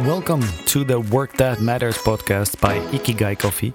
Welcome 0.00 0.42
to 0.66 0.82
the 0.82 0.98
Work 0.98 1.36
That 1.36 1.60
Matters 1.60 1.96
podcast 1.98 2.60
by 2.60 2.80
Ikigai 2.90 3.38
Coffee. 3.38 3.72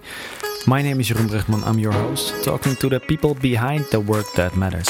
My 0.67 0.81
name 0.81 0.99
is 0.99 1.07
Jeroen 1.09 1.29
Brechtman. 1.29 1.65
I'm 1.65 1.79
your 1.79 1.93
host, 1.93 2.43
talking 2.43 2.75
to 2.75 2.89
the 2.89 2.99
people 2.99 3.35
behind 3.35 3.85
the 3.85 4.01
work 4.01 4.25
that 4.35 4.57
matters. 4.57 4.89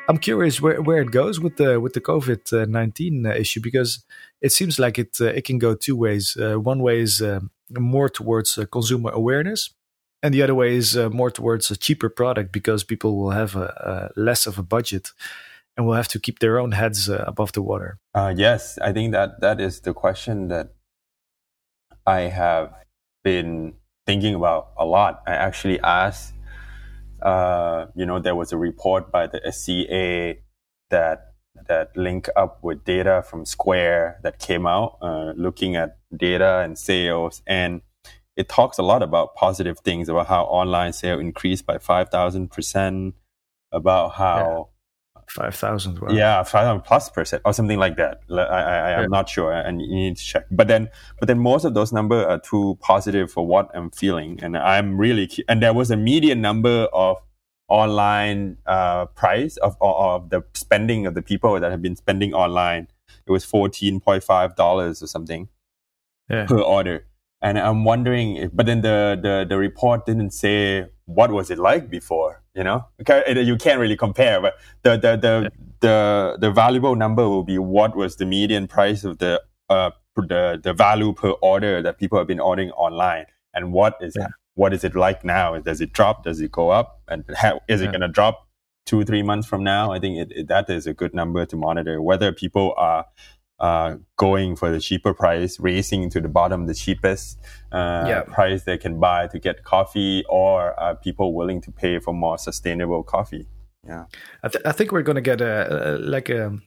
I'm 0.08 0.18
curious 0.20 0.62
where, 0.62 0.82
where 0.82 1.02
it 1.02 1.12
goes 1.12 1.40
with 1.40 1.58
the 1.58 1.80
with 1.80 1.94
the 1.94 2.02
COVID 2.02 2.70
nineteen 2.70 3.26
uh, 3.26 3.32
issue 3.32 3.60
because 3.62 4.04
it 4.42 4.52
seems 4.52 4.78
like 4.78 5.00
it 5.00 5.18
uh, 5.20 5.26
it 5.26 5.46
can 5.46 5.58
go 5.58 5.74
two 5.74 5.96
ways. 5.96 6.38
Uh, 6.38 6.60
one 6.60 6.80
way 6.80 7.00
is 7.00 7.24
more 7.72 8.10
towards 8.10 8.60
consumer 8.72 9.10
awareness, 9.12 9.74
and 10.22 10.34
the 10.34 10.44
other 10.44 10.54
way 10.54 10.76
is 10.76 10.96
more 10.96 11.32
towards 11.32 11.72
a 11.72 11.76
cheaper 11.76 12.10
product 12.10 12.52
because 12.52 12.84
people 12.84 13.18
will 13.18 13.32
have 13.32 13.56
a, 13.56 14.12
a, 14.16 14.20
less 14.20 14.46
of 14.46 14.60
a 14.60 14.64
budget 14.64 15.12
and 15.76 15.88
will 15.88 15.96
have 15.96 16.08
to 16.10 16.20
keep 16.20 16.40
their 16.40 16.60
own 16.60 16.72
heads 16.72 17.10
above 17.10 17.54
the 17.54 17.62
water. 17.62 17.98
yes, 18.36 18.78
I 18.78 18.94
think 18.94 19.12
that 19.14 19.42
that 19.42 19.60
is 19.60 19.82
the 19.82 19.94
question 19.94 20.50
that 20.50 20.76
I 22.06 22.22
have 22.22 22.74
been 23.24 23.74
thinking 24.06 24.36
about 24.36 24.70
a 24.78 24.86
lot. 24.86 25.24
I 25.26 25.34
actually 25.34 25.80
asked 25.80 26.35
uh, 27.22 27.88
you 27.96 28.06
know, 28.06 28.20
there 28.20 28.36
was 28.36 28.52
a 28.52 28.58
report 28.58 29.12
by 29.12 29.28
the 29.28 29.42
SCA 29.52 30.36
that 30.90 31.34
that 31.68 31.96
link 31.96 32.28
up 32.36 32.64
with 32.64 32.84
data 32.84 33.24
from 33.28 33.46
Square 33.46 34.20
that 34.24 34.40
came 34.40 34.68
out, 34.68 34.98
uh, 35.02 35.34
looking 35.36 35.76
at 35.76 35.98
data 36.16 36.62
and 36.64 36.78
sales, 36.78 37.42
and 37.48 37.82
it 38.36 38.50
talks 38.50 38.78
a 38.78 38.84
lot 38.84 39.02
about 39.02 39.36
positive 39.36 39.80
things 39.80 40.10
about 40.10 40.28
how 40.28 40.44
online 40.44 40.94
sale 40.94 41.20
increased 41.20 41.66
by 41.66 41.78
five 41.78 42.10
thousand 42.10 42.52
percent, 42.52 43.16
about 43.72 44.14
how 44.14 44.70
five 45.28 45.56
thousand. 45.56 46.00
Wow. 46.00 46.10
Yeah, 46.12 46.44
five 46.44 46.66
thousand 46.66 46.82
plus 46.82 47.10
percent 47.10 47.42
or 47.46 47.54
something 47.54 47.80
like 47.80 47.98
that. 47.98 48.22
I, 48.30 48.36
I, 48.36 48.92
am 48.92 49.02
yeah. 49.02 49.08
not 49.10 49.30
sure, 49.30 49.52
and 49.52 49.82
you 49.82 49.88
need 49.88 50.18
to 50.18 50.24
check. 50.24 50.46
But 50.52 50.68
then, 50.68 50.90
but 51.20 51.28
then 51.28 51.40
most 51.40 51.66
of 51.66 51.74
those 51.74 51.92
numbers 51.92 52.26
are 52.26 52.40
too 52.40 52.78
positive 52.82 53.32
for 53.32 53.46
what 53.46 53.70
I'm 53.74 53.92
feeling, 53.92 54.40
and 54.42 54.58
I'm 54.58 54.98
really. 54.98 55.30
And 55.48 55.62
there 55.62 55.74
was 55.74 55.92
a 55.92 55.98
median 55.98 56.42
number 56.42 56.88
of 56.94 57.18
online 57.68 58.58
uh, 58.68 59.06
price 59.08 59.58
of, 59.58 59.76
of 59.82 60.30
the 60.30 60.44
spending 60.54 61.08
of 61.08 61.16
the 61.16 61.22
people 61.22 61.60
that 61.60 61.72
have 61.72 61.82
been 61.82 61.96
spending 61.96 62.34
online. 62.34 62.88
It 63.26 63.32
was 63.32 63.44
fourteen 63.44 64.00
point 64.00 64.24
five 64.24 64.56
dollars 64.56 65.02
or 65.02 65.08
something 65.08 65.50
yeah. 66.30 66.46
per 66.46 66.60
order. 66.60 67.06
And 67.42 67.60
I'm 67.60 67.84
wondering, 67.84 68.38
if, 68.38 68.52
but 68.54 68.66
then 68.66 68.82
the, 68.82 69.20
the 69.22 69.46
the 69.48 69.58
report 69.58 70.06
didn't 70.06 70.32
say 70.32 70.88
what 71.06 71.32
was 71.32 71.52
it 71.52 71.60
like 71.60 71.90
before 71.90 72.42
you 72.56 72.64
know? 72.64 72.86
You 73.00 73.58
can't 73.58 73.80
really 73.80 73.98
compare 73.98 74.42
but 74.42 74.56
the 74.84 74.92
the 74.98 75.16
the, 75.16 75.42
yeah. 75.44 75.50
the, 75.82 76.38
the 76.40 76.52
valuable 76.52 76.96
number 76.96 77.28
will 77.28 77.44
be 77.44 77.58
what 77.58 77.96
was 77.96 78.16
the 78.16 78.26
median 78.26 78.68
price 78.68 79.04
of 79.04 79.18
the 79.20 79.42
uh 79.70 79.92
the 80.16 80.60
the 80.64 80.74
value 80.74 81.14
per 81.14 81.32
order 81.42 81.82
that 81.82 82.00
people 82.00 82.18
have 82.18 82.28
been 82.28 82.40
ordering 82.40 82.72
online 82.72 83.26
and 83.56 83.72
what 83.72 83.98
is 84.02 84.16
yeah. 84.18 84.28
what 84.54 84.74
is 84.74 84.84
it 84.84 84.96
like 84.96 85.24
now? 85.24 85.58
Does 85.58 85.82
it 85.82 85.94
drop? 85.94 86.24
Does 86.24 86.42
it 86.42 86.52
go 86.52 86.70
up? 86.70 87.02
And 87.08 87.24
how, 87.36 87.62
is 87.68 87.82
it 87.82 87.88
going 87.88 88.02
to 88.02 88.08
drop 88.08 88.48
two 88.86 89.04
three 89.04 89.24
months 89.24 89.48
from 89.48 89.64
now? 89.64 89.92
I 89.92 90.00
think 90.00 90.18
it, 90.18 90.32
it, 90.36 90.48
that 90.48 90.70
is 90.70 90.86
a 90.86 90.94
good 90.94 91.14
number 91.14 91.46
to 91.46 91.56
monitor. 91.56 92.02
Whether 92.02 92.32
people 92.32 92.74
are 92.78 93.06
uh, 93.60 93.96
going 94.18 94.56
for 94.56 94.70
the 94.70 94.80
cheaper 94.80 95.14
price, 95.14 95.60
racing 95.60 96.10
to 96.12 96.22
the 96.22 96.28
bottom, 96.28 96.68
the 96.68 96.74
cheapest 96.74 97.40
uh, 97.72 98.06
yeah. 98.08 98.24
price 98.24 98.64
they 98.64 98.78
can 98.78 99.00
buy 99.00 99.28
to 99.28 99.40
get 99.40 99.64
coffee, 99.64 100.24
or 100.30 100.78
are 100.80 100.96
people 100.96 101.34
willing 101.34 101.62
to 101.62 101.72
pay 101.72 102.00
for 102.00 102.14
more 102.14 102.38
sustainable 102.38 103.04
coffee? 103.04 103.48
Yeah, 103.88 104.06
I, 104.44 104.48
th- 104.50 104.66
I 104.66 104.72
think 104.72 104.92
we're 104.92 105.04
going 105.04 105.16
to 105.16 105.22
get 105.22 105.42
a, 105.42 105.96
a, 105.96 105.98
like 106.00 106.30
a 106.30 106.58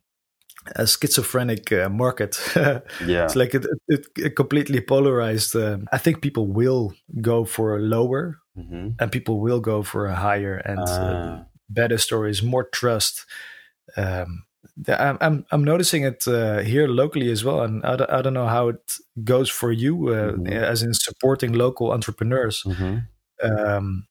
a 0.76 0.86
schizophrenic 0.86 1.72
uh, 1.72 1.88
market. 1.88 2.38
yeah, 2.56 2.80
it's 3.24 3.36
like 3.36 3.54
it, 3.54 3.66
it, 3.88 4.06
it 4.16 4.36
completely 4.36 4.80
polarized. 4.80 5.56
Uh, 5.56 5.78
I 5.92 5.98
think 5.98 6.20
people 6.20 6.46
will 6.46 6.92
go 7.20 7.44
for 7.44 7.76
a 7.76 7.80
lower, 7.80 8.38
mm-hmm. 8.56 8.90
and 8.98 9.12
people 9.12 9.40
will 9.40 9.60
go 9.60 9.82
for 9.82 10.06
a 10.06 10.14
higher 10.14 10.56
and 10.56 10.80
uh, 10.80 11.42
better 11.68 11.98
stories, 11.98 12.42
more 12.42 12.64
trust. 12.64 13.26
Um, 13.96 14.44
I'm 14.86 15.18
I'm, 15.20 15.46
I'm 15.50 15.64
noticing 15.64 16.04
it 16.04 16.26
uh, 16.28 16.58
here 16.58 16.86
locally 16.86 17.30
as 17.30 17.44
well, 17.44 17.62
and 17.62 17.84
I 17.84 17.96
don't, 17.96 18.10
I 18.10 18.22
don't 18.22 18.34
know 18.34 18.46
how 18.46 18.68
it 18.68 18.92
goes 19.24 19.50
for 19.50 19.72
you, 19.72 20.08
uh, 20.08 20.32
mm-hmm. 20.32 20.46
as 20.46 20.82
in 20.82 20.94
supporting 20.94 21.52
local 21.52 21.92
entrepreneurs. 21.92 22.62
Mm-hmm. 22.64 22.98
Um, 23.42 24.06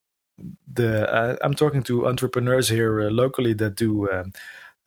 the 0.71 1.11
uh, 1.11 1.35
I'm 1.41 1.53
talking 1.53 1.83
to 1.83 2.07
entrepreneurs 2.07 2.69
here 2.69 3.01
uh, 3.01 3.09
locally 3.09 3.53
that 3.53 3.75
do 3.75 4.09
um, 4.11 4.33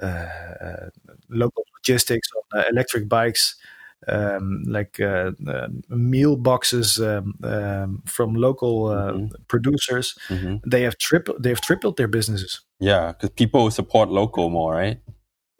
uh, 0.03 0.07
uh, 0.07 0.91
local 1.29 1.65
logistics 1.79 2.29
on 2.55 2.65
electric 2.71 3.09
bikes, 3.09 3.57
um, 4.09 4.63
like 4.67 5.01
meal 5.89 6.37
boxes 6.37 7.01
um, 7.01 7.35
um 7.43 8.03
from 8.07 8.35
local 8.35 8.85
mm-hmm. 8.85 9.27
producers. 9.49 10.15
Mm-hmm. 10.29 10.69
They 10.69 10.83
have 10.83 10.99
tripled. 10.99 11.43
They 11.43 11.51
have 11.51 11.61
tripled 11.61 11.97
their 11.97 12.09
businesses. 12.09 12.61
Yeah, 12.79 13.13
because 13.13 13.31
people 13.31 13.71
support 13.71 14.11
local 14.11 14.51
more, 14.51 14.75
right? 14.75 15.01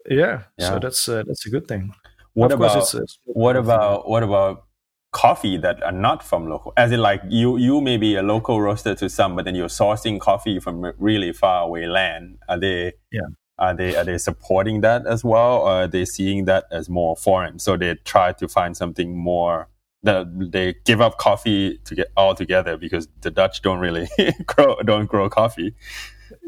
Yeah, 0.09 0.43
yeah. 0.57 0.69
so 0.69 0.79
that's 0.79 1.07
uh, 1.07 1.23
that's 1.27 1.45
a 1.45 1.49
good 1.49 1.67
thing. 1.67 1.93
What 2.33 2.51
of 2.51 2.59
about 2.59 2.93
what 3.25 3.55
about 3.55 4.09
what 4.09 4.23
about 4.23 4.65
coffee 5.11 5.57
that 5.57 5.83
are 5.83 5.91
not 5.91 6.23
from 6.23 6.49
local? 6.49 6.73
As 6.77 6.91
in, 6.91 7.01
like 7.01 7.21
you 7.27 7.57
you 7.57 7.81
may 7.81 7.97
be 7.97 8.15
a 8.15 8.23
local 8.23 8.61
roaster 8.61 8.95
to 8.95 9.09
some, 9.09 9.35
but 9.35 9.45
then 9.45 9.55
you're 9.55 9.67
sourcing 9.67 10.19
coffee 10.19 10.59
from 10.59 10.93
really 10.97 11.33
far 11.33 11.63
away 11.63 11.85
land. 11.87 12.37
Are 12.47 12.59
they? 12.59 12.93
Yeah. 13.11 13.21
Are 13.59 13.75
they 13.75 13.95
are 13.95 14.03
they 14.03 14.17
supporting 14.17 14.81
that 14.81 15.05
as 15.05 15.23
well, 15.23 15.59
or 15.59 15.69
are 15.69 15.87
they 15.87 16.05
seeing 16.05 16.45
that 16.45 16.65
as 16.71 16.89
more 16.89 17.15
foreign? 17.15 17.59
So 17.59 17.77
they 17.77 17.93
try 18.05 18.33
to 18.33 18.47
find 18.47 18.75
something 18.75 19.15
more 19.15 19.67
that 20.03 20.25
they 20.51 20.75
give 20.85 20.99
up 20.99 21.19
coffee 21.19 21.77
to 21.85 21.93
get 21.93 22.07
all 22.17 22.33
together 22.33 22.75
because 22.75 23.07
the 23.21 23.29
Dutch 23.29 23.61
don't 23.61 23.79
really 23.79 24.09
grow 24.47 24.77
don't 24.83 25.05
grow 25.05 25.29
coffee. 25.29 25.75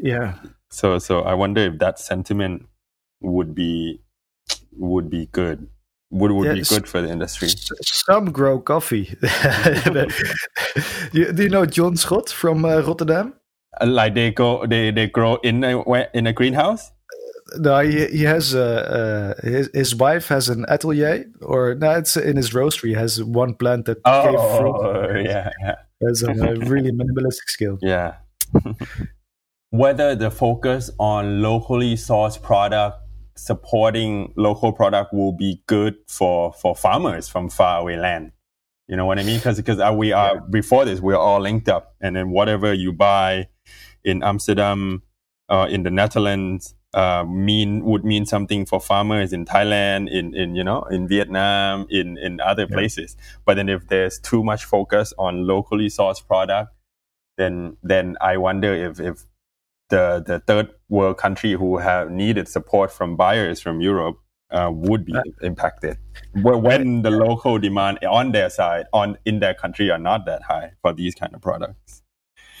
Yeah. 0.00 0.38
So 0.70 0.98
so 0.98 1.20
I 1.20 1.34
wonder 1.34 1.60
if 1.60 1.78
that 1.78 2.00
sentiment 2.00 2.66
would 3.24 3.54
be 3.54 4.00
would 4.76 5.08
be 5.10 5.26
good 5.26 5.68
would 6.14 6.30
would 6.30 6.46
yeah, 6.46 6.54
be 6.54 6.62
good 6.62 6.88
for 6.88 7.02
the 7.02 7.10
industry. 7.10 7.48
Some 7.82 8.30
grow 8.30 8.60
coffee. 8.60 9.16
do 11.12 11.42
you 11.42 11.48
know 11.48 11.66
John 11.66 11.96
Scott 11.96 12.28
from 12.30 12.64
uh, 12.64 12.80
Rotterdam? 12.80 13.34
Uh, 13.80 13.86
like 13.86 14.14
they 14.14 14.30
go, 14.30 14.64
they 14.66 14.92
they 14.92 15.08
grow 15.08 15.36
in 15.36 15.64
a 15.64 15.82
in 16.14 16.26
a 16.26 16.32
greenhouse. 16.32 16.92
No, 17.56 17.80
he, 17.80 18.06
he 18.06 18.22
has 18.22 18.54
uh, 18.54 19.34
his 19.42 19.70
his 19.74 19.94
wife 19.94 20.28
has 20.28 20.48
an 20.48 20.64
atelier, 20.68 21.26
or 21.42 21.74
no, 21.74 21.90
it's 21.90 22.16
in 22.16 22.36
his 22.36 22.50
roastery. 22.50 22.88
He 22.90 22.94
has 22.94 23.22
one 23.22 23.54
plant 23.54 23.86
that 23.86 23.98
oh, 24.04 24.24
gave 24.24 24.40
fruit. 24.58 25.24
yeah, 25.28 25.50
yeah. 25.62 25.74
Has 26.06 26.22
a 26.22 26.32
really 26.72 26.92
minimalistic 26.92 27.48
scale. 27.48 27.78
Yeah. 27.82 28.16
Whether 29.70 30.14
the 30.14 30.30
focus 30.30 30.90
on 31.00 31.42
locally 31.42 31.96
sourced 31.96 32.40
product 32.40 33.03
supporting 33.36 34.32
local 34.36 34.72
product 34.72 35.12
will 35.12 35.32
be 35.32 35.62
good 35.66 35.96
for 36.06 36.52
for 36.52 36.74
farmers 36.74 37.28
from 37.28 37.50
faraway 37.50 37.96
land. 37.96 38.32
You 38.88 38.96
know 38.96 39.06
what 39.06 39.18
I 39.18 39.22
mean? 39.22 39.38
Because 39.38 39.56
because 39.56 39.80
uh, 39.80 39.92
we 39.96 40.12
are 40.12 40.34
yeah. 40.34 40.40
before 40.50 40.84
this, 40.84 41.00
we're 41.00 41.16
all 41.16 41.40
linked 41.40 41.68
up, 41.68 41.94
and 42.00 42.14
then 42.14 42.30
whatever 42.30 42.72
you 42.72 42.92
buy 42.92 43.48
in 44.04 44.22
Amsterdam, 44.22 45.02
uh, 45.48 45.66
in 45.70 45.82
the 45.82 45.90
Netherlands, 45.90 46.74
uh, 46.92 47.24
mean 47.24 47.84
would 47.84 48.04
mean 48.04 48.26
something 48.26 48.66
for 48.66 48.80
farmers 48.80 49.32
in 49.32 49.44
Thailand, 49.46 50.10
in 50.10 50.34
in 50.34 50.54
you 50.54 50.62
know 50.62 50.82
in 50.84 51.08
Vietnam, 51.08 51.86
in 51.88 52.18
in 52.18 52.40
other 52.40 52.66
yeah. 52.68 52.76
places. 52.76 53.16
But 53.44 53.54
then 53.54 53.68
if 53.68 53.88
there's 53.88 54.18
too 54.18 54.44
much 54.44 54.64
focus 54.64 55.14
on 55.18 55.46
locally 55.46 55.86
sourced 55.86 56.26
product, 56.26 56.70
then 57.38 57.78
then 57.82 58.16
I 58.20 58.36
wonder 58.36 58.72
if 58.72 59.00
if 59.00 59.24
the 59.90 60.22
the 60.26 60.40
third 60.40 60.70
world 60.88 61.18
country 61.18 61.52
who 61.52 61.78
have 61.78 62.10
needed 62.10 62.48
support 62.48 62.92
from 62.92 63.16
buyers 63.16 63.60
from 63.60 63.80
Europe 63.80 64.16
uh, 64.50 64.70
would 64.72 65.04
be 65.04 65.14
impacted. 65.42 65.98
When 66.34 67.02
the 67.02 67.10
local 67.10 67.58
demand 67.58 67.98
on 68.04 68.32
their 68.32 68.50
side, 68.50 68.86
on 68.92 69.18
in 69.24 69.40
their 69.40 69.54
country, 69.54 69.90
are 69.90 69.98
not 69.98 70.26
that 70.26 70.42
high 70.42 70.72
for 70.82 70.92
these 70.92 71.14
kind 71.14 71.34
of 71.34 71.42
products. 71.42 72.02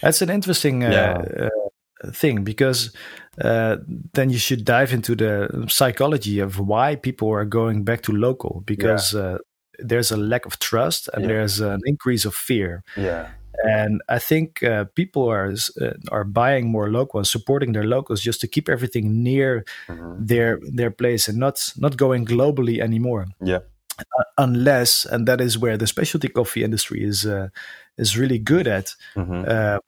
That's 0.02 0.20
an 0.20 0.30
interesting 0.30 0.84
uh, 0.84 0.90
yeah. 0.90 1.46
uh, 1.46 2.10
thing 2.10 2.44
because 2.44 2.94
uh, 3.40 3.76
then 4.12 4.30
you 4.30 4.38
should 4.38 4.64
dive 4.64 4.92
into 4.92 5.14
the 5.14 5.66
psychology 5.68 6.40
of 6.40 6.58
why 6.58 6.96
people 6.96 7.30
are 7.30 7.44
going 7.44 7.84
back 7.84 8.02
to 8.02 8.12
local 8.12 8.62
because 8.66 9.14
yeah. 9.14 9.20
uh, 9.20 9.38
there's 9.78 10.10
a 10.10 10.16
lack 10.16 10.46
of 10.46 10.58
trust 10.58 11.08
and 11.14 11.22
yeah. 11.22 11.28
there's 11.28 11.60
an 11.60 11.80
increase 11.86 12.24
of 12.24 12.34
fear. 12.34 12.82
Yeah. 12.96 13.28
And 13.62 14.02
I 14.08 14.18
think 14.18 14.62
uh, 14.62 14.84
people 14.94 15.28
are 15.28 15.54
uh, 15.80 15.92
are 16.10 16.24
buying 16.24 16.70
more 16.70 16.90
local 16.90 17.18
and 17.18 17.26
supporting 17.26 17.72
their 17.72 17.84
locals 17.84 18.20
just 18.20 18.40
to 18.40 18.48
keep 18.48 18.68
everything 18.68 19.22
near 19.22 19.64
mm-hmm. 19.88 20.26
their 20.26 20.60
their 20.62 20.90
place 20.90 21.28
and 21.28 21.38
not 21.38 21.72
not 21.76 21.96
going 21.96 22.26
globally 22.26 22.80
anymore. 22.80 23.26
Yeah. 23.40 23.60
Uh, 23.98 24.24
unless, 24.38 25.04
and 25.04 25.28
that 25.28 25.40
is 25.40 25.56
where 25.56 25.76
the 25.76 25.86
specialty 25.86 26.28
coffee 26.28 26.64
industry 26.64 27.04
is 27.04 27.24
uh, 27.24 27.48
is 27.96 28.18
really 28.18 28.38
good 28.38 28.66
at. 28.66 28.94
Mm-hmm. 29.14 29.78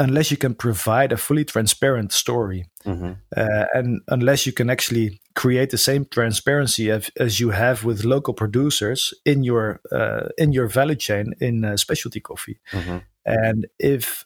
Unless 0.00 0.30
you 0.30 0.38
can 0.38 0.54
provide 0.54 1.12
a 1.12 1.16
fully 1.16 1.44
transparent 1.44 2.10
story, 2.12 2.64
mm-hmm. 2.84 3.12
uh, 3.36 3.64
and 3.74 4.00
unless 4.08 4.46
you 4.46 4.52
can 4.52 4.70
actually 4.70 5.20
create 5.34 5.70
the 5.70 5.78
same 5.78 6.06
transparency 6.06 6.90
as, 6.90 7.10
as 7.16 7.38
you 7.38 7.50
have 7.50 7.84
with 7.84 8.04
local 8.04 8.32
producers 8.32 9.12
in 9.26 9.44
your 9.44 9.80
uh, 9.92 10.28
in 10.38 10.52
your 10.52 10.68
value 10.68 10.96
chain 10.96 11.34
in 11.40 11.64
uh, 11.64 11.76
specialty 11.76 12.20
coffee. 12.20 12.58
Mm-hmm. 12.72 12.98
And 13.26 13.66
if 13.78 14.24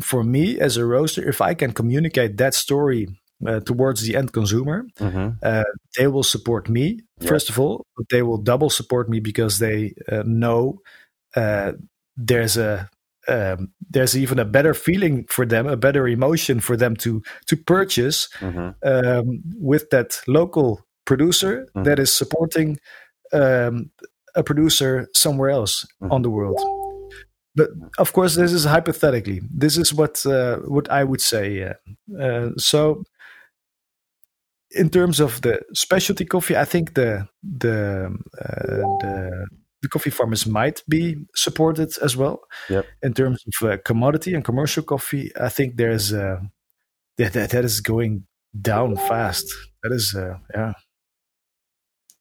for 0.00 0.24
me 0.24 0.58
as 0.58 0.78
a 0.78 0.86
roaster, 0.86 1.28
if 1.28 1.42
I 1.42 1.52
can 1.54 1.72
communicate 1.72 2.38
that 2.38 2.54
story 2.54 3.08
uh, 3.46 3.60
towards 3.60 4.02
the 4.02 4.16
end 4.16 4.32
consumer. 4.32 4.86
Mm-hmm. 4.98 5.30
Uh, 5.42 5.64
they 5.96 6.06
will 6.06 6.22
support 6.22 6.68
me 6.68 7.00
yeah. 7.20 7.28
first 7.28 7.48
of 7.48 7.58
all. 7.58 7.86
They 8.10 8.22
will 8.22 8.38
double 8.38 8.70
support 8.70 9.08
me 9.08 9.20
because 9.20 9.58
they 9.58 9.94
uh, 10.10 10.22
know 10.26 10.80
uh, 11.34 11.72
there's 12.16 12.56
a 12.56 12.90
um, 13.28 13.72
there's 13.88 14.16
even 14.16 14.38
a 14.38 14.44
better 14.44 14.74
feeling 14.74 15.26
for 15.28 15.44
them, 15.44 15.66
a 15.66 15.76
better 15.76 16.08
emotion 16.08 16.60
for 16.60 16.76
them 16.76 16.96
to 16.96 17.22
to 17.46 17.56
purchase 17.56 18.28
mm-hmm. 18.38 18.70
um, 18.82 19.42
with 19.58 19.90
that 19.90 20.20
local 20.26 20.86
producer 21.04 21.66
mm-hmm. 21.74 21.84
that 21.84 21.98
is 21.98 22.12
supporting 22.12 22.78
um, 23.32 23.90
a 24.34 24.42
producer 24.42 25.08
somewhere 25.14 25.50
else 25.50 25.86
mm-hmm. 26.02 26.12
on 26.12 26.22
the 26.22 26.30
world. 26.30 26.58
But 27.54 27.70
of 27.98 28.12
course, 28.12 28.36
this 28.36 28.52
is 28.52 28.64
hypothetically. 28.64 29.40
This 29.52 29.76
is 29.76 29.92
what 29.92 30.24
uh, 30.24 30.58
what 30.58 30.90
I 30.90 31.04
would 31.04 31.20
say. 31.20 31.74
Uh, 32.18 32.50
so, 32.56 33.02
in 34.70 34.88
terms 34.88 35.20
of 35.20 35.40
the 35.42 35.60
specialty 35.74 36.24
coffee, 36.24 36.56
I 36.56 36.64
think 36.64 36.94
the 36.94 37.26
the 37.42 38.16
uh, 38.38 38.82
the 39.02 39.46
the 39.82 39.88
coffee 39.88 40.10
farmers 40.10 40.46
might 40.46 40.82
be 40.88 41.16
supported 41.34 41.90
as 42.02 42.16
well. 42.16 42.40
Yep. 42.68 42.86
In 43.02 43.14
terms 43.14 43.44
of 43.46 43.68
uh, 43.68 43.76
commodity 43.78 44.34
and 44.34 44.44
commercial 44.44 44.82
coffee, 44.82 45.30
I 45.40 45.48
think 45.48 45.76
there's 45.76 46.12
uh, 46.12 46.40
that, 47.16 47.32
that 47.32 47.50
that 47.50 47.64
is 47.64 47.80
going 47.80 48.24
down 48.60 48.96
fast. 48.96 49.46
That 49.82 49.92
is 49.92 50.14
uh, 50.16 50.38
yeah, 50.54 50.72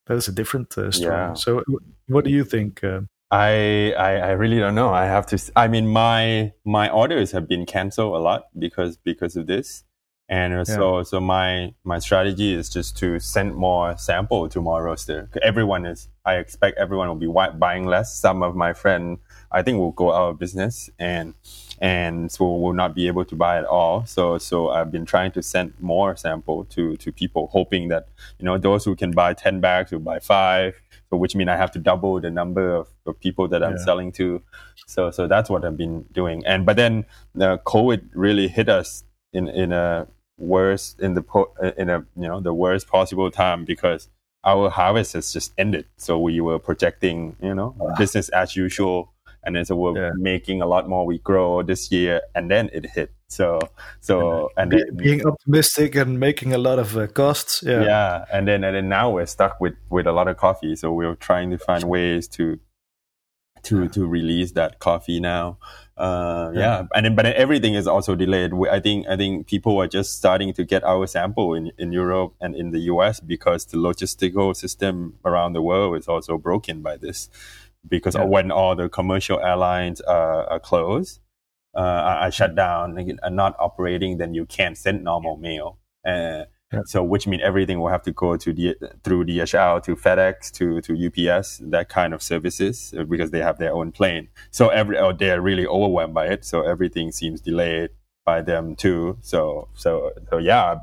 that 0.07 0.15
is 0.15 0.27
a 0.27 0.31
different 0.31 0.77
uh, 0.77 0.91
story. 0.91 1.13
Yeah. 1.13 1.33
So, 1.33 1.63
what 2.07 2.25
do 2.25 2.31
you 2.31 2.43
think? 2.43 2.83
Uh? 2.83 3.01
I, 3.31 3.93
I 3.93 4.15
I 4.15 4.31
really 4.31 4.57
don't 4.57 4.75
know. 4.75 4.89
I 4.89 5.05
have 5.05 5.25
to. 5.27 5.51
I 5.55 5.67
mean, 5.67 5.87
my 5.87 6.51
my 6.65 6.89
orders 6.89 7.31
have 7.31 7.47
been 7.47 7.65
canceled 7.65 8.15
a 8.15 8.19
lot 8.19 8.45
because 8.57 8.97
because 8.97 9.35
of 9.35 9.47
this. 9.47 9.83
And 10.29 10.53
yeah. 10.53 10.63
so, 10.63 11.01
so 11.01 11.19
my 11.19 11.73
my 11.83 11.97
strategy 11.97 12.53
is 12.53 12.69
just 12.69 12.95
to 12.97 13.19
send 13.19 13.55
more 13.55 13.97
sample 13.97 14.47
to 14.49 14.61
my 14.61 14.79
roaster. 14.79 15.27
Everyone 15.41 15.87
is, 15.87 16.07
I 16.23 16.35
expect 16.35 16.77
everyone 16.77 17.07
will 17.07 17.15
be 17.15 17.57
buying 17.57 17.87
less. 17.87 18.15
Some 18.15 18.43
of 18.43 18.55
my 18.55 18.73
friend, 18.73 19.17
I 19.51 19.63
think, 19.63 19.79
will 19.79 19.91
go 19.91 20.13
out 20.13 20.29
of 20.29 20.39
business 20.39 20.87
and 20.99 21.33
and 21.81 22.31
so 22.31 22.45
will 22.45 22.73
not 22.73 22.93
be 22.93 23.07
able 23.07 23.25
to 23.25 23.35
buy 23.35 23.57
at 23.57 23.65
all. 23.65 24.05
So, 24.05 24.37
so 24.37 24.69
I've 24.69 24.91
been 24.91 25.05
trying 25.05 25.31
to 25.31 25.41
send 25.41 25.73
more 25.79 26.15
sample 26.15 26.65
to 26.65 26.95
to 26.97 27.11
people, 27.11 27.47
hoping 27.47 27.87
that 27.87 28.09
you 28.37 28.45
know 28.45 28.59
those 28.59 28.85
who 28.85 28.95
can 28.95 29.09
buy 29.09 29.33
ten 29.33 29.59
bags 29.59 29.91
will 29.91 29.99
buy 29.99 30.19
five. 30.19 30.75
So, 31.09 31.17
which 31.17 31.35
means 31.35 31.49
I 31.49 31.55
have 31.55 31.71
to 31.71 31.79
double 31.79 32.21
the 32.21 32.29
number 32.29 32.75
of, 32.75 32.87
of 33.07 33.19
people 33.19 33.47
that 33.47 33.63
I'm 33.63 33.77
yeah. 33.77 33.83
selling 33.83 34.11
to. 34.11 34.43
So, 34.85 35.09
so 35.09 35.27
that's 35.27 35.49
what 35.49 35.65
I've 35.65 35.75
been 35.75 36.03
doing. 36.11 36.45
And 36.45 36.67
but 36.67 36.75
then 36.75 37.05
the 37.33 37.57
COVID 37.65 38.09
really 38.13 38.47
hit 38.47 38.69
us 38.69 39.03
in 39.33 39.47
in 39.47 39.73
a 39.73 40.07
worst 40.39 40.99
in 40.99 41.13
the 41.13 41.21
po- 41.21 41.53
in 41.77 41.89
a 41.89 41.99
you 42.15 42.27
know 42.27 42.39
the 42.39 42.53
worst 42.53 42.87
possible 42.87 43.29
time 43.29 43.65
because 43.65 44.09
our 44.43 44.69
harvest 44.69 45.13
has 45.13 45.33
just 45.33 45.53
ended. 45.57 45.85
So 45.97 46.19
we 46.19 46.39
were 46.41 46.59
projecting 46.59 47.35
you 47.41 47.53
know 47.53 47.75
wow. 47.77 47.95
business 47.97 48.29
as 48.29 48.55
usual, 48.55 49.13
and 49.43 49.55
then 49.55 49.65
so 49.65 49.75
we're 49.75 49.95
yeah. 49.95 50.11
making 50.15 50.61
a 50.61 50.65
lot 50.65 50.87
more. 50.87 51.05
We 51.05 51.19
grow 51.19 51.61
this 51.63 51.91
year, 51.91 52.21
and 52.35 52.49
then 52.49 52.69
it 52.73 52.85
hit. 52.85 53.11
So 53.27 53.59
so 53.99 54.49
and, 54.57 54.71
then, 54.71 54.95
being 54.95 55.25
optimistic 55.25 55.95
and 55.95 56.19
making 56.19 56.53
a 56.53 56.57
lot 56.57 56.79
of 56.79 56.97
uh, 56.97 57.07
costs. 57.07 57.63
Yeah, 57.65 57.83
yeah, 57.83 58.25
and 58.31 58.47
then 58.47 58.63
and 58.63 58.75
then 58.75 58.89
now 58.89 59.11
we're 59.11 59.27
stuck 59.27 59.59
with 59.59 59.75
with 59.89 60.07
a 60.07 60.11
lot 60.11 60.27
of 60.27 60.37
coffee. 60.37 60.75
So 60.75 60.91
we're 60.91 61.15
trying 61.15 61.51
to 61.51 61.57
find 61.57 61.83
ways 61.83 62.27
to 62.29 62.59
to 63.63 63.87
to 63.89 64.07
release 64.07 64.53
that 64.53 64.79
coffee 64.79 65.19
now. 65.19 65.57
Uh, 65.99 66.51
yeah. 66.53 66.59
yeah. 66.59 66.87
and 66.95 67.05
then, 67.05 67.15
but 67.15 67.23
then 67.23 67.33
everything 67.35 67.73
is 67.73 67.85
also 67.85 68.15
delayed. 68.15 68.53
I 68.71 68.79
think 68.79 69.05
I 69.07 69.17
think 69.17 69.47
people 69.47 69.77
are 69.81 69.87
just 69.87 70.17
starting 70.17 70.53
to 70.53 70.63
get 70.63 70.83
our 70.85 71.05
sample 71.07 71.53
in, 71.53 71.71
in 71.77 71.91
Europe 71.91 72.33
and 72.39 72.55
in 72.55 72.71
the 72.71 72.79
US 72.91 73.19
because 73.19 73.65
the 73.65 73.77
logistical 73.77 74.55
system 74.55 75.15
around 75.25 75.53
the 75.53 75.61
world 75.61 75.97
is 75.97 76.07
also 76.07 76.37
broken 76.37 76.81
by 76.81 76.95
this. 76.95 77.29
Because 77.87 78.15
yeah. 78.15 78.23
when 78.23 78.49
all 78.49 78.75
the 78.75 78.87
commercial 78.87 79.39
airlines 79.41 79.99
are, 80.01 80.45
are 80.49 80.59
closed, 80.59 81.19
uh, 81.75 81.79
are 82.23 82.31
shut 82.31 82.55
down 82.55 82.97
and 82.97 83.35
not 83.35 83.55
operating, 83.59 84.17
then 84.17 84.33
you 84.33 84.45
can't 84.45 84.77
send 84.77 85.03
normal 85.03 85.37
mail. 85.37 85.79
Uh, 86.05 86.45
yeah. 86.71 86.81
So, 86.85 87.03
which 87.03 87.25
means 87.25 87.41
everything 87.43 87.79
will 87.79 87.89
have 87.89 88.03
to 88.03 88.11
go 88.11 88.37
to 88.37 88.53
the 88.53 88.75
through 89.03 89.25
DHL 89.25 89.83
to 89.83 89.95
FedEx 89.95 90.51
to 90.53 90.81
to 90.81 91.07
UPS 91.07 91.61
that 91.63 91.89
kind 91.89 92.13
of 92.13 92.21
services 92.21 92.93
uh, 92.97 93.03
because 93.03 93.31
they 93.31 93.39
have 93.39 93.57
their 93.57 93.73
own 93.73 93.91
plane. 93.91 94.29
So 94.51 94.69
every 94.69 94.97
oh, 94.97 95.13
they're 95.13 95.41
really 95.41 95.65
overwhelmed 95.65 96.13
by 96.13 96.27
it. 96.27 96.45
So 96.45 96.61
everything 96.61 97.11
seems 97.11 97.41
delayed 97.41 97.89
by 98.23 98.41
them 98.41 98.75
too. 98.75 99.17
So 99.21 99.69
so 99.73 100.11
so 100.29 100.37
yeah, 100.37 100.75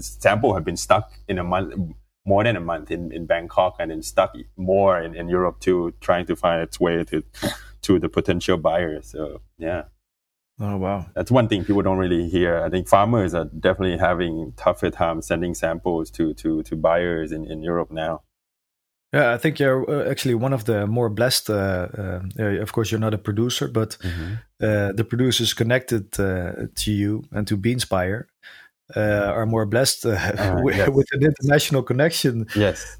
sample 0.00 0.54
have 0.54 0.64
been 0.64 0.76
stuck 0.76 1.10
in 1.26 1.38
a 1.38 1.44
month 1.44 1.94
more 2.26 2.44
than 2.44 2.56
a 2.56 2.60
month 2.60 2.90
in, 2.90 3.10
in 3.12 3.24
Bangkok 3.24 3.76
and 3.78 3.90
then 3.90 4.02
stuck 4.02 4.36
more 4.56 5.00
in, 5.00 5.14
in 5.14 5.28
Europe 5.28 5.58
too, 5.60 5.94
trying 6.00 6.26
to 6.26 6.36
find 6.36 6.62
its 6.62 6.78
way 6.78 7.02
to 7.04 7.24
to 7.82 7.98
the 7.98 8.08
potential 8.08 8.58
buyers. 8.58 9.06
So 9.10 9.40
yeah. 9.58 9.84
Oh 10.60 10.76
wow, 10.76 11.06
that's 11.14 11.30
one 11.30 11.48
thing 11.48 11.64
people 11.64 11.82
don't 11.82 11.96
really 11.96 12.28
hear. 12.28 12.62
I 12.62 12.68
think 12.68 12.86
farmers 12.86 13.34
are 13.34 13.46
definitely 13.46 13.96
having 13.96 14.52
tougher 14.56 14.90
time 14.90 15.22
sending 15.22 15.54
samples 15.54 16.10
to 16.12 16.34
to 16.34 16.62
to 16.64 16.76
buyers 16.76 17.32
in 17.32 17.50
in 17.50 17.62
Europe 17.62 17.90
now. 17.90 18.22
Yeah, 19.12 19.32
I 19.32 19.38
think 19.38 19.58
you're 19.58 19.90
uh, 19.90 20.10
actually 20.10 20.34
one 20.34 20.52
of 20.52 20.66
the 20.66 20.86
more 20.86 21.08
blessed. 21.08 21.50
Uh, 21.50 21.88
uh, 22.38 22.44
of 22.60 22.72
course, 22.72 22.92
you're 22.92 23.00
not 23.00 23.14
a 23.14 23.18
producer, 23.18 23.68
but 23.68 23.96
mm-hmm. 24.02 24.34
uh, 24.62 24.92
the 24.92 25.04
producers 25.04 25.54
connected 25.54 26.20
uh, 26.20 26.66
to 26.74 26.92
you 26.92 27.24
and 27.32 27.46
to 27.48 27.56
Beanspire 27.56 28.26
uh, 28.94 29.32
are 29.34 29.46
more 29.46 29.66
blessed 29.66 30.04
with, 30.04 30.76
yes. 30.76 30.90
with, 30.90 31.08
an 31.12 31.24
international 31.24 31.82
connection. 31.82 32.46
Yes 32.54 32.98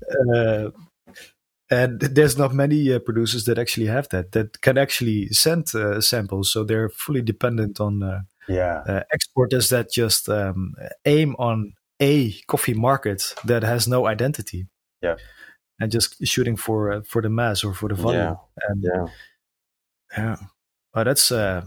and 1.71 2.01
there's 2.01 2.37
not 2.37 2.53
many 2.53 2.93
uh, 2.93 2.99
producers 2.99 3.45
that 3.45 3.59
actually 3.59 3.87
have 3.87 4.09
that 4.09 4.33
that 4.33 4.61
can 4.61 4.77
actually 4.77 5.29
send 5.29 5.73
uh, 5.75 6.01
samples. 6.01 6.53
So 6.53 6.65
they're 6.65 6.89
fully 6.89 7.23
dependent 7.23 7.81
on 7.81 8.03
uh, 8.03 8.21
yeah. 8.49 8.83
uh, 8.87 9.03
exporters 9.13 9.69
that 9.69 9.91
just 9.91 10.29
um, 10.29 10.75
aim 11.05 11.37
on 11.39 11.75
a 12.01 12.33
coffee 12.49 12.75
market 12.75 13.35
that 13.45 13.63
has 13.63 13.87
no 13.87 14.07
identity. 14.07 14.67
Yeah. 15.01 15.17
And 15.79 15.91
just 15.91 16.27
shooting 16.27 16.57
for 16.57 16.93
uh, 16.93 17.01
for 17.07 17.23
the 17.23 17.31
mass 17.31 17.65
or 17.65 17.73
for 17.73 17.89
the 17.89 17.95
volume. 17.95 18.21
Yeah. 18.21 18.69
and 18.69 18.85
yeah. 18.85 19.07
yeah. 20.19 20.37
That's 21.05 21.31
uh, 21.31 21.65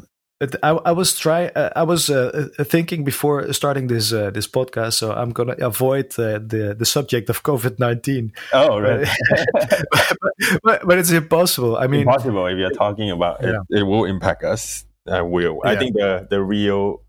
I, 0.64 0.70
I 0.70 0.92
was 0.92 1.18
try 1.18 1.48
uh, 1.48 1.70
I 1.76 1.84
was 1.84 2.10
uh, 2.10 2.50
uh 2.58 2.64
thinking 2.64 3.04
before 3.04 3.52
starting 3.54 3.88
this 3.88 4.14
uh, 4.14 4.32
this 4.32 4.48
podcast, 4.48 4.94
so 4.94 5.12
I'm 5.12 5.32
gonna 5.32 5.56
avoid 5.60 6.08
uh, 6.20 6.40
the 6.40 6.76
the 6.78 6.86
subject 6.86 7.30
of 7.30 7.44
COVID 7.44 7.80
nineteen. 7.80 8.34
Oh, 8.54 8.80
right. 8.80 9.08
but, 9.92 10.18
but, 10.64 10.88
but, 10.88 10.98
it's 10.98 11.12
impossible. 11.12 11.78
I 11.78 11.88
mean, 11.88 12.02
impossible 12.02 12.48
if 12.48 12.58
you're 12.58 12.72
talking 12.72 13.12
about 13.12 13.42
yeah. 13.42 13.60
it. 13.70 13.80
It 13.80 13.84
will 13.84 14.06
impact 14.06 14.44
us. 14.44 14.86
Uh, 15.06 15.24
will 15.26 15.60
yeah. 15.64 15.72
I 15.72 15.76
think 15.76 15.96
the 15.96 16.28
the 16.30 16.42
real 16.42 17.02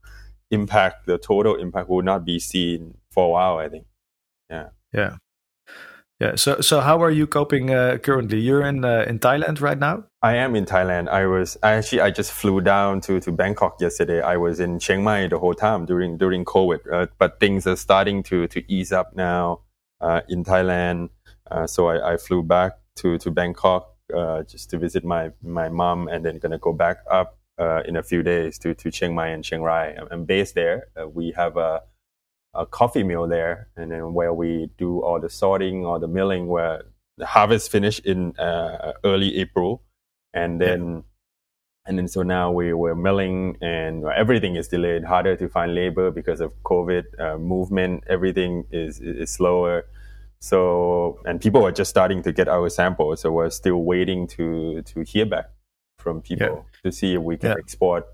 impact, 0.51 1.07
the 1.07 1.19
total 1.19 1.55
impact, 1.57 1.89
will 1.89 2.03
not 2.03 2.25
be 2.25 2.39
seen 2.39 2.99
for 3.11 3.27
a 3.27 3.31
while. 3.31 3.59
I 3.59 3.69
think. 3.69 3.87
Yeah. 4.51 4.69
Yeah. 4.93 5.17
Yeah. 6.21 6.37
So, 6.37 6.61
so 6.61 6.81
how 6.81 7.03
are 7.03 7.11
you 7.11 7.27
coping 7.27 7.71
uh, 7.71 7.99
currently? 7.99 8.39
You're 8.39 8.65
in 8.65 8.85
uh, 8.85 9.05
in 9.07 9.19
Thailand 9.19 9.61
right 9.61 9.79
now. 9.79 10.05
I 10.25 10.37
am 10.37 10.57
in 10.57 10.65
Thailand. 10.65 11.11
I 11.11 11.27
was 11.27 11.59
I 11.63 11.73
actually 11.73 12.01
I 12.01 12.11
just 12.11 12.33
flew 12.33 12.63
down 12.63 13.03
to, 13.03 13.21
to 13.21 13.31
Bangkok 13.31 13.79
yesterday. 13.79 14.23
I 14.23 14.39
was 14.39 14.59
in 14.59 14.79
Chiang 14.79 15.05
Mai 15.05 15.27
the 15.27 15.39
whole 15.39 15.53
time 15.53 15.85
during 15.85 16.17
during 16.17 16.47
COVID, 16.47 16.81
uh, 16.91 17.07
but 17.19 17.39
things 17.41 17.67
are 17.67 17.77
starting 17.77 18.23
to 18.23 18.47
to 18.49 18.73
ease 18.73 18.91
up 18.91 19.15
now 19.15 19.61
uh, 20.01 20.23
in 20.31 20.43
Thailand. 20.43 21.11
Uh, 21.51 21.67
so 21.67 21.89
I, 21.89 22.15
I 22.15 22.17
flew 22.17 22.43
back 22.43 22.73
to 23.01 23.19
to 23.19 23.31
Bangkok 23.31 23.95
uh, 24.17 24.45
just 24.45 24.71
to 24.71 24.79
visit 24.79 25.05
my 25.05 25.31
my 25.43 25.69
mom, 25.69 26.09
and 26.09 26.25
then 26.25 26.39
gonna 26.39 26.57
go 26.57 26.73
back 26.73 27.01
up 27.11 27.37
uh, 27.59 27.83
in 27.85 27.95
a 27.97 28.03
few 28.03 28.23
days 28.23 28.59
to, 28.61 28.75
to 28.77 28.91
Chiang 28.91 29.15
Mai 29.15 29.29
and 29.29 29.45
Chiang 29.45 29.61
Rai. 29.61 29.95
I'm, 30.11 30.25
based 30.25 30.55
there. 30.55 30.87
Uh, 30.99 31.07
we 31.07 31.33
have 31.33 31.59
a, 31.59 31.83
a 32.55 32.65
coffee 32.65 33.03
mill 33.03 33.29
there, 33.29 33.69
and 33.77 33.91
then 33.93 34.15
where 34.15 34.33
we 34.33 34.71
do 34.79 35.01
all 35.03 35.21
the 35.21 35.29
sorting 35.29 35.85
or 35.85 35.99
the 35.99 36.09
milling, 36.09 36.47
where 36.47 36.85
the 37.19 37.27
harvest 37.27 37.71
finish 37.71 37.99
in 37.99 38.33
early 39.05 39.37
April, 39.37 39.83
and 40.35 40.61
then. 40.61 41.05
And 41.87 41.99
then 41.99 42.09
so 42.09 42.23
now 42.23 42.51
we 42.51 42.73
were 42.73 42.95
milling 42.95 43.59
and 43.61 44.07
everything 44.07 44.57
is 44.57 44.69
delayed, 44.69 45.05
harder 45.05 45.37
to 45.37 45.51
find 45.51 45.75
labor 45.75 46.11
because 46.11 46.41
of 46.41 46.51
COVID 46.63 47.05
uh, 47.21 47.37
movement. 47.37 48.05
Everything 48.09 48.65
is, 48.71 49.01
is 49.01 49.29
slower. 49.29 49.85
So, 50.41 51.21
and 51.27 51.39
people 51.39 51.63
are 51.67 51.73
just 51.73 51.91
starting 51.91 52.23
to 52.23 52.33
get 52.33 52.49
our 52.49 52.71
samples. 52.71 53.21
So 53.21 53.33
we're 53.33 53.51
still 53.51 53.83
waiting 53.83 54.27
to, 54.29 54.81
to 54.81 55.03
hear 55.03 55.27
back 55.27 55.51
from 55.99 56.23
people 56.23 56.65
yeah. 56.65 56.91
to 56.91 56.91
see 56.91 57.17
if 57.17 57.21
we 57.21 57.37
can 57.37 57.51
yeah. 57.51 57.57
export 57.59 58.07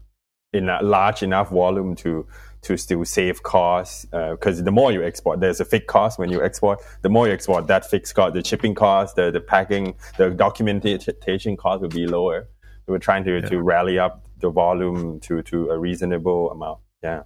in 0.52 0.68
a 0.68 0.82
large 0.82 1.22
enough 1.22 1.50
volume 1.50 1.94
to, 1.96 2.26
to 2.62 2.76
still 2.76 3.04
save 3.04 3.42
costs. 3.42 4.04
Because 4.06 4.60
uh, 4.60 4.64
the 4.64 4.72
more 4.72 4.92
you 4.92 5.02
export, 5.02 5.40
there's 5.40 5.60
a 5.60 5.64
fixed 5.64 5.88
cost 5.88 6.18
when 6.18 6.30
you 6.30 6.42
export. 6.42 6.80
The 7.02 7.08
more 7.08 7.26
you 7.28 7.32
export, 7.32 7.66
that 7.68 7.88
fixed 7.88 8.14
cost, 8.14 8.34
the 8.34 8.44
shipping 8.44 8.74
cost, 8.74 9.16
the, 9.16 9.30
the 9.30 9.40
packing, 9.40 9.94
the 10.18 10.30
documentation 10.30 11.56
cost 11.56 11.80
will 11.82 11.88
be 11.88 12.06
lower. 12.06 12.48
So 12.86 12.92
we're 12.92 12.98
trying 12.98 13.24
to, 13.24 13.40
yeah. 13.40 13.48
to 13.48 13.60
rally 13.60 13.98
up 13.98 14.26
the 14.38 14.50
volume 14.50 15.20
to, 15.20 15.42
to 15.42 15.70
a 15.70 15.78
reasonable 15.78 16.50
amount. 16.50 16.80
Yeah. 17.02 17.22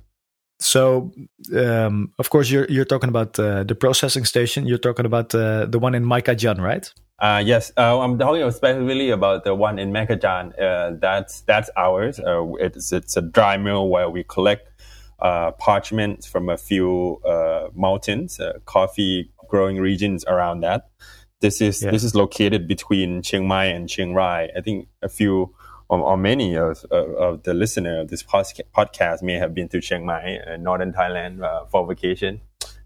So, 0.60 1.12
um, 1.56 2.12
of 2.18 2.30
course, 2.30 2.48
you're 2.48 2.66
you're 2.66 2.84
talking 2.84 3.08
about 3.08 3.38
uh, 3.38 3.64
the 3.64 3.74
processing 3.74 4.24
station. 4.24 4.66
You're 4.66 4.78
talking 4.78 5.04
about 5.04 5.34
uh, 5.34 5.66
the 5.66 5.80
one 5.80 5.96
in 5.96 6.04
Maichajan, 6.04 6.60
right? 6.60 6.92
Uh, 7.18 7.42
yes, 7.44 7.72
uh, 7.76 8.00
I'm 8.00 8.18
talking 8.18 8.50
specifically 8.50 9.10
about 9.10 9.44
the 9.44 9.54
one 9.54 9.78
in 9.78 9.92
Maichajan. 9.92 10.60
Uh, 10.60 10.96
that's 11.00 11.42
that's 11.42 11.70
ours. 11.76 12.18
Uh, 12.18 12.54
it's 12.54 12.92
it's 12.92 13.16
a 13.16 13.22
dry 13.22 13.56
mill 13.56 13.88
where 13.88 14.10
we 14.10 14.24
collect 14.24 14.68
parchment 15.58 16.24
from 16.24 16.48
a 16.48 16.56
few 16.56 17.20
mountains, 17.74 18.40
coffee 18.66 19.30
growing 19.48 19.78
regions 19.78 20.24
around 20.26 20.60
that. 20.60 20.90
This 21.40 21.60
is 21.60 21.82
yeah. 21.82 21.90
this 21.92 22.02
is 22.02 22.14
located 22.14 22.66
between 22.66 23.22
Chiang 23.22 23.46
Mai 23.46 23.66
and 23.66 23.88
Chiang 23.88 24.14
Rai. 24.14 24.50
I 24.56 24.60
think 24.60 24.88
a 25.02 25.08
few 25.08 25.54
or, 25.88 26.00
or 26.00 26.16
many 26.16 26.56
of, 26.56 26.84
of, 26.90 27.14
of, 27.14 27.42
the 27.42 27.54
listener 27.54 28.00
of 28.00 28.08
this 28.08 28.22
podcast 28.22 29.22
may 29.22 29.34
have 29.34 29.54
been 29.54 29.68
to 29.68 29.80
Chiang 29.80 30.06
Mai, 30.06 30.38
uh, 30.38 30.56
northern 30.56 30.92
Thailand, 30.92 31.42
uh, 31.42 31.66
for 31.66 31.86
vacation. 31.86 32.40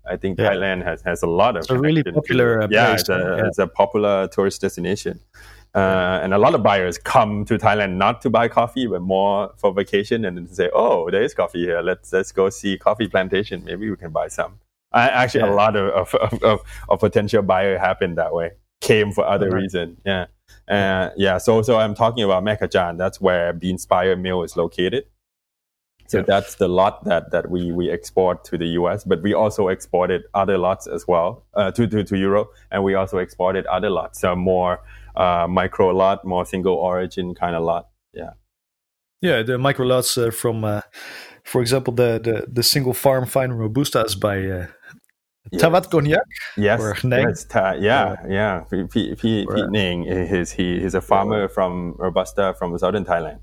I 0.08 0.16
think 0.16 0.38
yeah. 0.38 0.52
Thailand 0.52 0.84
has, 0.84 1.02
has 1.02 1.22
a 1.22 1.26
lot 1.26 1.56
of 1.56 1.60
it's 1.60 1.70
a 1.70 1.78
really 1.78 2.02
popular 2.02 2.66
to, 2.66 2.68
yeah, 2.70 2.94
it's 2.94 3.08
a, 3.08 3.36
yeah, 3.38 3.46
it's 3.46 3.58
a, 3.58 3.66
popular 3.66 4.28
tourist 4.28 4.60
destination. 4.60 5.20
Uh, 5.74 6.20
and 6.22 6.32
a 6.32 6.38
lot 6.38 6.54
of 6.54 6.62
buyers 6.62 6.96
come 6.96 7.44
to 7.44 7.58
Thailand 7.58 7.96
not 7.96 8.22
to 8.22 8.30
buy 8.30 8.48
coffee, 8.48 8.86
but 8.86 9.02
more 9.02 9.52
for 9.58 9.72
vacation, 9.72 10.24
and 10.24 10.38
then 10.38 10.48
say, 10.48 10.70
"Oh, 10.72 11.10
there 11.10 11.22
is 11.22 11.34
coffee 11.34 11.64
here. 11.64 11.82
Let's 11.82 12.12
let's 12.12 12.32
go 12.32 12.48
see 12.48 12.78
coffee 12.78 13.06
plantation. 13.06 13.64
Maybe 13.64 13.90
we 13.90 13.96
can 13.96 14.10
buy 14.10 14.28
some." 14.28 14.60
I, 14.92 15.08
actually, 15.08 15.44
yeah. 15.44 15.52
a 15.52 15.54
lot 15.54 15.76
of 15.76 16.14
of, 16.14 16.42
of, 16.42 16.60
of 16.88 17.00
potential 17.00 17.42
buyer 17.42 17.78
happened 17.78 18.16
that 18.16 18.32
way. 18.32 18.52
Came 18.80 19.12
for 19.12 19.26
other 19.26 19.50
right. 19.50 19.62
reason. 19.62 19.98
Yeah. 20.06 20.26
Uh, 20.66 21.10
yeah, 21.16 21.38
so 21.38 21.62
so 21.62 21.78
I'm 21.78 21.94
talking 21.94 22.24
about 22.24 22.42
Maichajan. 22.44 22.96
That's 22.96 23.20
where 23.20 23.52
Beanspire 23.52 24.18
Mill 24.18 24.42
is 24.42 24.56
located. 24.56 25.04
So 26.08 26.18
yeah. 26.18 26.24
that's 26.26 26.54
the 26.56 26.68
lot 26.68 27.04
that, 27.04 27.30
that 27.32 27.50
we, 27.50 27.70
we 27.70 27.90
export 27.90 28.42
to 28.44 28.58
the 28.58 28.66
US, 28.80 29.04
but 29.04 29.22
we 29.22 29.34
also 29.34 29.68
exported 29.68 30.22
other 30.32 30.56
lots 30.56 30.86
as 30.86 31.06
well 31.06 31.44
uh, 31.54 31.70
to, 31.72 31.86
to, 31.86 32.02
to 32.02 32.16
Europe, 32.16 32.50
and 32.70 32.82
we 32.82 32.94
also 32.94 33.18
exported 33.18 33.66
other 33.66 33.90
lots, 33.90 34.20
so 34.20 34.34
more 34.34 34.80
uh, 35.16 35.46
micro 35.48 35.88
lot, 35.88 36.24
more 36.24 36.46
single 36.46 36.74
origin 36.74 37.34
kind 37.34 37.54
of 37.54 37.62
lot. 37.62 37.88
Yeah. 38.12 38.30
Yeah, 39.20 39.42
the 39.42 39.58
micro 39.58 39.84
lots 39.84 40.16
uh, 40.16 40.30
from, 40.30 40.64
uh, 40.64 40.80
for 41.44 41.60
example, 41.60 41.92
the, 41.92 42.18
the, 42.22 42.46
the 42.50 42.62
single 42.62 42.94
farm 42.94 43.26
fine 43.26 43.50
robustas 43.50 44.18
by 44.18 44.46
uh, 44.46 44.66
Yes. 45.50 45.62
Tavat 45.62 45.90
Cognac? 45.90 46.20
Yes. 46.56 46.80
Or 46.80 46.94
yes 47.02 47.44
ta- 47.44 47.76
yeah, 47.78 48.04
uh, 48.04 48.16
yeah. 48.28 48.64
Pete, 48.70 48.90
Pete, 48.90 49.48
Pete 49.48 49.70
Ning, 49.70 50.04
is, 50.04 50.52
he, 50.52 50.80
he's 50.80 50.94
a 50.94 51.00
farmer 51.00 51.48
from 51.48 51.94
Robusta 51.98 52.54
from 52.58 52.76
southern 52.78 53.04
Thailand. 53.04 53.38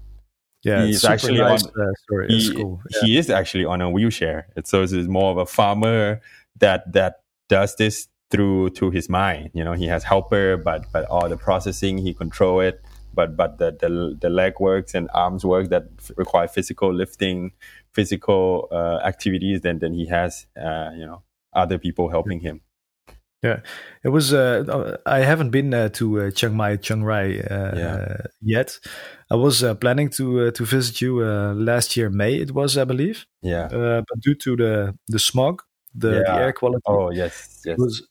Yeah, 0.65 0.85
he's 0.85 1.05
actually 1.05 1.37
nice, 1.37 1.63
on, 1.63 1.69
uh, 1.79 1.93
story. 2.03 2.27
He, 2.27 2.53
cool. 2.53 2.81
yeah. 2.89 2.99
he 3.03 3.17
is 3.17 3.29
actually 3.29 3.65
on 3.65 3.81
a 3.81 3.89
wheelchair. 3.89 4.47
So 4.63 4.81
it's 4.81 4.93
more 4.93 5.29
of 5.31 5.37
a 5.37 5.45
farmer 5.45 6.21
that 6.59 6.91
that 6.93 7.21
does 7.49 7.75
this 7.75 8.07
through 8.31 8.71
to 8.71 8.89
his 8.89 9.07
mind. 9.07 9.51
You 9.53 9.63
know, 9.63 9.73
he 9.73 9.85
has 9.85 10.03
helper, 10.03 10.57
but 10.57 10.85
but 10.91 11.05
all 11.05 11.29
the 11.29 11.37
processing 11.37 11.99
he 11.99 12.13
control 12.13 12.61
it. 12.61 12.81
But 13.13 13.37
but 13.37 13.59
the 13.59 13.77
the, 13.79 14.17
the 14.19 14.29
leg 14.29 14.59
works 14.59 14.95
and 14.95 15.07
arms 15.13 15.45
work 15.45 15.69
that 15.69 15.83
require 16.17 16.47
physical 16.47 16.91
lifting, 16.91 17.51
physical 17.93 18.67
uh, 18.71 18.99
activities. 19.05 19.61
Then 19.61 19.79
then 19.79 19.93
he 19.93 20.07
has 20.07 20.47
uh, 20.57 20.89
you 20.95 21.05
know 21.05 21.21
other 21.53 21.77
people 21.77 22.09
helping 22.09 22.39
him. 22.39 22.61
Yeah, 23.45 23.59
it 24.03 24.09
was. 24.09 24.33
Uh, 24.33 24.97
I 25.05 25.19
haven't 25.19 25.51
been 25.51 25.71
uh, 25.73 25.89
to 25.89 26.21
uh, 26.21 26.31
Chiang 26.31 26.55
Mai, 26.55 26.77
Chiang 26.77 27.03
Rai 27.03 27.41
uh, 27.41 27.77
yeah. 27.77 28.17
yet. 28.41 28.79
I 29.29 29.35
was 29.35 29.63
uh, 29.63 29.75
planning 29.75 30.09
to 30.17 30.47
uh, 30.47 30.51
to 30.51 30.65
visit 30.65 30.99
you 30.99 31.23
last 31.53 31.95
year, 31.95 32.09
May. 32.09 32.35
It 32.35 32.51
was, 32.51 32.77
I 32.77 32.85
believe. 32.85 33.25
Yeah. 33.43 33.67
but 33.69 34.19
due 34.21 34.35
to 34.35 34.55
the 34.55 34.97
the 35.07 35.19
smog, 35.19 35.61
the, 35.93 36.09
yeah. 36.09 36.23
the 36.23 36.33
air 36.33 36.53
quality. 36.53 36.81
Oh 36.87 37.11
yes, 37.11 37.61
yes. 37.65 37.77
Was, 37.77 38.01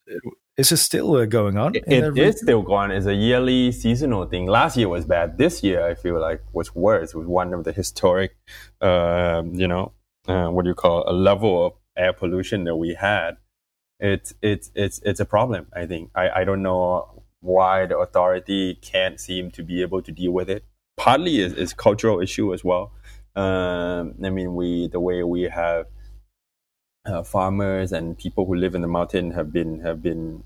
is 0.56 0.70
it 0.70 0.76
still 0.76 1.26
going 1.26 1.58
on? 1.58 1.74
it, 1.74 1.82
it 1.88 2.16
is 2.16 2.38
still 2.40 2.62
going. 2.62 2.92
It's 2.92 3.06
a 3.06 3.14
yearly 3.14 3.72
seasonal 3.72 4.26
thing. 4.26 4.46
Last 4.46 4.76
year 4.76 4.88
was 4.88 5.04
bad. 5.04 5.36
This 5.36 5.64
year, 5.64 5.84
I 5.84 5.94
feel 5.94 6.20
like 6.20 6.42
was 6.52 6.76
worse. 6.76 7.10
It 7.12 7.18
was 7.18 7.26
one 7.26 7.52
of 7.52 7.64
the 7.64 7.72
historic, 7.72 8.36
um, 8.80 9.54
you 9.54 9.66
know, 9.66 9.92
what 10.26 10.62
do 10.62 10.68
you 10.68 10.76
call 10.76 11.02
it? 11.02 11.08
a 11.08 11.12
level 11.12 11.66
of 11.66 11.72
air 11.96 12.12
pollution 12.12 12.64
that 12.64 12.76
we 12.76 12.94
had, 12.94 13.36
it's 14.00 14.34
it's 14.42 14.70
it's 14.74 15.00
it's 15.04 15.20
a 15.20 15.24
problem. 15.24 15.66
I 15.74 15.86
think 15.86 16.10
I 16.14 16.30
I 16.30 16.44
don't 16.44 16.62
know 16.62 17.22
why 17.40 17.86
the 17.86 17.98
authority 17.98 18.74
can't 18.76 19.20
seem 19.20 19.50
to 19.52 19.62
be 19.62 19.82
able 19.82 20.02
to 20.02 20.12
deal 20.12 20.32
with 20.32 20.50
it. 20.50 20.64
Partly 20.96 21.40
is 21.40 21.52
is 21.54 21.72
cultural 21.72 22.20
issue 22.20 22.52
as 22.54 22.64
well. 22.64 22.92
Um, 23.36 24.14
I 24.24 24.30
mean, 24.30 24.54
we 24.54 24.88
the 24.88 25.00
way 25.00 25.22
we 25.22 25.42
have 25.42 25.86
uh, 27.06 27.22
farmers 27.22 27.92
and 27.92 28.16
people 28.16 28.46
who 28.46 28.54
live 28.54 28.74
in 28.74 28.82
the 28.82 28.88
mountain 28.88 29.32
have 29.32 29.52
been 29.52 29.80
have 29.80 30.02
been 30.02 30.44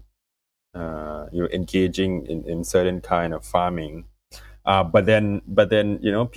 uh, 0.74 1.26
you 1.32 1.42
know 1.42 1.48
engaging 1.52 2.26
in, 2.26 2.44
in 2.44 2.64
certain 2.64 3.00
kind 3.00 3.32
of 3.32 3.44
farming 3.44 4.04
uh, 4.68 4.84
but 4.84 5.06
then, 5.06 5.40
but 5.46 5.70
then, 5.70 5.98
you 6.02 6.12
know, 6.12 6.30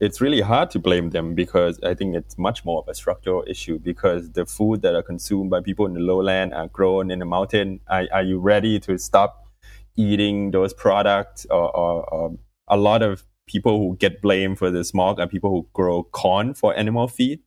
it's 0.00 0.20
really 0.20 0.40
hard 0.40 0.72
to 0.72 0.78
blame 0.80 1.10
them 1.10 1.36
because 1.36 1.78
I 1.84 1.94
think 1.94 2.16
it's 2.16 2.36
much 2.36 2.64
more 2.64 2.80
of 2.80 2.88
a 2.88 2.94
structural 2.94 3.44
issue 3.46 3.78
because 3.78 4.32
the 4.32 4.44
food 4.44 4.82
that 4.82 4.96
are 4.96 5.04
consumed 5.04 5.50
by 5.50 5.60
people 5.60 5.86
in 5.86 5.94
the 5.94 6.00
lowland 6.00 6.52
are 6.52 6.66
grown 6.66 7.12
in 7.12 7.20
the 7.20 7.24
mountain. 7.24 7.78
Are, 7.86 8.08
are 8.12 8.24
you 8.24 8.40
ready 8.40 8.80
to 8.80 8.98
stop 8.98 9.46
eating 9.94 10.50
those 10.50 10.74
products? 10.74 11.46
Or, 11.48 11.76
or, 11.76 12.12
or, 12.12 12.36
a 12.66 12.76
lot 12.76 13.02
of 13.02 13.22
people 13.46 13.78
who 13.78 13.96
get 13.96 14.20
blamed 14.20 14.58
for 14.58 14.68
the 14.68 14.82
smog 14.82 15.20
are 15.20 15.28
people 15.28 15.50
who 15.50 15.68
grow 15.72 16.02
corn 16.02 16.54
for 16.54 16.76
animal 16.76 17.06
feed. 17.06 17.38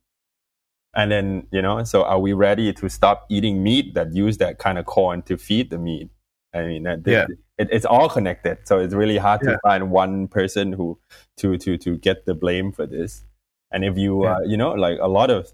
And 0.94 1.12
then, 1.12 1.48
you 1.52 1.60
know, 1.60 1.84
so 1.84 2.02
are 2.04 2.18
we 2.18 2.32
ready 2.32 2.72
to 2.72 2.88
stop 2.88 3.26
eating 3.28 3.62
meat 3.62 3.92
that 3.92 4.14
use 4.14 4.38
that 4.38 4.58
kind 4.58 4.78
of 4.78 4.86
corn 4.86 5.20
to 5.24 5.36
feed 5.36 5.68
the 5.68 5.76
meat? 5.76 6.08
I 6.52 6.62
mean, 6.62 6.82
that, 6.84 7.02
yeah 7.06 7.26
it, 7.60 7.68
it's 7.70 7.84
all 7.84 8.08
connected. 8.08 8.58
So 8.64 8.78
it's 8.78 8.94
really 8.94 9.18
hard 9.18 9.42
yeah. 9.44 9.52
to 9.52 9.58
find 9.62 9.90
one 9.90 10.28
person 10.28 10.72
who 10.72 10.98
to 11.36 11.58
to 11.58 11.76
to 11.76 11.96
get 11.98 12.24
the 12.24 12.34
blame 12.34 12.72
for 12.72 12.86
this. 12.86 13.24
And 13.70 13.84
if 13.84 13.98
you 13.98 14.24
yeah. 14.24 14.36
uh, 14.36 14.40
you 14.46 14.56
know 14.56 14.72
like 14.72 14.98
a 15.00 15.08
lot 15.08 15.30
of 15.30 15.52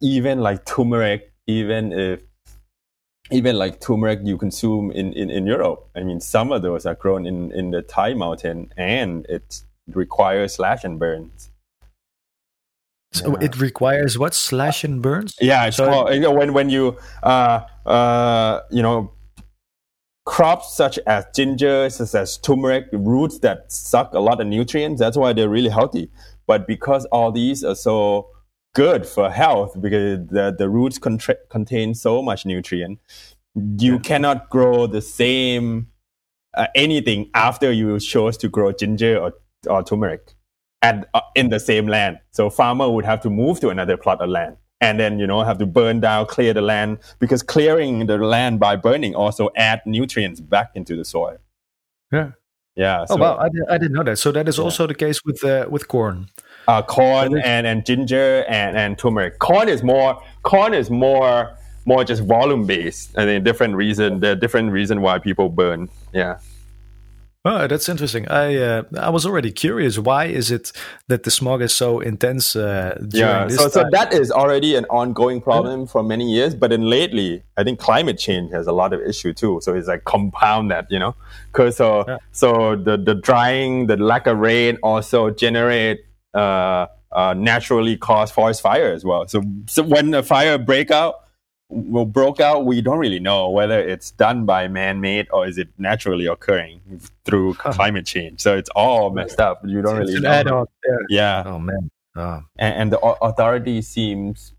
even 0.00 0.40
like 0.40 0.66
turmeric, 0.66 1.32
even 1.46 1.92
if 1.92 2.20
even 3.32 3.56
like 3.56 3.80
turmeric 3.80 4.20
you 4.22 4.36
consume 4.36 4.92
in, 4.92 5.12
in, 5.14 5.30
in 5.30 5.46
Europe. 5.46 5.88
I 5.96 6.04
mean, 6.04 6.20
some 6.20 6.52
of 6.52 6.62
those 6.62 6.86
are 6.86 6.94
grown 6.94 7.26
in, 7.26 7.50
in 7.50 7.72
the 7.72 7.82
Thai 7.82 8.14
mountain 8.14 8.72
and 8.76 9.26
it 9.28 9.64
requires 9.88 10.54
slash 10.54 10.84
and 10.84 10.96
burns. 11.00 11.50
So 13.12 13.30
yeah. 13.30 13.46
it 13.46 13.58
requires 13.58 14.16
what 14.16 14.32
slash 14.32 14.84
and 14.84 15.02
burns? 15.02 15.34
Yeah, 15.40 15.66
it's 15.66 15.78
so 15.78 15.86
called, 15.88 16.14
you 16.14 16.20
know, 16.20 16.30
when 16.30 16.52
when 16.52 16.68
you 16.70 16.98
uh 17.22 17.62
uh 17.86 18.60
you 18.70 18.82
know 18.82 19.10
crops 20.26 20.76
such 20.76 20.98
as 21.06 21.24
ginger, 21.34 21.88
such 21.88 22.14
as 22.14 22.36
turmeric, 22.36 22.88
roots 22.92 23.38
that 23.38 23.72
suck 23.72 24.12
a 24.12 24.18
lot 24.20 24.40
of 24.40 24.46
nutrients. 24.46 25.00
That's 25.00 25.16
why 25.16 25.32
they're 25.32 25.48
really 25.48 25.70
healthy. 25.70 26.10
But 26.46 26.66
because 26.66 27.06
all 27.06 27.32
these 27.32 27.64
are 27.64 27.74
so 27.74 28.28
good 28.74 29.06
for 29.06 29.30
health, 29.30 29.80
because 29.80 30.26
the, 30.26 30.54
the 30.56 30.68
roots 30.68 30.98
contra- 30.98 31.38
contain 31.48 31.94
so 31.94 32.22
much 32.22 32.44
nutrient, 32.44 32.98
you 33.54 33.94
yeah. 33.94 33.98
cannot 34.00 34.50
grow 34.50 34.86
the 34.86 35.00
same 35.00 35.86
uh, 36.54 36.66
anything 36.74 37.30
after 37.34 37.70
you 37.72 37.98
chose 38.00 38.36
to 38.38 38.48
grow 38.48 38.72
ginger 38.72 39.18
or, 39.18 39.32
or 39.68 39.82
turmeric 39.82 40.34
at, 40.82 41.08
uh, 41.14 41.20
in 41.34 41.50
the 41.50 41.60
same 41.60 41.86
land. 41.86 42.18
So 42.32 42.50
farmer 42.50 42.90
would 42.90 43.04
have 43.04 43.20
to 43.22 43.30
move 43.30 43.60
to 43.60 43.68
another 43.68 43.96
plot 43.96 44.20
of 44.20 44.28
land 44.28 44.56
and 44.80 45.00
then 45.00 45.18
you 45.18 45.26
know 45.26 45.42
have 45.42 45.58
to 45.58 45.66
burn 45.66 46.00
down 46.00 46.26
clear 46.26 46.52
the 46.52 46.60
land 46.60 46.98
because 47.18 47.42
clearing 47.42 48.06
the 48.06 48.18
land 48.18 48.60
by 48.60 48.76
burning 48.76 49.14
also 49.14 49.50
add 49.56 49.80
nutrients 49.86 50.40
back 50.40 50.70
into 50.74 50.96
the 50.96 51.04
soil 51.04 51.38
yeah 52.12 52.32
yeah 52.74 53.02
oh, 53.02 53.06
so, 53.06 53.14
oh 53.14 53.16
wow 53.18 53.36
I, 53.38 53.48
did, 53.48 53.62
I 53.68 53.78
didn't 53.78 53.94
know 53.94 54.04
that 54.04 54.18
so 54.18 54.32
that 54.32 54.48
is 54.48 54.58
yeah. 54.58 54.64
also 54.64 54.86
the 54.86 54.94
case 54.94 55.24
with 55.24 55.42
uh, 55.44 55.66
with 55.70 55.88
corn 55.88 56.28
Uh, 56.68 56.82
corn 56.82 57.38
and, 57.44 57.64
and 57.64 57.86
ginger 57.86 58.44
and, 58.48 58.76
and 58.76 58.98
turmeric. 58.98 59.38
Corn 59.38 59.68
is 59.68 59.84
more 59.84 60.20
corn 60.42 60.74
is 60.74 60.90
more 60.90 61.56
more 61.84 62.02
just 62.02 62.24
volume 62.24 62.66
based. 62.66 63.16
I 63.16 63.24
think 63.24 63.44
different 63.44 63.76
reason 63.76 64.18
the 64.18 64.34
different 64.34 64.72
reason 64.72 65.00
why 65.00 65.20
people 65.20 65.48
burn. 65.48 65.88
Yeah. 66.12 66.38
Oh, 67.48 67.68
that's 67.68 67.88
interesting. 67.88 68.26
I 68.26 68.56
uh, 68.56 68.82
I 68.98 69.08
was 69.10 69.24
already 69.24 69.52
curious. 69.52 70.00
Why 70.00 70.24
is 70.24 70.50
it 70.50 70.72
that 71.06 71.22
the 71.22 71.30
smog 71.30 71.62
is 71.62 71.72
so 71.72 72.00
intense? 72.00 72.56
Uh, 72.56 73.00
yeah, 73.12 73.46
so, 73.46 73.68
so 73.68 73.84
that 73.92 74.12
is 74.12 74.32
already 74.32 74.74
an 74.74 74.84
ongoing 74.86 75.40
problem 75.40 75.82
yeah. 75.82 75.86
for 75.86 76.02
many 76.02 76.28
years. 76.28 76.56
But 76.56 76.70
then 76.70 76.82
lately, 76.82 77.44
I 77.56 77.62
think 77.62 77.78
climate 77.78 78.18
change 78.18 78.50
has 78.50 78.66
a 78.66 78.72
lot 78.72 78.92
of 78.92 79.00
issue 79.00 79.32
too. 79.32 79.60
So 79.62 79.76
it's 79.76 79.86
like 79.86 80.02
compound 80.02 80.72
that, 80.72 80.88
you 80.90 80.98
know, 80.98 81.14
because 81.52 81.76
so 81.76 82.04
yeah. 82.08 82.16
so 82.32 82.74
the 82.74 82.96
the 82.96 83.14
drying, 83.14 83.86
the 83.86 83.96
lack 83.96 84.26
of 84.26 84.38
rain 84.38 84.78
also 84.82 85.30
generate 85.30 86.00
uh, 86.34 86.86
uh, 87.12 87.32
naturally 87.34 87.96
cause 87.96 88.32
forest 88.32 88.60
fire 88.60 88.90
as 88.90 89.04
well. 89.04 89.28
So 89.28 89.44
so 89.66 89.84
when 89.84 90.12
a 90.14 90.24
fire 90.24 90.58
break 90.58 90.90
out 90.90 91.25
well, 91.68 92.04
broke 92.04 92.40
out, 92.40 92.64
we 92.64 92.80
don't 92.80 92.98
really 92.98 93.18
know 93.18 93.50
whether 93.50 93.78
it's 93.78 94.12
done 94.12 94.46
by 94.46 94.68
man-made 94.68 95.26
or 95.32 95.46
is 95.46 95.58
it 95.58 95.68
naturally 95.78 96.26
occurring 96.26 96.80
through 97.24 97.54
climate 97.54 98.06
change. 98.06 98.40
So 98.40 98.56
it's 98.56 98.70
all 98.70 99.10
messed 99.10 99.40
up. 99.40 99.62
You 99.64 99.82
don't 99.82 100.00
it's 100.02 100.12
really 100.12 100.44
know. 100.44 100.66
Yeah. 101.08 101.42
Oh 101.44 101.58
man. 101.58 101.90
Oh. 102.14 102.42
And, 102.56 102.74
and, 102.74 102.92
the 102.92 102.98
authority 103.00 103.82
seems, 103.82 104.54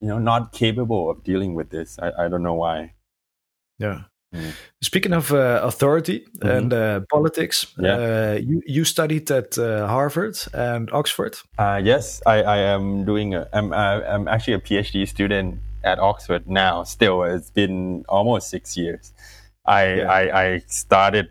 you 0.00 0.08
know, 0.08 0.18
not 0.18 0.52
capable 0.52 1.10
of 1.10 1.24
dealing 1.24 1.54
with 1.54 1.70
this. 1.70 1.98
I, 1.98 2.24
I 2.24 2.28
don't 2.28 2.42
know 2.42 2.54
why. 2.54 2.92
Yeah. 3.78 4.02
Mm. 4.34 4.52
Speaking 4.82 5.12
of 5.12 5.32
uh, 5.32 5.60
authority 5.62 6.26
mm-hmm. 6.38 6.48
and 6.48 6.72
uh, 6.72 7.00
politics, 7.10 7.66
yeah. 7.78 7.94
uh, 7.94 8.38
you 8.42 8.62
you 8.66 8.84
studied 8.84 9.30
at 9.30 9.58
uh, 9.58 9.86
Harvard 9.86 10.38
and 10.54 10.90
Oxford. 10.92 11.36
Uh, 11.58 11.80
yes, 11.82 12.22
I, 12.26 12.42
I 12.42 12.56
am 12.58 13.04
doing. 13.04 13.34
A, 13.34 13.46
I'm 13.52 13.72
I'm 13.74 14.28
actually 14.28 14.54
a 14.54 14.58
PhD 14.58 15.06
student 15.06 15.60
at 15.84 15.98
Oxford 15.98 16.48
now. 16.48 16.84
Still, 16.84 17.22
it's 17.24 17.50
been 17.50 18.04
almost 18.08 18.48
six 18.48 18.76
years. 18.76 19.12
I 19.64 19.94
yeah. 19.94 20.10
I, 20.10 20.42
I, 20.42 20.58
started 20.66 21.28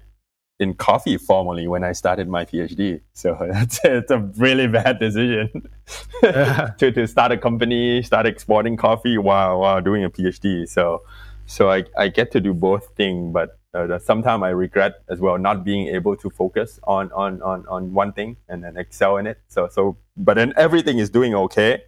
in 0.59 0.73
coffee 0.75 1.17
formally 1.17 1.67
when 1.67 1.83
I 1.83 1.91
started 1.91 2.29
my 2.29 2.45
PhD. 2.45 3.01
So 3.13 3.37
that's 3.51 3.79
it's 3.83 4.11
a 4.11 4.19
really 4.37 4.67
bad 4.67 4.99
decision 4.99 5.69
to, 6.21 6.91
to 6.91 7.07
start 7.07 7.31
a 7.31 7.37
company, 7.37 8.01
start 8.03 8.25
exporting 8.25 8.77
coffee 8.77 9.17
while 9.17 9.59
while 9.59 9.81
doing 9.81 10.03
a 10.03 10.09
PhD. 10.09 10.67
So 10.67 11.01
so 11.45 11.69
I, 11.69 11.83
I 11.97 12.07
get 12.07 12.31
to 12.31 12.39
do 12.39 12.53
both 12.53 12.95
things, 12.95 13.33
but 13.33 13.59
uh, 13.73 13.99
sometimes 13.99 14.43
I 14.43 14.49
regret 14.49 15.01
as 15.09 15.19
well 15.19 15.37
not 15.37 15.65
being 15.65 15.87
able 15.87 16.15
to 16.17 16.29
focus 16.29 16.79
on, 16.83 17.11
on, 17.11 17.41
on, 17.41 17.65
on 17.67 17.93
one 17.93 18.13
thing 18.13 18.37
and 18.47 18.63
then 18.63 18.77
excel 18.77 19.17
in 19.17 19.27
it. 19.27 19.39
So 19.47 19.67
so 19.69 19.97
but 20.15 20.35
then 20.35 20.53
everything 20.55 20.99
is 20.99 21.09
doing 21.09 21.35
okay 21.35 21.83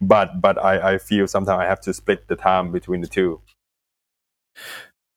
but 0.00 0.40
but 0.40 0.62
I, 0.62 0.94
I 0.94 0.98
feel 0.98 1.26
sometimes 1.26 1.60
I 1.60 1.66
have 1.66 1.80
to 1.82 1.94
split 1.94 2.28
the 2.28 2.36
time 2.36 2.72
between 2.72 3.00
the 3.00 3.08
two. 3.08 3.40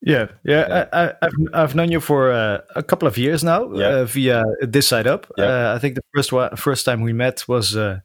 Yeah, 0.03 0.29
yeah, 0.43 0.67
yeah. 0.67 0.85
I, 0.91 1.01
have 1.21 1.33
I've 1.53 1.75
known 1.75 1.91
you 1.91 1.99
for 1.99 2.31
uh, 2.31 2.61
a 2.75 2.81
couple 2.81 3.07
of 3.07 3.17
years 3.17 3.43
now 3.43 3.71
yeah. 3.73 3.87
uh, 3.87 4.05
via 4.05 4.43
This 4.61 4.87
Side 4.87 5.05
Up. 5.05 5.31
Yeah. 5.37 5.45
Uh, 5.45 5.75
I 5.75 5.79
think 5.79 5.93
the 5.95 6.01
first 6.15 6.31
one, 6.33 6.55
first 6.55 6.85
time 6.85 7.01
we 7.01 7.13
met 7.13 7.47
was 7.47 7.75
uh, 7.75 7.99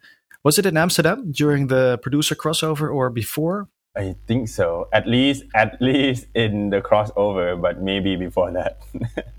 was 0.45 0.59
it 0.59 0.67
in 0.67 0.77
Amsterdam 0.77 1.33
during 1.33 1.69
the 1.69 1.99
producer 2.03 2.35
crossover 2.35 2.95
or 2.95 3.09
before? 3.11 3.69
I 3.97 4.15
think 4.27 4.49
so. 4.49 4.89
At 4.93 5.07
least 5.07 5.45
at 5.55 5.81
least 5.81 6.27
in 6.35 6.69
the 6.69 6.83
crossover, 6.83 7.61
but 7.61 7.81
maybe 7.81 8.17
before 8.17 8.53
that. 8.53 8.79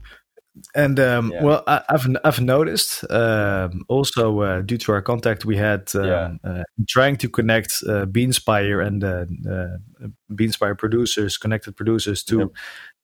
And 0.75 0.99
um, 0.99 1.31
yeah. 1.31 1.43
well, 1.43 1.63
I, 1.67 1.81
have 1.89 2.07
I've 2.23 2.41
noticed 2.41 3.09
um, 3.11 3.83
also 3.87 4.41
uh, 4.41 4.61
due 4.61 4.77
to 4.77 4.91
our 4.91 5.01
contact 5.01 5.45
we 5.45 5.57
had 5.57 5.89
um, 5.95 6.05
yeah. 6.05 6.31
uh, 6.43 6.63
trying 6.87 7.17
to 7.17 7.29
connect 7.29 7.83
uh, 7.87 8.05
Beanspire 8.05 8.85
and 8.85 9.03
uh, 9.03 9.25
uh, 9.49 10.07
Beanspire 10.31 10.77
producers, 10.77 11.37
connected 11.37 11.75
producers 11.75 12.23
to 12.25 12.39
yep. 12.39 12.49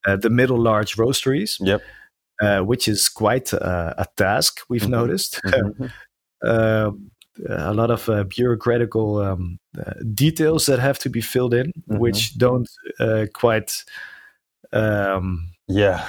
Uh, 0.05 0.17
the 0.17 0.29
middle 0.29 0.59
large 0.59 0.97
roasteries. 0.97 1.57
Yep. 1.61 1.81
which 2.65 2.89
is 2.89 3.07
quite 3.07 3.53
a 3.53 4.05
task. 4.17 4.59
We've 4.69 4.81
mm-hmm. 4.81 4.91
noticed. 4.91 5.39
Mm-hmm. 5.53 5.87
Um, 6.45 7.11
a 7.49 7.73
lot 7.73 7.89
of 7.89 8.07
uh, 8.09 8.23
bureaucratical 8.25 9.25
um, 9.25 9.59
uh, 9.79 9.93
details 10.13 10.65
that 10.67 10.79
have 10.79 10.99
to 10.99 11.09
be 11.09 11.21
filled 11.21 11.53
in, 11.53 11.67
mm-hmm. 11.67 11.97
which 11.97 12.37
don't 12.37 12.69
uh, 12.99 13.25
quite 13.33 13.83
um, 14.71 15.49
yeah 15.67 16.05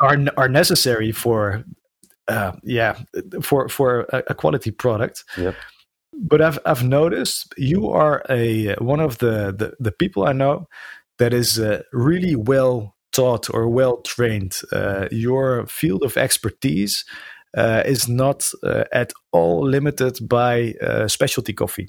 are 0.00 0.16
are 0.36 0.48
necessary 0.48 1.12
for 1.12 1.64
uh, 2.28 2.52
yeah 2.62 2.98
for 3.42 3.68
for 3.68 4.00
a, 4.12 4.22
a 4.28 4.34
quality 4.34 4.70
product. 4.70 5.24
Yep. 5.36 5.54
But 6.12 6.40
I've 6.40 6.58
I've 6.64 6.84
noticed 6.84 7.54
you 7.56 7.90
are 7.90 8.22
a 8.30 8.74
one 8.76 9.00
of 9.00 9.18
the 9.18 9.54
the, 9.56 9.74
the 9.78 9.92
people 9.92 10.24
I 10.24 10.32
know 10.32 10.66
that 11.18 11.32
is 11.32 11.58
uh, 11.58 11.82
really 11.92 12.36
well 12.36 12.94
taught 13.12 13.52
or 13.52 13.68
well 13.68 13.98
trained. 14.02 14.56
Uh, 14.72 15.08
your 15.10 15.66
field 15.66 16.02
of 16.02 16.16
expertise 16.16 17.04
uh, 17.56 17.82
is 17.86 18.08
not 18.08 18.50
uh, 18.62 18.84
at 18.92 19.12
all 19.32 19.66
limited 19.66 20.18
by 20.28 20.74
uh, 20.82 21.08
specialty 21.08 21.52
coffee. 21.52 21.88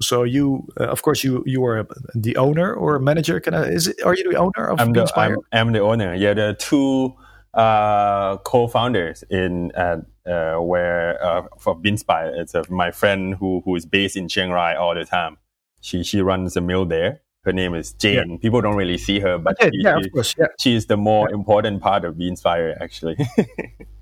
So 0.00 0.24
you, 0.24 0.66
uh, 0.80 0.84
of 0.84 1.02
course, 1.02 1.22
you 1.22 1.42
you 1.46 1.64
are 1.64 1.86
the 2.14 2.36
owner 2.36 2.74
or 2.74 2.98
manager. 2.98 3.40
Can 3.40 3.54
I? 3.54 3.68
Is 3.68 3.86
it? 3.86 3.96
Are 4.04 4.14
you 4.16 4.30
the 4.30 4.38
owner 4.38 4.70
of 4.70 4.80
I'm 4.80 4.92
the, 4.92 5.10
I'm, 5.16 5.36
I'm, 5.52 5.72
the 5.72 5.80
owner. 5.80 6.14
Yeah, 6.14 6.34
there 6.34 6.48
are 6.48 6.54
two 6.54 7.14
uh, 7.54 8.38
co-founders 8.38 9.24
in 9.30 9.72
uh, 9.72 9.98
uh, 10.26 10.56
where 10.56 11.22
uh, 11.24 11.42
for 11.58 11.76
Beanspire. 11.76 12.32
It's 12.38 12.54
uh, 12.54 12.62
my 12.68 12.90
friend 12.90 13.34
who 13.34 13.62
who 13.64 13.76
is 13.76 13.86
based 13.86 14.16
in 14.16 14.28
Chiang 14.28 14.50
Rai 14.50 14.74
all 14.74 14.94
the 14.94 15.04
time. 15.04 15.38
She 15.80 16.02
she 16.02 16.20
runs 16.20 16.56
a 16.56 16.60
mill 16.60 16.84
there. 16.84 17.20
Her 17.44 17.52
name 17.52 17.74
is 17.74 17.92
Jane. 17.94 18.30
Yeah. 18.30 18.36
People 18.40 18.60
don't 18.60 18.76
really 18.76 18.98
see 18.98 19.18
her, 19.18 19.36
but 19.36 19.60
okay, 19.60 19.70
she, 19.74 19.82
yeah, 19.82 19.96
of 19.96 20.12
course, 20.12 20.32
yeah. 20.38 20.46
she's 20.60 20.86
the 20.86 20.96
more 20.96 21.28
yeah. 21.28 21.34
important 21.34 21.82
part 21.82 22.04
of 22.04 22.14
Beanspire, 22.14 22.80
actually. 22.80 23.16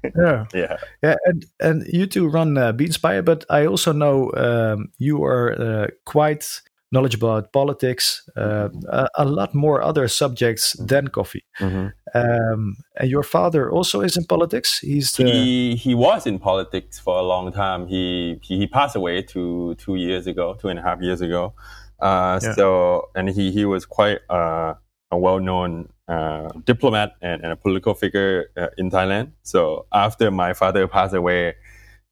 yeah, 0.05 0.45
yeah, 0.53 0.77
yeah. 1.03 1.15
And 1.25 1.47
and 1.59 1.87
you 1.87 2.07
two 2.07 2.29
run 2.29 2.59
uh, 2.59 2.75
Beanspire, 2.75 3.25
but 3.25 3.47
I 3.49 3.65
also 3.65 3.93
know 3.93 4.31
um, 4.35 4.93
you 4.99 5.25
are 5.25 5.53
uh, 5.59 5.87
quite 6.05 6.61
knowledgeable 6.93 7.31
about 7.31 7.53
politics, 7.53 8.29
uh, 8.37 8.69
a, 8.89 9.09
a, 9.15 9.25
lot 9.25 9.55
more 9.55 9.81
other 9.83 10.09
subjects 10.09 10.73
than 10.75 11.09
coffee. 11.09 11.45
Mm-hmm. 11.61 11.89
Um, 12.15 12.77
and 12.97 13.09
your 13.09 13.23
father 13.23 13.71
also 13.71 14.01
is 14.01 14.17
in 14.17 14.25
politics. 14.25 14.79
He's 14.79 15.13
the... 15.13 15.31
he 15.31 15.77
he 15.77 15.95
was 15.95 16.27
in 16.27 16.39
politics 16.39 16.99
for 16.99 17.19
a 17.19 17.23
long 17.23 17.53
time. 17.53 17.87
He 17.87 18.39
he, 18.43 18.59
he 18.59 18.67
passed 18.67 18.97
away 18.97 19.23
two 19.23 19.77
two 19.77 19.97
years 19.97 20.27
ago, 20.27 20.55
two 20.55 20.69
and 20.69 20.79
a 20.79 20.83
half 20.83 21.01
years 21.01 21.21
ago. 21.21 21.55
Uh, 22.01 22.41
yeah. 22.43 22.55
So 22.55 23.11
and 23.15 23.29
he 23.29 23.53
he 23.53 23.65
was 23.65 23.87
quite 23.87 24.19
uh, 24.29 24.75
a 25.11 25.19
well 25.19 25.39
known 25.39 25.89
uh, 26.09 26.49
diplomat 26.65 27.15
and, 27.23 27.43
and, 27.43 27.53
a 27.53 27.57
political 27.57 27.95
figure 27.95 28.51
uh, 28.57 28.67
in 28.77 28.91
Thailand. 28.91 29.31
So 29.43 29.87
after 29.93 30.31
my 30.33 30.55
father 30.55 30.89
passed 30.89 31.15
away, 31.15 31.55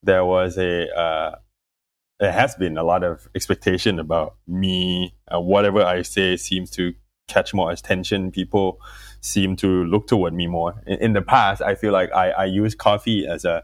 there 0.05 0.25
was 0.25 0.57
a 0.57 0.88
uh, 0.97 1.35
there 2.20 2.33
has 2.33 2.54
been 2.57 2.76
a 2.76 2.83
lot 2.83 3.04
of 3.04 3.28
expectation 3.35 3.98
about 3.98 4.37
me. 4.46 5.14
Uh, 5.33 5.40
whatever 5.40 5.83
I 5.83 6.02
say 6.02 6.37
seems 6.37 6.70
to 6.72 6.94
catch 7.28 7.54
more 7.54 7.70
attention. 7.70 8.31
People 8.31 8.81
seem 9.20 9.54
to 9.57 9.85
look 9.85 10.09
toward 10.09 10.35
me 10.35 10.46
more. 10.46 10.83
In, 10.87 10.98
in 10.98 11.12
the 11.12 11.22
past, 11.22 11.62
I 11.62 11.74
feel 11.74 11.92
like 11.92 12.12
I, 12.12 12.31
I 12.31 12.44
use 12.46 12.74
coffee 12.74 13.26
as 13.26 13.44
a 13.44 13.62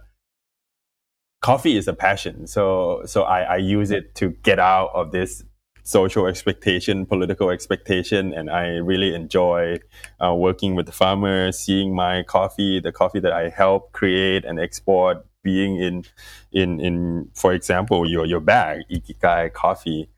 coffee 1.42 1.76
is 1.76 1.88
a 1.88 1.92
passion. 1.92 2.46
So 2.46 3.02
so 3.06 3.22
I, 3.22 3.40
I 3.40 3.56
use 3.56 3.90
it 3.90 4.14
to 4.16 4.30
get 4.42 4.58
out 4.58 4.90
of 4.94 5.10
this 5.10 5.42
social 5.82 6.26
expectation, 6.26 7.04
political 7.04 7.50
expectation, 7.50 8.32
and 8.32 8.48
I 8.50 8.76
really 8.76 9.14
enjoy 9.14 9.80
uh, 10.24 10.34
working 10.34 10.74
with 10.74 10.86
the 10.86 10.92
farmers, 10.92 11.58
seeing 11.58 11.94
my 11.94 12.22
coffee, 12.22 12.80
the 12.80 12.92
coffee 12.92 13.20
that 13.20 13.32
I 13.32 13.50
help 13.50 13.92
create 13.92 14.44
and 14.46 14.58
export 14.58 15.26
being 15.44 15.76
in 15.76 16.04
in 16.50 16.80
in 16.80 17.28
for 17.34 17.52
example 17.52 18.08
your 18.08 18.26
your 18.26 18.40
bag 18.40 18.80
ikigai 18.90 19.52
coffee 19.52 20.08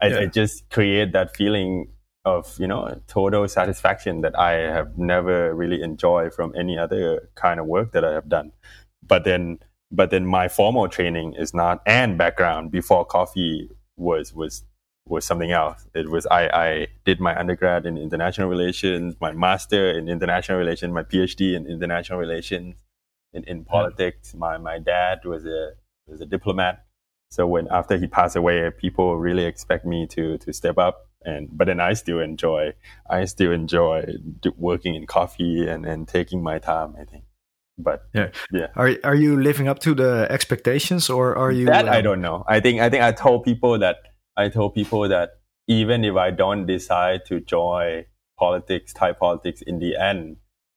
I, 0.00 0.06
yeah. 0.08 0.18
I 0.20 0.26
just 0.26 0.68
create 0.70 1.12
that 1.12 1.36
feeling 1.36 1.88
of 2.24 2.58
you 2.58 2.66
know 2.66 3.00
total 3.06 3.46
satisfaction 3.48 4.22
that 4.22 4.38
I 4.38 4.52
have 4.52 4.96
never 4.98 5.54
really 5.54 5.82
enjoyed 5.82 6.32
from 6.34 6.54
any 6.56 6.78
other 6.78 7.28
kind 7.34 7.60
of 7.60 7.66
work 7.66 7.92
that 7.92 8.04
I 8.04 8.12
have 8.12 8.28
done. 8.28 8.52
But 9.06 9.24
then, 9.24 9.58
but 9.90 10.10
then 10.10 10.26
my 10.26 10.48
formal 10.48 10.88
training 10.88 11.34
is 11.34 11.52
not 11.54 11.82
and 11.86 12.16
background 12.16 12.70
before 12.70 13.04
coffee 13.04 13.70
was 13.96 14.32
was 14.34 14.64
was 15.06 15.24
something 15.24 15.52
else. 15.52 15.86
It 15.94 16.10
was 16.10 16.26
I 16.26 16.48
I 16.48 16.86
did 17.04 17.20
my 17.20 17.38
undergrad 17.38 17.84
in 17.84 17.98
international 17.98 18.48
relations, 18.48 19.14
my 19.20 19.32
master 19.32 19.90
in 19.90 20.08
international 20.08 20.58
relations, 20.58 20.92
my 20.92 21.02
PhD 21.02 21.54
in 21.54 21.66
international 21.66 22.18
relations, 22.18 22.74
in, 23.34 23.44
in 23.44 23.64
politics. 23.64 24.34
My 24.34 24.56
my 24.58 24.78
dad 24.78 25.24
was 25.24 25.44
a 25.44 25.72
was 26.06 26.20
a 26.20 26.26
diplomat. 26.26 26.84
So 27.30 27.46
when 27.46 27.66
after 27.70 27.96
he 27.98 28.06
passed 28.06 28.36
away, 28.36 28.70
people 28.70 29.18
really 29.18 29.44
expect 29.44 29.84
me 29.84 30.06
to 30.08 30.38
to 30.38 30.52
step 30.52 30.78
up. 30.78 31.08
And 31.24 31.48
but 31.52 31.66
then 31.66 31.80
I 31.80 31.94
still 31.94 32.20
enjoy 32.20 32.72
I 33.10 33.24
still 33.26 33.52
enjoy 33.52 34.04
working 34.56 34.94
in 34.94 35.06
coffee 35.06 35.66
and, 35.66 35.84
and 35.84 36.06
taking 36.06 36.42
my 36.42 36.58
time. 36.58 36.94
I 37.00 37.04
think. 37.04 37.24
but 37.78 38.02
yeah, 38.14 38.28
yeah. 38.52 38.68
Are 38.76 38.92
are 39.02 39.14
you 39.14 39.40
living 39.40 39.68
up 39.68 39.78
to 39.80 39.94
the 39.94 40.26
expectations, 40.30 41.10
or 41.10 41.36
are 41.36 41.50
you? 41.50 41.66
That 41.66 41.88
um, 41.88 41.94
I 41.94 42.00
don't 42.00 42.20
know. 42.20 42.44
I 42.46 42.60
think 42.60 42.80
I 42.80 42.88
think 42.88 43.02
I 43.02 43.12
told 43.12 43.44
people 43.44 43.78
that 43.78 43.96
I 44.36 44.48
told 44.48 44.74
people 44.74 45.08
that 45.08 45.30
even 45.66 46.04
if 46.04 46.16
I 46.16 46.30
don't 46.30 46.66
decide 46.66 47.24
to 47.26 47.40
join 47.40 48.04
politics, 48.38 48.92
Thai 48.92 49.12
politics, 49.12 49.62
in 49.62 49.78
the 49.78 49.96
end, 49.96 50.36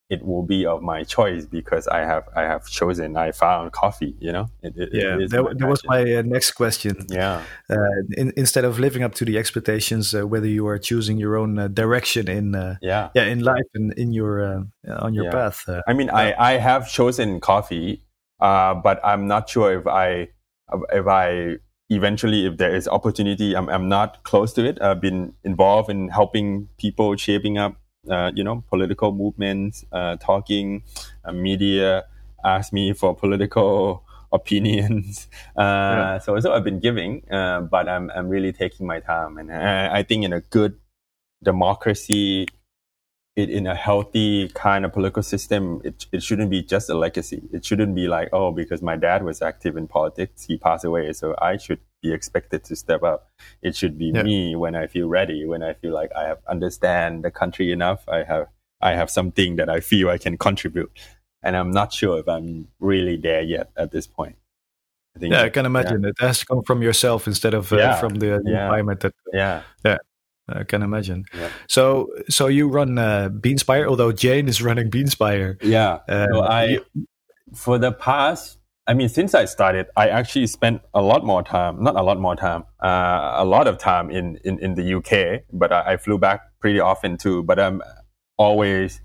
it 0.09 0.25
will 0.25 0.43
be 0.43 0.65
of 0.65 0.81
my 0.81 1.03
choice 1.03 1.45
because 1.45 1.87
I 1.87 1.99
have 1.99 2.29
I 2.35 2.43
have 2.43 2.67
chosen 2.67 3.17
I 3.17 3.31
found 3.31 3.71
coffee. 3.73 4.15
You 4.19 4.31
know. 4.31 4.49
It, 4.61 4.73
it, 4.77 4.89
yeah, 4.93 5.17
it 5.19 5.29
that, 5.31 5.57
that 5.59 5.67
was 5.67 5.83
my 5.85 6.01
uh, 6.15 6.21
next 6.21 6.51
question. 6.51 7.05
Yeah. 7.09 7.43
Uh, 7.69 7.75
in, 8.15 8.31
instead 8.37 8.63
of 8.63 8.79
living 8.79 9.03
up 9.03 9.15
to 9.15 9.25
the 9.25 9.37
expectations, 9.37 10.15
uh, 10.15 10.25
whether 10.25 10.47
you 10.47 10.65
are 10.67 10.79
choosing 10.79 11.17
your 11.17 11.35
own 11.35 11.59
uh, 11.59 11.67
direction 11.67 12.29
in 12.29 12.55
uh, 12.55 12.75
yeah 12.81 13.09
yeah 13.15 13.25
in 13.25 13.41
life 13.41 13.67
and 13.73 13.93
in 13.93 14.13
your 14.13 14.41
uh, 14.41 14.63
on 14.99 15.13
your 15.13 15.25
yeah. 15.25 15.31
path. 15.31 15.69
I 15.87 15.93
mean, 15.93 16.09
I 16.09 16.33
I 16.37 16.57
have 16.57 16.89
chosen 16.89 17.39
coffee, 17.41 18.03
but 18.39 18.99
I'm 19.03 19.27
not 19.27 19.49
sure 19.49 19.77
if 19.77 19.87
I 19.87 20.29
if 20.93 21.07
I 21.07 21.57
eventually 21.89 22.45
if 22.45 22.57
there 22.57 22.75
is 22.75 22.85
opportunity 22.87 23.55
I'm, 23.55 23.69
I'm 23.69 23.87
not 23.87 24.21
close 24.23 24.51
to 24.53 24.65
it 24.65 24.77
i've 24.81 24.99
been 24.99 25.33
involved 25.45 25.89
in 25.89 26.09
helping 26.09 26.67
people 26.77 27.15
shaping 27.15 27.57
up 27.57 27.77
uh, 28.10 28.31
you 28.33 28.43
know, 28.43 28.63
political 28.69 29.12
movements, 29.12 29.86
uh, 29.91 30.15
talking, 30.17 30.83
uh, 31.25 31.31
media 31.31 32.05
ask 32.43 32.73
me 32.73 32.93
for 32.93 33.15
political 33.15 34.03
opinions. 34.31 35.27
Uh, 35.57 35.62
yeah. 35.62 36.17
So, 36.19 36.39
so 36.39 36.53
I've 36.53 36.63
been 36.63 36.79
giving, 36.79 37.23
uh, 37.31 37.62
but 37.62 37.88
I'm, 37.88 38.12
I'm 38.12 38.27
really 38.27 38.53
taking 38.53 38.86
my 38.86 38.99
time. 38.99 39.38
And 39.38 39.51
I, 39.51 39.99
I 39.99 40.03
think 40.03 40.25
in 40.25 40.33
a 40.33 40.41
good 40.41 40.77
democracy, 41.43 42.47
it, 43.36 43.49
in 43.49 43.67
a 43.67 43.75
healthy 43.75 44.49
kind 44.49 44.83
of 44.83 44.91
political 44.93 45.23
system, 45.23 45.81
it, 45.83 46.07
it 46.12 46.23
shouldn't 46.23 46.49
be 46.49 46.63
just 46.63 46.89
a 46.89 46.95
legacy. 46.95 47.43
It 47.53 47.63
shouldn't 47.63 47.95
be 47.95 48.07
like, 48.07 48.29
oh, 48.33 48.51
because 48.51 48.81
my 48.81 48.95
dad 48.95 49.23
was 49.23 49.41
active 49.41 49.77
in 49.77 49.88
politics, 49.88 50.45
he 50.45 50.57
passed 50.57 50.83
away, 50.83 51.13
so 51.13 51.36
I 51.39 51.57
should 51.57 51.79
be 52.01 52.13
expected 52.13 52.63
to 52.65 52.75
step 52.75 53.03
up. 53.03 53.31
It 53.62 53.75
should 53.75 53.97
be 53.97 54.12
yeah. 54.13 54.23
me 54.23 54.55
when 54.55 54.75
I 54.75 54.88
feel 54.88 55.07
ready, 55.07 55.45
when 55.45 55.63
I 55.63 55.73
feel 55.73 55.93
like 55.93 56.12
I 56.15 56.27
have 56.27 56.39
understand 56.47 57.23
the 57.23 57.31
country 57.31 57.71
enough. 57.71 58.07
I 58.07 58.23
have 58.23 58.47
I 58.81 58.93
have 58.93 59.10
something 59.10 59.55
that 59.55 59.69
I 59.69 59.79
feel 59.79 60.10
I 60.10 60.17
can 60.17 60.38
contribute, 60.38 60.91
and 61.43 61.55
I'm 61.55 61.71
not 61.71 61.93
sure 61.93 62.19
if 62.19 62.27
I'm 62.27 62.67
really 62.79 63.17
there 63.17 63.41
yet 63.41 63.71
at 63.75 63.91
this 63.91 64.07
point. 64.07 64.36
I 65.21 65.25
yeah, 65.25 65.41
I 65.43 65.49
can 65.49 65.65
imagine 65.65 66.03
yeah. 66.03 66.10
it 66.10 66.15
has 66.19 66.39
to 66.39 66.45
come 66.45 66.63
from 66.63 66.81
yourself 66.81 67.27
instead 67.27 67.53
of 67.53 67.73
uh, 67.73 67.77
yeah. 67.77 67.95
from 67.95 68.15
the, 68.15 68.36
environment. 68.36 68.99
That, 68.99 69.13
yeah, 69.33 69.63
yeah. 69.83 69.97
I 70.49 70.63
can 70.63 70.81
imagine. 70.81 71.25
Yeah. 71.33 71.49
So, 71.67 72.10
so 72.29 72.47
you 72.47 72.69
run 72.69 72.97
uh, 72.97 73.29
Beanspire, 73.29 73.88
although 73.88 74.12
Jane 74.12 74.47
is 74.47 74.62
running 74.62 74.89
Beanspire. 74.89 75.57
Yeah. 75.62 75.99
Uh, 76.07 76.27
so 76.31 76.41
I, 76.43 76.79
for 77.53 77.77
the 77.77 77.91
past, 77.91 78.56
I 78.88 78.93
mean, 78.93 79.10
since 79.10 79.36
I 79.36 79.45
started, 79.45 79.88
I 79.97 80.08
actually 80.08 80.47
spent 80.47 80.82
a 80.93 81.02
lot 81.02 81.26
more 81.26 81.43
time, 81.43 81.84
not 81.84 81.97
a 81.97 82.02
lot 82.02 82.19
more 82.19 82.38
time, 82.38 82.63
uh, 82.82 83.34
a 83.36 83.43
lot 83.43 83.67
of 83.67 83.78
time 83.78 84.10
in, 84.10 84.39
in, 84.45 84.60
in 84.60 84.76
the 84.76 84.93
UK, 84.95 85.43
but 85.52 85.73
I, 85.73 85.93
I, 85.93 85.97
flew 85.97 86.17
back 86.17 86.41
pretty 86.62 86.80
often 86.80 87.17
too. 87.17 87.43
But 87.43 87.60
I'm 87.60 87.82
always 88.38 89.02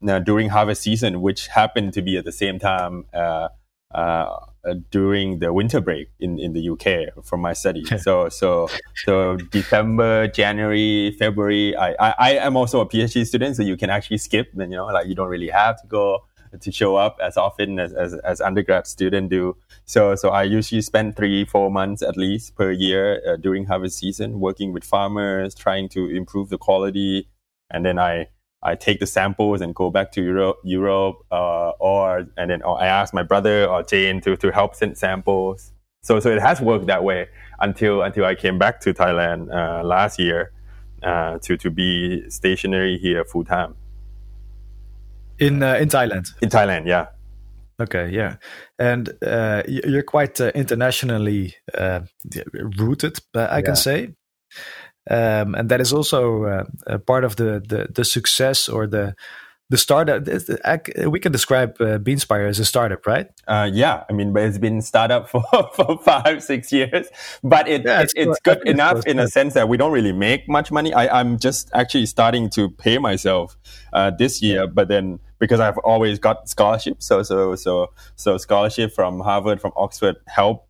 you 0.00 0.08
during 0.18 0.48
harvest 0.48 0.82
season, 0.82 1.20
which 1.20 1.46
happened 1.46 1.92
to 1.92 2.02
be 2.02 2.16
at 2.16 2.24
the 2.24 2.32
same 2.32 2.58
time 2.58 3.04
uh, 3.14 3.48
uh, 3.94 4.36
uh, 4.64 4.74
during 4.90 5.38
the 5.38 5.52
winter 5.52 5.80
break 5.80 6.08
in, 6.18 6.38
in 6.38 6.52
the 6.52 6.68
UK 6.68 7.24
from 7.24 7.40
my 7.40 7.52
study. 7.52 7.84
so 7.98 8.28
so 8.28 8.68
so 8.96 9.36
December, 9.36 10.26
January, 10.28 11.14
February. 11.18 11.76
I, 11.76 11.92
I, 11.92 12.14
I 12.18 12.30
am 12.46 12.56
also 12.56 12.80
a 12.80 12.86
PhD 12.86 13.24
student, 13.24 13.56
so 13.56 13.62
you 13.62 13.76
can 13.76 13.90
actually 13.90 14.18
skip. 14.18 14.50
And 14.58 14.72
you 14.72 14.76
know, 14.76 14.86
like 14.86 15.06
you 15.06 15.14
don't 15.14 15.28
really 15.28 15.50
have 15.50 15.80
to 15.82 15.86
go 15.86 16.24
to 16.58 16.72
show 16.72 16.96
up 16.96 17.18
as 17.22 17.36
often 17.36 17.78
as, 17.78 17.92
as, 17.92 18.14
as 18.14 18.40
undergrad 18.40 18.86
student 18.86 19.30
do. 19.30 19.56
So 19.84 20.14
so 20.14 20.30
I 20.30 20.42
usually 20.42 20.82
spend 20.82 21.16
three 21.16 21.44
four 21.44 21.70
months 21.70 22.02
at 22.02 22.16
least 22.16 22.56
per 22.56 22.70
year 22.70 23.20
uh, 23.26 23.36
during 23.36 23.66
harvest 23.66 23.98
season 23.98 24.40
working 24.40 24.72
with 24.72 24.84
farmers, 24.84 25.54
trying 25.54 25.88
to 25.90 26.08
improve 26.08 26.48
the 26.48 26.58
quality, 26.58 27.28
and 27.70 27.84
then 27.84 27.98
I 27.98 28.28
I 28.62 28.74
take 28.74 29.00
the 29.00 29.06
samples 29.06 29.60
and 29.60 29.74
go 29.74 29.90
back 29.90 30.12
to 30.12 30.22
Europe, 30.22 30.58
Europe, 30.64 31.16
uh, 31.30 31.70
or 31.80 32.26
and 32.36 32.50
then 32.50 32.62
or 32.62 32.80
I 32.80 32.86
ask 32.86 33.14
my 33.14 33.22
brother 33.22 33.66
or 33.66 33.82
Jane 33.82 34.20
to 34.22 34.36
to 34.36 34.50
help 34.50 34.74
send 34.74 34.98
samples. 34.98 35.72
So 36.02 36.20
so 36.20 36.30
it 36.30 36.40
has 36.40 36.60
worked 36.60 36.86
that 36.86 37.04
way 37.04 37.28
until 37.60 38.02
until 38.02 38.24
I 38.24 38.34
came 38.34 38.58
back 38.58 38.80
to 38.80 38.92
Thailand 38.92 39.52
uh, 39.54 39.84
last 39.84 40.18
year 40.18 40.52
uh, 41.02 41.38
to 41.38 41.56
to 41.56 41.70
be 41.70 42.28
stationary 42.28 42.98
here 42.98 43.24
full 43.24 43.44
time. 43.44 43.74
In 45.40 45.62
uh, 45.62 45.74
in 45.74 45.88
Thailand. 45.88 46.28
In 46.40 46.48
Thailand, 46.48 46.86
yeah. 46.86 47.06
Okay, 47.80 48.10
yeah, 48.10 48.36
and 48.78 49.08
uh, 49.26 49.62
you're 49.66 50.02
quite 50.02 50.38
uh, 50.40 50.52
internationally 50.54 51.54
rooted, 52.78 53.18
I 53.34 53.38
yeah. 53.40 53.60
can 53.62 53.76
say. 53.76 54.10
Um, 55.10 55.54
and 55.54 55.68
that 55.70 55.80
is 55.80 55.92
also 55.92 56.44
uh, 56.44 56.98
part 56.98 57.24
of 57.24 57.36
the, 57.36 57.62
the, 57.66 57.88
the 57.92 58.04
success 58.04 58.68
or 58.68 58.86
the 58.86 59.14
the 59.70 59.78
startup. 59.78 60.26
We 61.06 61.20
can 61.20 61.32
describe 61.32 61.76
uh, 61.80 61.98
Beanspire 61.98 62.48
as 62.48 62.58
a 62.58 62.64
startup, 62.64 63.06
right? 63.06 63.28
Uh, 63.46 63.70
yeah, 63.72 64.04
I 64.10 64.12
mean, 64.12 64.32
but 64.32 64.42
it's 64.42 64.58
been 64.58 64.82
startup 64.82 65.28
for, 65.28 65.42
for 65.74 65.96
five 65.98 66.42
six 66.42 66.72
years, 66.72 67.08
but 67.42 67.68
it, 67.68 67.84
yeah, 67.84 68.02
it's, 68.02 68.12
it, 68.14 68.28
it's 68.28 68.40
good 68.40 68.66
enough 68.68 69.06
in 69.06 69.18
a 69.18 69.28
sense 69.28 69.54
that 69.54 69.68
we 69.68 69.76
don't 69.76 69.92
really 69.92 70.12
make 70.12 70.48
much 70.48 70.70
money. 70.70 70.92
I, 70.92 71.20
I'm 71.20 71.38
just 71.38 71.70
actually 71.72 72.06
starting 72.06 72.50
to 72.50 72.68
pay 72.68 72.98
myself 72.98 73.56
uh, 73.92 74.10
this 74.10 74.42
year, 74.42 74.66
but 74.66 74.88
then 74.88 75.20
because 75.38 75.60
I've 75.60 75.78
always 75.78 76.18
got 76.18 76.48
scholarship, 76.48 77.02
so 77.02 77.22
so 77.22 77.54
so 77.54 77.92
so 78.16 78.36
scholarship 78.38 78.92
from 78.92 79.20
Harvard, 79.20 79.60
from 79.60 79.72
Oxford 79.76 80.16
help 80.26 80.66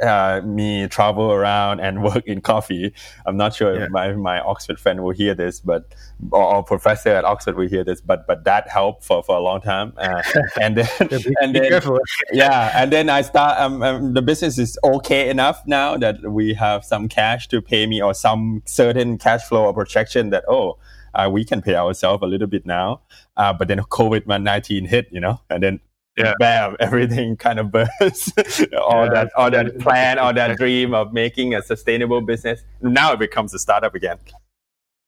uh, 0.00 0.40
me 0.44 0.86
travel 0.88 1.32
around 1.32 1.80
and 1.80 2.02
work 2.14 2.26
in 2.26 2.40
coffee. 2.40 2.92
I'm 3.26 3.36
not 3.36 3.54
sure 3.54 3.74
yeah. 3.74 3.84
if 3.84 3.90
my, 3.90 4.12
my 4.12 4.40
Oxford 4.40 4.78
friend 4.78 5.02
will 5.02 5.12
hear 5.12 5.34
this, 5.34 5.60
but 5.60 5.94
or, 6.30 6.56
or, 6.56 6.64
professor 6.64 7.10
at 7.10 7.24
Oxford 7.24 7.56
will 7.56 7.68
hear 7.68 7.84
this, 7.84 8.00
but 8.00 8.26
but 8.26 8.44
that 8.44 8.68
helped 8.68 9.04
for, 9.04 9.22
for 9.22 9.36
a 9.36 9.40
long 9.40 9.60
time. 9.60 9.92
Uh, 9.96 10.22
and 10.60 10.76
then 10.76 11.08
be, 11.08 11.34
and 11.40 11.54
then 11.54 11.82
yeah, 12.32 12.72
and 12.74 12.92
then 12.92 13.08
I 13.08 13.22
start. 13.22 13.58
Um, 13.58 13.82
um, 13.82 14.14
the 14.14 14.22
business 14.22 14.58
is 14.58 14.78
okay 14.84 15.28
enough 15.28 15.62
now 15.66 15.96
that 15.96 16.22
we 16.30 16.54
have 16.54 16.84
some 16.84 17.08
cash 17.08 17.48
to 17.48 17.60
pay 17.60 17.86
me 17.86 18.02
or 18.02 18.14
some 18.14 18.62
certain 18.66 19.18
cash 19.18 19.42
flow 19.42 19.64
or 19.64 19.74
projection 19.74 20.30
that 20.30 20.44
oh. 20.48 20.78
Uh, 21.16 21.30
we 21.30 21.44
can 21.44 21.62
pay 21.62 21.76
ourselves 21.76 22.24
a 22.24 22.26
little 22.26 22.48
bit 22.48 22.66
now, 22.66 23.00
uh, 23.36 23.52
but 23.52 23.68
then 23.68 23.78
COVID 23.78 24.26
nineteen 24.42 24.84
hit, 24.84 25.06
you 25.12 25.20
know, 25.20 25.40
and 25.48 25.62
then 25.62 25.78
yeah. 26.16 26.34
bam, 26.38 26.76
everything 26.80 27.36
kind 27.46 27.58
of 27.58 27.70
bursts. 27.70 28.32
all 28.80 29.06
yeah. 29.06 29.10
that, 29.12 29.30
all 29.36 29.50
that 29.50 29.78
plan, 29.78 30.18
all 30.18 30.32
that 30.32 30.56
dream 30.58 30.94
of 30.94 31.12
making 31.12 31.54
a 31.54 31.62
sustainable 31.62 32.20
business. 32.20 32.62
Now 32.80 33.12
it 33.12 33.18
becomes 33.18 33.54
a 33.54 33.58
startup 33.58 33.94
again. 33.94 34.18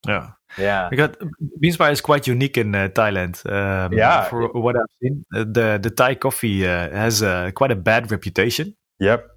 Yeah, 0.07 0.31
yeah. 0.57 0.89
Because 0.89 1.15
Beanspire 1.61 1.91
is 1.91 2.01
quite 2.01 2.27
unique 2.27 2.57
in 2.57 2.73
uh, 2.75 2.89
Thailand. 2.89 3.45
Um, 3.51 3.93
yeah, 3.93 4.25
for 4.25 4.47
what 4.49 4.75
I've 4.75 4.85
seen, 5.01 5.25
uh, 5.35 5.43
the 5.43 5.79
the 5.81 5.89
Thai 5.89 6.15
coffee 6.15 6.65
uh, 6.65 6.89
has 6.91 7.23
uh, 7.23 7.51
quite 7.53 7.71
a 7.71 7.75
bad 7.75 8.11
reputation. 8.11 8.75
Yep. 8.99 9.27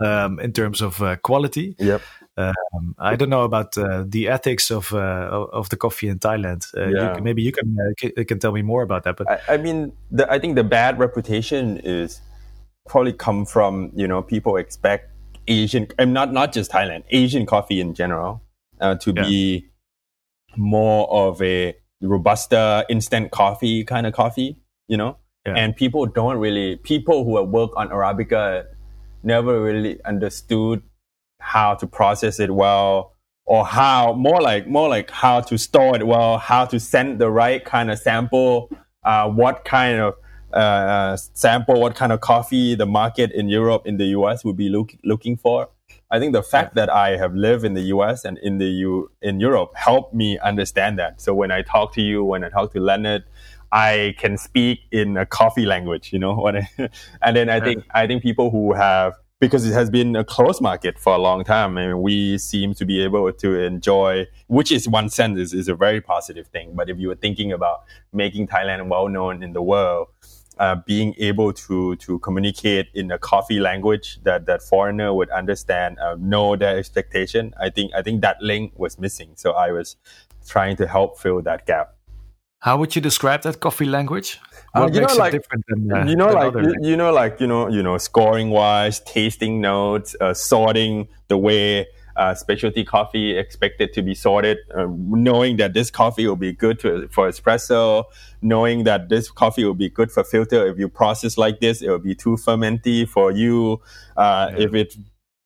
Um, 0.00 0.38
in 0.38 0.52
terms 0.52 0.80
of 0.80 1.02
uh, 1.02 1.16
quality. 1.16 1.74
Yep. 1.80 2.00
Um, 2.38 2.94
I 2.98 3.16
don't 3.16 3.30
know 3.30 3.42
about 3.42 3.76
uh, 3.76 4.04
the 4.06 4.28
ethics 4.28 4.70
of 4.70 4.92
uh, 4.92 5.46
of 5.52 5.68
the 5.70 5.76
coffee 5.76 6.08
in 6.08 6.20
Thailand. 6.20 6.66
Uh, 6.76 6.88
yeah. 6.88 7.16
You 7.16 7.22
maybe 7.22 7.42
you 7.42 7.50
can 7.50 7.76
uh, 7.76 8.24
can 8.24 8.38
tell 8.38 8.52
me 8.52 8.62
more 8.62 8.82
about 8.82 9.02
that. 9.04 9.16
But 9.16 9.28
I, 9.28 9.54
I 9.54 9.56
mean, 9.56 9.92
the, 10.12 10.30
I 10.30 10.38
think 10.38 10.54
the 10.54 10.62
bad 10.62 10.98
reputation 11.00 11.78
is 11.78 12.20
probably 12.86 13.12
come 13.12 13.44
from 13.44 13.90
you 13.94 14.06
know 14.06 14.22
people 14.22 14.56
expect 14.56 15.10
Asian 15.48 15.88
and 15.98 16.14
not 16.14 16.32
not 16.32 16.52
just 16.52 16.70
Thailand, 16.70 17.02
Asian 17.10 17.44
coffee 17.44 17.80
in 17.80 17.92
general 17.94 18.40
uh, 18.80 18.94
to 18.96 19.12
yeah. 19.16 19.22
be 19.22 19.70
more 20.56 21.10
of 21.10 21.42
a 21.42 21.74
robusta 22.00 22.84
instant 22.88 23.32
coffee 23.32 23.84
kind 23.84 24.06
of 24.06 24.12
coffee, 24.12 24.56
you 24.86 24.96
know. 24.96 25.16
Yeah. 25.44 25.54
And 25.54 25.74
people 25.74 26.06
don't 26.06 26.38
really 26.38 26.76
people 26.76 27.24
who 27.24 27.42
work 27.42 27.70
on 27.76 27.88
arabica 27.88 28.66
never 29.22 29.62
really 29.62 30.02
understood 30.04 30.82
how 31.40 31.74
to 31.74 31.86
process 31.86 32.40
it 32.40 32.54
well 32.54 33.14
or 33.44 33.64
how 33.64 34.12
more 34.12 34.40
like 34.40 34.68
more 34.68 34.88
like 34.88 35.10
how 35.10 35.40
to 35.40 35.56
store 35.56 35.96
it 35.96 36.06
well 36.06 36.38
how 36.38 36.64
to 36.64 36.78
send 36.78 37.18
the 37.18 37.30
right 37.30 37.64
kind 37.64 37.90
of 37.90 37.98
sample 37.98 38.70
uh, 39.04 39.28
what 39.28 39.64
kind 39.64 39.98
of 39.98 40.14
uh, 40.52 41.16
sample 41.16 41.80
what 41.80 41.94
kind 41.94 42.12
of 42.12 42.20
coffee 42.20 42.74
the 42.74 42.86
market 42.86 43.32
in 43.32 43.48
europe 43.48 43.82
in 43.86 43.96
the 43.96 44.06
us 44.06 44.44
would 44.44 44.56
be 44.56 44.68
look, 44.68 44.94
looking 45.04 45.36
for. 45.36 45.68
I 46.10 46.18
think 46.18 46.32
the 46.32 46.42
fact 46.42 46.74
that 46.74 46.90
i 46.90 47.16
have 47.16 47.34
lived 47.34 47.64
in 47.64 47.74
the 47.74 47.82
us 47.82 48.24
and 48.24 48.38
in 48.38 48.58
the 48.58 48.66
U, 48.66 49.10
in 49.20 49.40
europe 49.40 49.72
helped 49.74 50.14
me 50.14 50.38
understand 50.38 50.98
that. 50.98 51.20
So 51.20 51.34
when 51.34 51.50
i 51.50 51.62
talk 51.62 51.92
to 51.94 52.02
you 52.02 52.24
when 52.24 52.44
i 52.44 52.48
talk 52.48 52.72
to 52.72 52.80
leonard 52.80 53.24
i 53.72 54.14
can 54.18 54.38
speak 54.38 54.80
in 54.90 55.16
a 55.18 55.26
coffee 55.26 55.66
language 55.66 56.10
you 56.12 56.18
know 56.18 56.46
and 57.22 57.36
then 57.36 57.50
i 57.50 57.60
think 57.60 57.84
i 57.92 58.06
think 58.06 58.22
people 58.22 58.50
who 58.50 58.72
have 58.72 59.12
because 59.40 59.64
it 59.66 59.72
has 59.72 59.88
been 59.88 60.16
a 60.16 60.24
closed 60.24 60.60
market 60.60 60.98
for 60.98 61.14
a 61.14 61.18
long 61.18 61.44
time 61.44 61.78
and 61.78 62.02
we 62.02 62.38
seem 62.38 62.74
to 62.74 62.84
be 62.84 63.02
able 63.02 63.32
to 63.32 63.54
enjoy 63.54 64.26
which 64.48 64.72
is 64.72 64.88
one 64.88 65.08
sense 65.08 65.38
is, 65.38 65.54
is 65.54 65.68
a 65.68 65.74
very 65.74 66.00
positive 66.00 66.46
thing 66.48 66.72
but 66.74 66.90
if 66.90 66.98
you 66.98 67.08
were 67.08 67.14
thinking 67.14 67.52
about 67.52 67.84
making 68.12 68.46
thailand 68.46 68.88
well 68.88 69.08
known 69.08 69.42
in 69.42 69.52
the 69.52 69.62
world 69.62 70.08
uh, 70.58 70.76
being 70.86 71.14
able 71.18 71.52
to 71.52 71.96
to 71.96 72.18
communicate 72.18 72.88
in 72.94 73.10
a 73.10 73.18
coffee 73.18 73.60
language 73.60 74.18
that 74.24 74.46
that 74.46 74.62
foreigner 74.62 75.14
would 75.14 75.30
understand, 75.30 75.98
uh, 76.00 76.16
know 76.18 76.56
their 76.56 76.76
expectation. 76.76 77.54
I 77.60 77.70
think 77.70 77.92
I 77.94 78.02
think 78.02 78.22
that 78.22 78.42
link 78.42 78.72
was 78.76 78.98
missing. 78.98 79.32
So 79.36 79.52
I 79.52 79.70
was 79.72 79.96
trying 80.46 80.76
to 80.76 80.86
help 80.86 81.18
fill 81.18 81.42
that 81.42 81.66
gap. 81.66 81.94
How 82.60 82.76
would 82.78 82.96
you 82.96 83.02
describe 83.02 83.42
that 83.42 83.60
coffee 83.60 83.84
language? 83.84 84.40
Uh, 84.74 84.80
what 84.80 84.90
uh, 84.90 84.94
you 84.94 85.00
know, 85.00 85.14
like, 85.14 85.42
than, 85.68 85.92
uh, 85.92 86.04
you 86.04 86.16
know, 86.16 86.32
like 86.32 86.54
you, 86.54 86.74
you, 86.82 86.96
know, 86.96 87.12
like 87.12 87.40
you 87.40 87.46
know, 87.46 87.68
you 87.68 87.82
know, 87.82 87.98
scoring 87.98 88.50
wise, 88.50 89.00
tasting 89.00 89.60
notes, 89.60 90.16
uh, 90.20 90.34
sorting 90.34 91.08
the 91.28 91.38
way 91.38 91.86
uh, 92.18 92.34
specialty 92.34 92.84
coffee 92.84 93.38
expected 93.38 93.92
to 93.92 94.02
be 94.02 94.14
sorted, 94.14 94.58
uh, 94.76 94.86
knowing 94.90 95.56
that 95.56 95.72
this 95.72 95.88
coffee 95.90 96.26
will 96.26 96.36
be 96.36 96.52
good 96.52 96.80
to, 96.80 97.08
for 97.08 97.28
espresso, 97.28 98.04
knowing 98.42 98.82
that 98.84 99.08
this 99.08 99.30
coffee 99.30 99.64
will 99.64 99.74
be 99.74 99.88
good 99.88 100.10
for 100.10 100.24
filter. 100.24 100.66
If 100.66 100.78
you 100.78 100.88
process 100.88 101.38
like 101.38 101.60
this, 101.60 101.80
it 101.80 101.88
will 101.88 102.00
be 102.00 102.16
too 102.16 102.36
fermenty 102.36 103.08
for 103.08 103.30
you. 103.30 103.80
Uh, 104.16 104.50
yeah. 104.50 104.64
If 104.64 104.74
it 104.74 104.94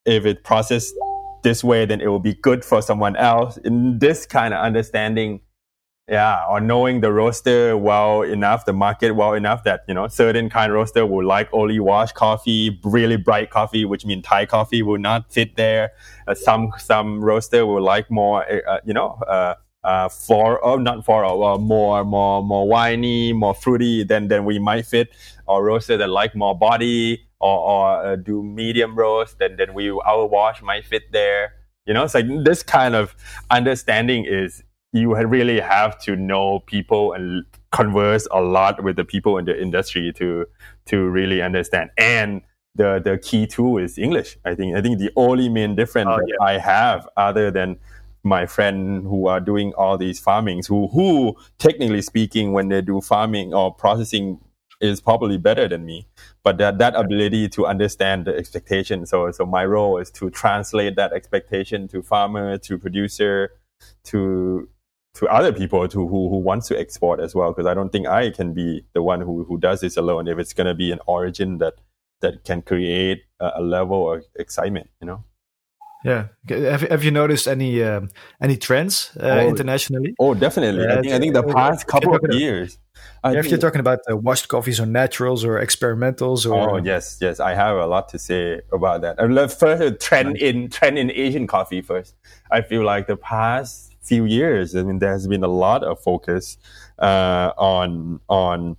if 0.07 0.25
it 0.25 0.44
processed 0.44 0.94
this 1.42 1.62
way, 1.62 1.85
then 1.85 2.01
it 2.01 2.07
will 2.07 2.20
be 2.20 2.35
good 2.35 2.64
for 2.64 2.81
someone 2.81 3.16
else. 3.16 3.59
In 3.59 3.98
this 3.98 4.25
kind 4.25 4.55
of 4.55 4.64
understanding 4.64 5.42
yeah, 6.08 6.44
or 6.48 6.60
knowing 6.60 7.00
the 7.00 7.12
roaster 7.12 7.76
well 7.76 8.22
enough, 8.22 8.64
the 8.64 8.72
market 8.72 9.12
well 9.12 9.34
enough 9.34 9.62
that 9.64 9.82
you 9.86 9.94
know 9.94 10.08
certain 10.08 10.50
kind 10.50 10.70
of 10.72 10.74
roaster 10.74 11.06
will 11.06 11.24
like 11.24 11.48
only 11.52 11.78
wash 11.78 12.12
coffee, 12.12 12.80
really 12.82 13.16
bright 13.16 13.50
coffee, 13.50 13.84
which 13.84 14.04
means 14.04 14.24
Thai 14.24 14.46
coffee 14.46 14.82
will 14.82 14.98
not 14.98 15.32
fit 15.32 15.56
there. 15.56 15.92
Uh, 16.26 16.34
some 16.34 16.72
some 16.76 17.20
roaster 17.24 17.64
will 17.66 17.82
like 17.82 18.10
more, 18.10 18.44
uh, 18.50 18.60
uh 18.68 18.80
you 18.84 18.92
know, 18.92 19.10
uh, 19.28 19.54
uh, 19.84 20.08
for 20.08 20.64
oh 20.64 20.76
not 20.76 21.04
for 21.04 21.24
uh, 21.24 21.56
more 21.56 22.04
more 22.04 22.42
more 22.42 22.66
winey, 22.66 23.32
more 23.32 23.54
fruity. 23.54 24.02
than 24.02 24.26
then 24.26 24.44
we 24.44 24.58
might 24.58 24.86
fit. 24.86 25.08
Or 25.46 25.64
roaster 25.64 25.96
that 25.96 26.08
like 26.08 26.34
more 26.34 26.58
body 26.58 27.22
or 27.38 27.58
or 27.58 28.06
uh, 28.06 28.16
do 28.16 28.42
medium 28.42 28.96
roast. 28.96 29.38
Then 29.38 29.56
then 29.56 29.72
we 29.72 29.90
our 29.90 30.26
wash 30.26 30.62
might 30.62 30.84
fit 30.84 31.12
there. 31.12 31.54
You 31.86 31.94
know, 31.94 32.04
it's 32.04 32.14
like 32.14 32.26
this 32.44 32.62
kind 32.62 32.94
of 32.94 33.14
understanding 33.50 34.24
is 34.24 34.62
you 34.92 35.14
really 35.14 35.61
have 35.61 35.98
to 36.00 36.16
know 36.16 36.61
people 36.61 37.12
and 37.14 37.44
converse 37.70 38.28
a 38.31 38.40
lot 38.40 38.83
with 38.85 38.96
the 38.96 39.05
people 39.05 39.38
in 39.38 39.46
the 39.46 39.61
industry 39.61 40.12
to 40.16 40.46
to 40.87 41.09
really 41.09 41.40
understand. 41.42 41.90
And 41.96 42.42
the 42.74 43.00
the 43.02 43.18
key 43.18 43.46
tool 43.46 43.78
is 43.78 43.98
English. 43.98 44.38
I 44.44 44.55
think 44.55 44.76
I 44.76 44.83
think 44.83 44.98
the 44.98 45.11
only 45.16 45.48
main 45.48 45.74
difference 45.74 46.11
oh, 46.12 46.20
yeah. 46.26 46.37
I 46.44 46.59
have 46.59 47.09
other 47.16 47.50
than 47.50 47.78
my 48.22 48.46
friend 48.46 49.02
who 49.02 49.26
are 49.26 49.40
doing 49.40 49.72
all 49.74 49.98
these 49.98 50.20
farmings 50.20 50.66
who 50.66 50.88
who 50.88 51.35
technically 51.59 52.02
speaking 52.02 52.52
when 52.52 52.68
they 52.68 52.81
do 52.81 53.00
farming 53.00 53.52
or 53.52 53.74
processing 53.74 54.38
is 54.81 55.00
probably 55.00 55.37
better 55.38 55.66
than 55.66 55.85
me 55.85 56.07
but 56.44 56.57
that 56.59 56.78
that 56.78 56.94
ability 56.94 57.48
to 57.48 57.66
understand 57.66 58.24
the 58.24 58.37
expectation 58.37 59.05
so 59.07 59.31
so 59.33 59.44
my 59.44 59.64
role 59.64 59.98
is 59.98 60.09
to 60.09 60.31
translate 60.31 60.94
that 60.94 61.12
expectation 61.12 61.88
to 61.88 62.00
farmer 62.00 62.57
to 62.59 62.78
producer 62.78 63.50
to 64.05 64.68
to 65.14 65.27
other 65.27 65.53
people 65.53 65.87
to 65.88 66.07
who, 66.07 66.29
who 66.29 66.38
wants 66.38 66.68
to 66.68 66.79
export 66.79 67.20
as 67.20 67.35
well 67.35 67.53
because 67.53 67.66
i 67.66 67.75
don't 67.75 67.90
think 67.90 68.07
i 68.07 68.31
can 68.31 68.53
be 68.53 68.85
the 68.94 69.03
one 69.03 69.20
who, 69.20 69.44
who 69.44 69.59
does 69.59 69.81
this 69.81 69.96
alone 69.96 70.29
if 70.29 70.38
it's 70.38 70.53
going 70.53 70.66
to 70.66 70.75
be 70.75 70.90
an 70.90 71.01
origin 71.07 71.59
that 71.59 71.75
that 72.20 72.44
can 72.44 72.62
create 72.62 73.22
a, 73.40 73.53
a, 73.57 73.62
level 73.62 74.12
of 74.12 74.25
excitement 74.37 74.88
you 75.01 75.07
know? 75.07 75.25
Yeah. 76.05 76.29
Have, 76.48 76.83
have 76.83 77.05
you 77.05 77.12
noticed 77.12 77.46
any 77.46 77.83
um, 77.83 78.09
any 78.40 78.57
trends 78.57 79.16
uh, 79.20 79.42
oh, 79.42 79.48
internationally? 79.48 80.14
oh 80.18 80.35
definitely. 80.35 80.87
I, 80.87 81.01
think, 81.01 81.12
I 81.12 81.18
think 81.20 81.35
the 81.35 81.44
past 81.44 81.87
couple 81.87 82.14
of 82.14 82.35
years 82.35 82.79
yeah, 83.25 83.38
if 83.38 83.46
you're 83.46 83.59
talking 83.59 83.81
about 83.81 84.01
uh, 84.11 84.16
washed 84.16 84.48
coffees 84.48 84.81
or 84.81 84.87
naturals 84.87 85.44
or 85.44 85.61
experimentals 85.61 86.44
or 86.51 86.70
oh 86.70 86.77
yes 86.77 87.18
yes. 87.20 87.38
I 87.38 87.55
have 87.55 87.77
a 87.77 87.87
lot 87.87 88.09
to 88.11 88.18
say 88.18 88.62
about 88.72 89.03
that. 89.03 89.20
I 89.20 89.27
love 89.27 89.55
first 89.55 90.01
trend 90.01 90.37
in 90.38 90.68
trend 90.70 90.98
in 90.98 91.11
asian 91.12 91.46
coffee 91.46 91.83
first. 91.83 92.16
I 92.51 92.62
feel 92.62 92.83
like 92.83 93.07
the 93.07 93.16
past 93.16 93.91
few 94.02 94.24
years. 94.24 94.74
I 94.74 94.82
mean, 94.82 94.98
there 94.98 95.12
has 95.12 95.26
been 95.26 95.44
a 95.44 95.48
lot 95.48 95.84
of 95.84 96.00
focus 96.00 96.58
uh, 96.98 97.52
on 97.56 98.20
on 98.28 98.76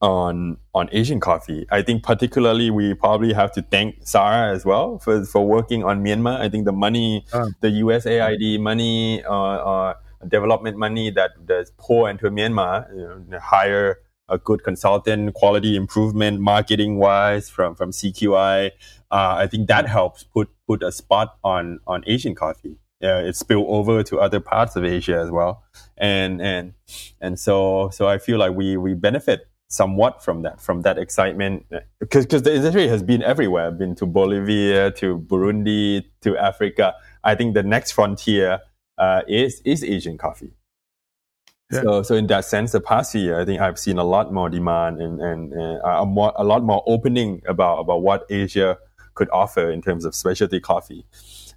on 0.00 0.56
on 0.74 0.88
Asian 0.92 1.20
coffee. 1.20 1.66
I 1.70 1.82
think 1.82 2.02
particularly 2.02 2.70
we 2.70 2.94
probably 2.94 3.32
have 3.32 3.52
to 3.52 3.62
thank 3.62 3.96
Sarah 4.06 4.54
as 4.54 4.64
well 4.64 4.98
for 4.98 5.24
for 5.24 5.46
working 5.46 5.84
on 5.84 6.02
Myanmar. 6.02 6.40
I 6.40 6.48
think 6.48 6.64
the 6.64 6.72
money, 6.72 7.24
oh. 7.32 7.50
the 7.60 7.68
USAID 7.68 8.60
money, 8.60 9.22
uh, 9.24 9.32
uh, 9.32 9.94
development 10.26 10.78
money 10.78 11.10
that 11.10 11.32
that's 11.46 11.72
pour 11.76 12.08
into 12.08 12.30
Myanmar, 12.30 12.90
you 12.94 13.24
know, 13.28 13.38
hire 13.38 13.98
a 14.28 14.38
good 14.38 14.62
consultant, 14.62 15.34
quality 15.34 15.76
improvement, 15.76 16.40
marketing 16.40 16.96
wise 16.98 17.50
from 17.50 17.74
from 17.74 17.90
CQI. 17.90 18.70
Uh, 19.10 19.34
I 19.38 19.46
think 19.48 19.68
that 19.68 19.86
helps 19.88 20.24
put 20.24 20.48
put 20.66 20.82
a 20.82 20.92
spot 20.92 21.36
on 21.44 21.80
on 21.86 22.04
Asian 22.06 22.34
coffee 22.34 22.78
uh, 23.02 23.22
it 23.24 23.36
spilled 23.36 23.66
over 23.68 24.02
to 24.02 24.18
other 24.18 24.40
parts 24.40 24.76
of 24.76 24.84
Asia 24.84 25.18
as 25.18 25.30
well, 25.30 25.64
and 25.96 26.40
and 26.42 26.74
and 27.20 27.38
so 27.38 27.90
so 27.90 28.08
I 28.08 28.18
feel 28.18 28.38
like 28.38 28.52
we 28.52 28.76
we 28.76 28.94
benefit 28.94 29.48
somewhat 29.68 30.22
from 30.22 30.42
that 30.42 30.60
from 30.60 30.82
that 30.82 30.98
excitement 30.98 31.64
because 32.00 32.26
because 32.26 32.42
the 32.42 32.54
industry 32.54 32.88
has 32.88 33.02
been 33.02 33.22
everywhere, 33.22 33.68
I've 33.68 33.78
been 33.78 33.94
to 33.96 34.06
Bolivia, 34.06 34.90
to 34.92 35.18
Burundi, 35.18 36.04
to 36.22 36.36
Africa. 36.36 36.94
I 37.24 37.34
think 37.34 37.54
the 37.54 37.62
next 37.62 37.92
frontier 37.92 38.60
uh, 38.98 39.22
is 39.26 39.62
is 39.64 39.82
Asian 39.82 40.18
coffee. 40.18 40.52
Yeah. 41.70 41.82
So, 41.82 42.02
so 42.02 42.14
in 42.16 42.26
that 42.26 42.44
sense, 42.44 42.72
the 42.72 42.80
past 42.80 43.14
year, 43.14 43.40
I 43.40 43.44
think 43.44 43.60
I've 43.60 43.78
seen 43.78 43.98
a 43.98 44.04
lot 44.04 44.32
more 44.32 44.50
demand 44.50 45.00
and 45.00 45.20
and, 45.20 45.52
and 45.52 45.80
a, 45.84 46.04
more, 46.04 46.32
a 46.36 46.44
lot 46.44 46.64
more 46.64 46.82
opening 46.86 47.42
about 47.46 47.78
about 47.78 48.02
what 48.02 48.26
Asia 48.28 48.76
could 49.14 49.30
offer 49.30 49.70
in 49.70 49.80
terms 49.82 50.04
of 50.04 50.14
specialty 50.14 50.60
coffee 50.60 51.04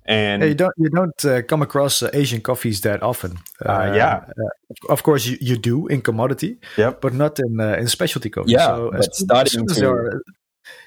and 0.05 0.41
yeah, 0.41 0.49
you 0.49 0.55
don't 0.55 0.73
you 0.77 0.89
don't 0.89 1.25
uh, 1.25 1.41
come 1.43 1.61
across 1.61 2.03
uh, 2.03 2.09
Asian 2.13 2.41
coffees 2.41 2.81
that 2.81 3.01
often. 3.01 3.39
Uh, 3.65 3.93
yeah, 3.95 4.25
uh, 4.27 4.91
of 4.91 5.03
course 5.03 5.25
you, 5.25 5.37
you 5.39 5.57
do 5.57 5.87
in 5.87 6.01
commodity, 6.01 6.57
yep. 6.77 7.01
but 7.01 7.13
not 7.13 7.39
in 7.39 7.59
uh, 7.59 7.75
in 7.79 7.87
specialty 7.87 8.29
coffee. 8.29 8.51
Yeah, 8.51 8.67
so 8.67 8.91
but 8.91 8.99
as, 8.99 9.17
starting 9.17 9.65
as 9.69 9.77
to... 9.77 9.89
are, 9.89 10.23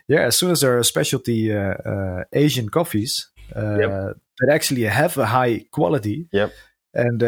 yeah, 0.08 0.20
as 0.20 0.36
soon 0.36 0.50
as 0.50 0.60
there 0.60 0.78
are 0.78 0.82
specialty 0.82 1.54
uh, 1.54 2.24
Asian 2.32 2.68
coffees 2.68 3.30
yep. 3.54 4.16
that 4.40 4.50
actually 4.50 4.82
have 4.82 5.16
a 5.16 5.26
high 5.26 5.64
quality, 5.70 6.28
yep. 6.32 6.52
and 6.94 7.22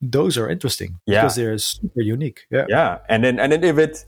those 0.00 0.38
are 0.38 0.48
interesting 0.48 0.98
yeah. 1.06 1.22
because 1.22 1.36
they're 1.36 1.58
super 1.58 2.02
unique. 2.02 2.42
Yeah, 2.50 2.66
yeah, 2.68 2.98
and 3.08 3.24
then 3.24 3.40
and 3.40 3.52
then 3.52 3.64
if 3.64 3.78
it's 3.78 4.06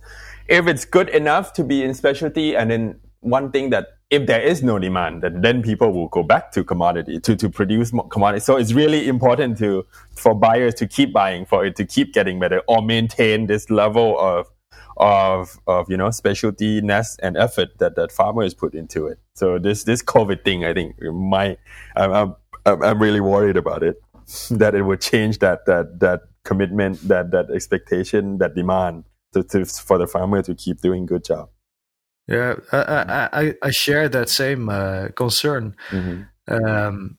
if 0.49 0.67
it's 0.67 0.85
good 0.85 1.09
enough 1.09 1.53
to 1.55 1.65
be 1.65 1.83
in 1.83 1.95
specialty, 1.95 2.57
and 2.57 2.71
then 2.71 3.01
one 3.21 3.51
thing 3.51 3.71
that 3.71 3.87
if 4.13 4.27
there 4.27 4.43
is 4.43 4.63
no 4.63 4.79
demand, 4.79 5.23
then, 5.23 5.41
then 5.41 5.63
people 5.63 5.91
will 5.91 6.09
go 6.09 6.23
back 6.23 6.53
to 6.53 6.63
commodity 6.63 7.19
to, 7.19 7.35
to 7.35 7.49
produce 7.49 7.95
more 7.95 8.07
commodity. 8.09 8.41
So 8.41 8.57
it's 8.57 8.75
really 8.75 9.09
important 9.09 9.57
to 9.59 9.87
for 10.15 10.35
buyers 10.35 10.75
to 10.75 10.87
keep 10.87 11.15
buying, 11.15 11.47
for 11.47 11.65
it 11.65 11.77
to 11.77 11.87
keep 11.87 12.13
getting 12.13 12.39
better, 12.39 12.61
or 12.69 12.83
maintain 12.83 13.47
this 13.47 13.71
level 13.71 14.21
of 14.21 14.49
of 14.99 15.59
of 15.67 15.91
you 15.91 15.97
know 15.97 16.11
specialty 16.11 16.83
nest 16.83 17.19
and 17.23 17.39
effort 17.39 17.79
that 17.79 17.97
that 17.97 18.13
farmer 18.13 18.43
farmers 18.43 18.53
put 18.53 18.75
into 18.75 19.07
it. 19.07 19.19
So 19.35 19.59
this 19.59 19.85
this 19.85 20.03
COVID 20.03 20.45
thing, 20.45 20.67
I 20.67 20.75
think, 20.75 21.01
might 21.01 21.59
I'm 21.97 22.35
I'm, 22.67 22.83
I'm 22.83 23.01
really 23.01 23.21
worried 23.21 23.57
about 23.57 23.83
it 23.83 23.97
that 24.51 24.75
it 24.75 24.83
would 24.83 25.01
change 25.01 25.39
that 25.39 25.65
that 25.65 26.01
that 26.01 26.21
commitment, 26.45 27.01
that 27.09 27.31
that 27.31 27.51
expectation, 27.51 28.37
that 28.39 28.55
demand 28.55 29.05
to, 29.33 29.43
to 29.45 29.65
for 29.65 29.97
the 29.97 30.07
farmer 30.07 30.43
to 30.43 30.55
keep 30.55 30.83
doing 30.83 31.07
good 31.07 31.25
job. 31.25 31.49
Yeah, 32.29 32.55
I 32.73 33.29
I, 33.33 33.55
I 33.63 33.71
share 33.71 34.09
that 34.09 34.29
same 34.29 34.69
uh, 34.69 35.09
concern. 35.15 35.75
Mm-hmm. 35.91 36.23
Um, 36.53 37.19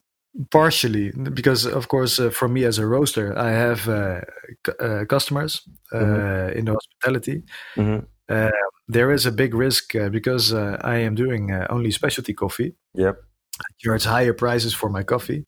partially 0.50 1.12
because 1.32 1.64
of 1.64 1.88
course 1.88 2.18
uh, 2.18 2.30
for 2.30 2.48
me 2.48 2.64
as 2.64 2.78
a 2.78 2.86
roaster 2.86 3.38
i 3.38 3.50
have 3.50 3.88
uh, 3.88 4.20
c- 4.66 4.72
uh, 4.80 5.04
customers 5.04 5.62
uh, 5.92 5.98
mm-hmm. 5.98 6.58
in 6.58 6.64
the 6.64 6.72
hospitality 6.72 7.42
mm-hmm. 7.76 8.04
Uh, 8.26 8.48
there 8.88 9.12
is 9.12 9.26
a 9.26 9.30
big 9.30 9.54
risk 9.54 9.94
uh, 9.94 10.08
because 10.08 10.52
i 10.52 10.96
am 10.96 11.14
doing 11.14 11.52
only 11.68 11.90
specialty 11.90 12.32
coffee 12.32 12.74
yep 12.94 13.16
I 13.60 13.68
charge 13.78 14.04
higher 14.04 14.32
prices 14.32 14.74
for 14.74 14.88
my 14.88 15.02
coffee 15.02 15.44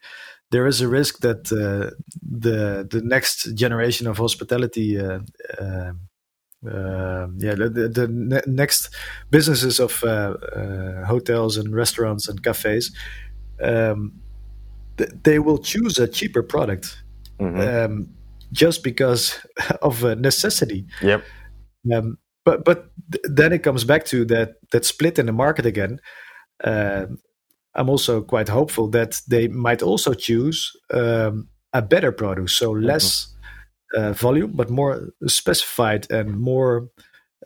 there 0.50 0.66
is 0.66 0.82
a 0.82 0.88
risk 0.88 1.20
that 1.20 1.44
the 1.44 2.86
the 2.90 3.02
next 3.02 3.54
generation 3.54 4.06
of 4.06 4.18
hospitality 4.18 4.98
uh, 6.66 7.28
yeah, 7.38 7.54
the, 7.54 7.68
the, 7.68 7.88
the 7.88 8.08
ne- 8.08 8.42
next 8.46 8.94
businesses 9.30 9.80
of 9.80 10.02
uh, 10.04 10.34
uh, 10.54 11.04
hotels 11.04 11.56
and 11.56 11.74
restaurants 11.74 12.28
and 12.28 12.42
cafes, 12.42 12.94
um, 13.62 14.20
th- 14.96 15.10
they 15.22 15.38
will 15.38 15.58
choose 15.58 15.98
a 15.98 16.08
cheaper 16.08 16.42
product 16.42 17.02
mm-hmm. 17.38 17.60
um, 17.60 18.08
just 18.52 18.82
because 18.82 19.38
of 19.82 20.04
a 20.04 20.16
necessity. 20.16 20.86
Yep. 21.02 21.24
Um, 21.92 22.18
but 22.44 22.64
but 22.64 22.90
th- 23.12 23.24
then 23.28 23.52
it 23.52 23.62
comes 23.62 23.84
back 23.84 24.04
to 24.06 24.24
that 24.26 24.54
that 24.70 24.84
split 24.84 25.18
in 25.18 25.26
the 25.26 25.32
market 25.32 25.66
again. 25.66 26.00
Uh, 26.62 27.06
I'm 27.74 27.90
also 27.90 28.22
quite 28.22 28.48
hopeful 28.48 28.88
that 28.90 29.20
they 29.28 29.48
might 29.48 29.82
also 29.82 30.14
choose 30.14 30.72
um, 30.90 31.48
a 31.72 31.82
better 31.82 32.12
product, 32.12 32.50
so 32.50 32.70
less. 32.70 33.26
Mm-hmm 33.26 33.32
uh, 33.94 34.12
volume, 34.12 34.52
but 34.54 34.70
more 34.70 35.10
specified 35.26 36.10
and 36.10 36.38
more 36.38 36.88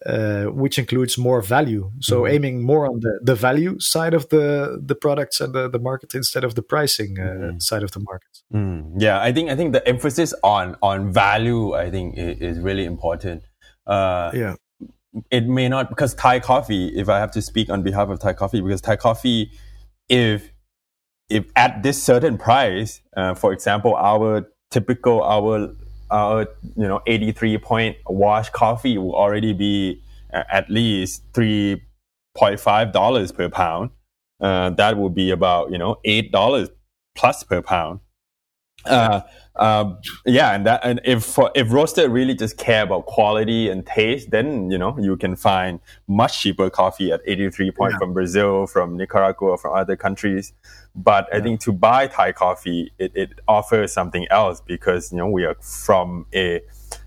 uh, 0.06 0.44
which 0.44 0.78
includes 0.78 1.18
more 1.18 1.42
value. 1.42 1.90
So 2.00 2.22
mm-hmm. 2.22 2.34
aiming 2.34 2.62
more 2.62 2.86
on 2.86 3.00
the, 3.00 3.20
the 3.22 3.34
value 3.34 3.78
side 3.80 4.14
of 4.14 4.28
the 4.30 4.80
the 4.82 4.94
products 4.94 5.40
and 5.40 5.52
the, 5.52 5.68
the 5.68 5.78
market 5.78 6.14
instead 6.14 6.42
of 6.42 6.54
the 6.54 6.62
pricing 6.62 7.18
uh, 7.18 7.22
mm-hmm. 7.22 7.58
side 7.58 7.82
of 7.82 7.92
the 7.92 8.00
market. 8.00 8.38
Mm. 8.52 8.94
Yeah, 8.96 9.20
I 9.20 9.32
think 9.32 9.50
I 9.50 9.56
think 9.56 9.72
the 9.72 9.86
emphasis 9.86 10.32
on 10.42 10.76
on 10.80 11.12
value 11.12 11.74
I 11.74 11.90
think 11.90 12.16
is, 12.16 12.40
is 12.40 12.58
really 12.60 12.86
important. 12.86 13.42
Uh, 13.86 14.30
yeah, 14.32 14.54
it 15.30 15.46
may 15.46 15.68
not 15.68 15.90
because 15.90 16.14
Thai 16.14 16.40
coffee. 16.40 16.88
If 16.88 17.10
I 17.10 17.18
have 17.18 17.32
to 17.32 17.42
speak 17.42 17.68
on 17.68 17.82
behalf 17.82 18.08
of 18.08 18.20
Thai 18.20 18.32
coffee, 18.32 18.62
because 18.62 18.80
Thai 18.80 18.96
coffee, 18.96 19.50
if 20.08 20.50
if 21.28 21.44
at 21.56 21.82
this 21.82 22.02
certain 22.02 22.38
price, 22.38 23.02
uh, 23.16 23.34
for 23.34 23.52
example, 23.52 23.94
our 23.96 24.50
typical 24.70 25.22
our 25.22 25.74
our 26.10 26.46
you 26.76 26.88
know 26.88 27.00
83 27.06 27.58
point 27.58 27.96
wash 28.06 28.50
coffee 28.50 28.98
will 28.98 29.14
already 29.14 29.52
be 29.52 30.02
at 30.32 30.70
least 30.70 31.30
3.5 31.32 32.92
dollars 32.92 33.32
per 33.32 33.48
pound. 33.48 33.90
Uh, 34.40 34.70
that 34.70 34.96
would 34.96 35.14
be 35.14 35.30
about 35.30 35.70
you 35.70 35.78
know 35.78 35.96
eight 36.04 36.32
dollars 36.32 36.68
plus 37.14 37.42
per 37.42 37.60
pound 37.62 38.00
uh, 38.86 39.20
um, 39.56 39.98
yeah, 40.24 40.54
and 40.54 40.64
that 40.66 40.80
and 40.84 41.00
if 41.04 41.38
if 41.54 41.70
roaster 41.72 42.08
really 42.08 42.34
just 42.34 42.56
care 42.56 42.82
about 42.82 43.06
quality 43.06 43.68
and 43.68 43.84
taste, 43.84 44.30
then 44.30 44.70
you 44.70 44.78
know 44.78 44.96
you 44.98 45.16
can 45.16 45.36
find 45.36 45.80
much 46.08 46.40
cheaper 46.40 46.70
coffee 46.70 47.12
at 47.12 47.20
83 47.26 47.70
point 47.72 47.92
yeah. 47.92 47.98
from 47.98 48.14
Brazil, 48.14 48.66
from 48.66 48.96
Nicaragua, 48.96 49.58
from 49.58 49.74
other 49.74 49.96
countries. 49.96 50.52
But 50.94 51.28
yeah. 51.30 51.38
I 51.38 51.40
think 51.42 51.60
to 51.60 51.72
buy 51.72 52.06
Thai 52.06 52.32
coffee, 52.32 52.92
it, 52.98 53.12
it 53.14 53.30
offers 53.46 53.92
something 53.92 54.26
else 54.30 54.60
because 54.60 55.12
you 55.12 55.18
know 55.18 55.28
we 55.28 55.44
are 55.44 55.56
from 55.60 56.26
a, 56.34 56.62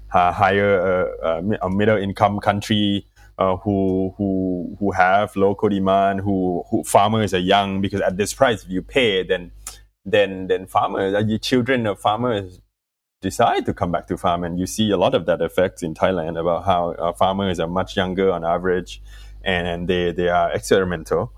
higher 0.09 1.11
uh, 1.23 1.25
uh, 1.25 1.57
a 1.61 1.69
middle 1.69 1.97
income 1.97 2.39
country. 2.39 3.07
Uh, 3.39 3.57
who 3.57 4.13
who 4.15 4.77
who 4.79 4.91
have 4.91 5.35
local 5.35 5.67
demand, 5.67 6.19
who 6.19 6.63
who 6.69 6.83
farmers 6.83 7.33
are 7.33 7.39
young 7.39 7.81
because 7.81 7.99
at 7.99 8.15
this 8.15 8.31
price 8.31 8.63
if 8.63 8.69
you 8.69 8.83
pay 8.83 9.23
then 9.23 9.51
then 10.05 10.47
then 10.47 10.67
farmers, 10.67 11.13
uh, 11.13 11.37
children 11.41 11.87
of 11.87 11.99
farmers 11.99 12.61
decide 13.21 13.65
to 13.65 13.73
come 13.73 13.91
back 13.91 14.07
to 14.07 14.17
farm, 14.17 14.43
and 14.43 14.59
you 14.59 14.67
see 14.67 14.91
a 14.91 14.97
lot 14.97 15.15
of 15.15 15.25
that 15.25 15.41
effects 15.41 15.81
in 15.81 15.93
Thailand 15.93 16.39
about 16.39 16.65
how 16.65 16.91
uh, 16.91 17.13
farmers 17.13 17.59
are 17.59 17.67
much 17.67 17.95
younger 17.95 18.31
on 18.31 18.43
average, 18.43 19.01
and 19.43 19.87
they 19.87 20.11
they 20.11 20.29
are 20.29 20.51
experimental. 20.51 21.31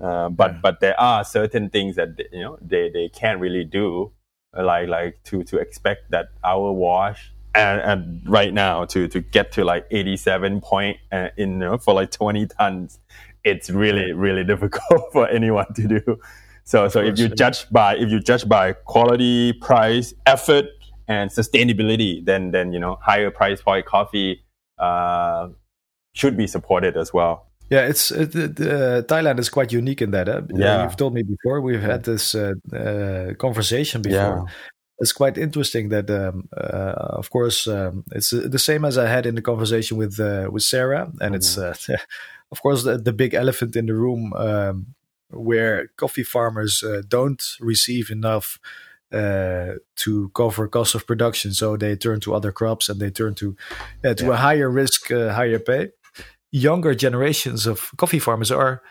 Uh, 0.00 0.28
but 0.28 0.52
yeah. 0.52 0.58
but 0.62 0.80
there 0.80 0.98
are 1.00 1.24
certain 1.24 1.68
things 1.70 1.96
that 1.96 2.10
you 2.32 2.40
know 2.40 2.58
they, 2.60 2.90
they 2.90 3.08
can't 3.08 3.40
really 3.40 3.64
do, 3.64 4.12
like 4.56 4.88
like 4.88 5.22
to 5.24 5.42
to 5.44 5.58
expect 5.58 6.10
that 6.10 6.28
our 6.44 6.72
wash 6.72 7.32
and, 7.54 7.80
and 7.80 8.22
right 8.28 8.52
now 8.52 8.84
to 8.84 9.08
to 9.08 9.20
get 9.20 9.52
to 9.52 9.64
like 9.64 9.86
87 9.90 10.60
point 10.60 10.98
uh, 11.12 11.28
in 11.36 11.52
you 11.52 11.56
know, 11.56 11.78
for 11.78 11.94
like 11.94 12.10
20 12.10 12.46
tons, 12.46 12.98
it's 13.44 13.70
really 13.70 14.12
really 14.12 14.44
difficult 14.52 15.12
for 15.12 15.28
anyone 15.28 15.72
to 15.74 15.88
do. 15.88 16.20
So, 16.70 16.86
so 16.86 17.00
if 17.00 17.18
you 17.18 17.28
judge 17.28 17.68
by 17.70 17.96
if 17.96 18.10
you 18.12 18.20
judge 18.20 18.48
by 18.48 18.74
quality, 18.74 19.52
price, 19.54 20.14
effort, 20.24 20.66
and 21.08 21.28
sustainability, 21.28 22.24
then 22.24 22.52
then 22.52 22.72
you 22.72 22.78
know 22.78 22.96
higher 23.02 23.32
price 23.32 23.60
point 23.60 23.86
coffee 23.86 24.44
uh, 24.78 25.48
should 26.12 26.36
be 26.36 26.46
supported 26.46 26.96
as 26.96 27.12
well. 27.12 27.48
Yeah, 27.70 27.88
it's 27.88 28.12
it, 28.12 28.36
uh, 28.36 29.02
Thailand 29.02 29.40
is 29.40 29.48
quite 29.48 29.72
unique 29.72 30.00
in 30.00 30.12
that. 30.12 30.28
Uh, 30.28 30.42
yeah, 30.54 30.84
you've 30.84 30.96
told 30.96 31.12
me 31.12 31.24
before. 31.24 31.60
We've 31.60 31.82
had 31.82 32.04
this 32.04 32.36
uh, 32.36 32.52
uh, 32.72 33.34
conversation 33.34 34.02
before. 34.02 34.44
Yeah. 34.46 34.54
It's 35.00 35.12
quite 35.12 35.38
interesting 35.38 35.88
that, 35.88 36.08
um, 36.10 36.48
uh, 36.56 37.18
of 37.20 37.30
course, 37.30 37.66
um, 37.66 38.04
it's 38.12 38.30
the 38.30 38.58
same 38.60 38.84
as 38.84 38.96
I 38.96 39.08
had 39.08 39.26
in 39.26 39.34
the 39.34 39.42
conversation 39.42 39.96
with 39.96 40.20
with 40.52 40.62
Sarah, 40.62 41.10
and 41.20 41.34
mm-hmm. 41.34 41.34
it's 41.34 41.58
of 42.52 42.62
course 42.62 42.84
the, 42.84 42.96
the, 42.96 43.12
big 43.12 43.34
elephant 43.34 43.74
in 43.74 43.86
the 43.86 43.94
room 43.94 44.32
um, 44.34 44.94
where 45.30 45.88
coffee 45.96 46.22
farmers 46.22 46.82
uh, 46.82 47.02
don't 47.06 47.42
receive 47.60 48.10
enough 48.10 48.58
uh, 49.12 49.74
to 49.96 50.30
cover 50.34 50.68
cost 50.68 50.94
of 50.94 51.06
production, 51.06 51.52
so 51.52 51.76
they 51.76 51.96
turn 51.96 52.20
to 52.20 52.34
other 52.34 52.52
crops 52.52 52.88
and 52.88 53.00
they 53.00 53.10
turn 53.10 53.34
to 53.34 53.56
uh, 54.04 54.14
to 54.14 54.26
yeah. 54.26 54.32
a 54.32 54.36
higher 54.36 54.70
risk, 54.70 55.10
uh, 55.10 55.32
higher 55.32 55.58
pay. 55.58 55.90
Younger 56.52 56.94
generations 56.94 57.66
of 57.66 57.90
coffee 57.96 58.18
farmers 58.18 58.50
are 58.50 58.82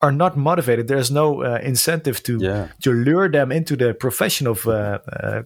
are 0.00 0.12
not 0.12 0.36
motivated. 0.36 0.88
There's 0.88 1.10
no 1.10 1.42
uh, 1.42 1.58
incentive 1.62 2.22
to 2.22 2.38
yeah. 2.38 2.68
to 2.82 2.92
lure 2.92 3.28
them 3.28 3.52
into 3.52 3.76
the 3.76 3.92
profession 3.92 4.46
of 4.46 4.66
uh, 4.66 4.98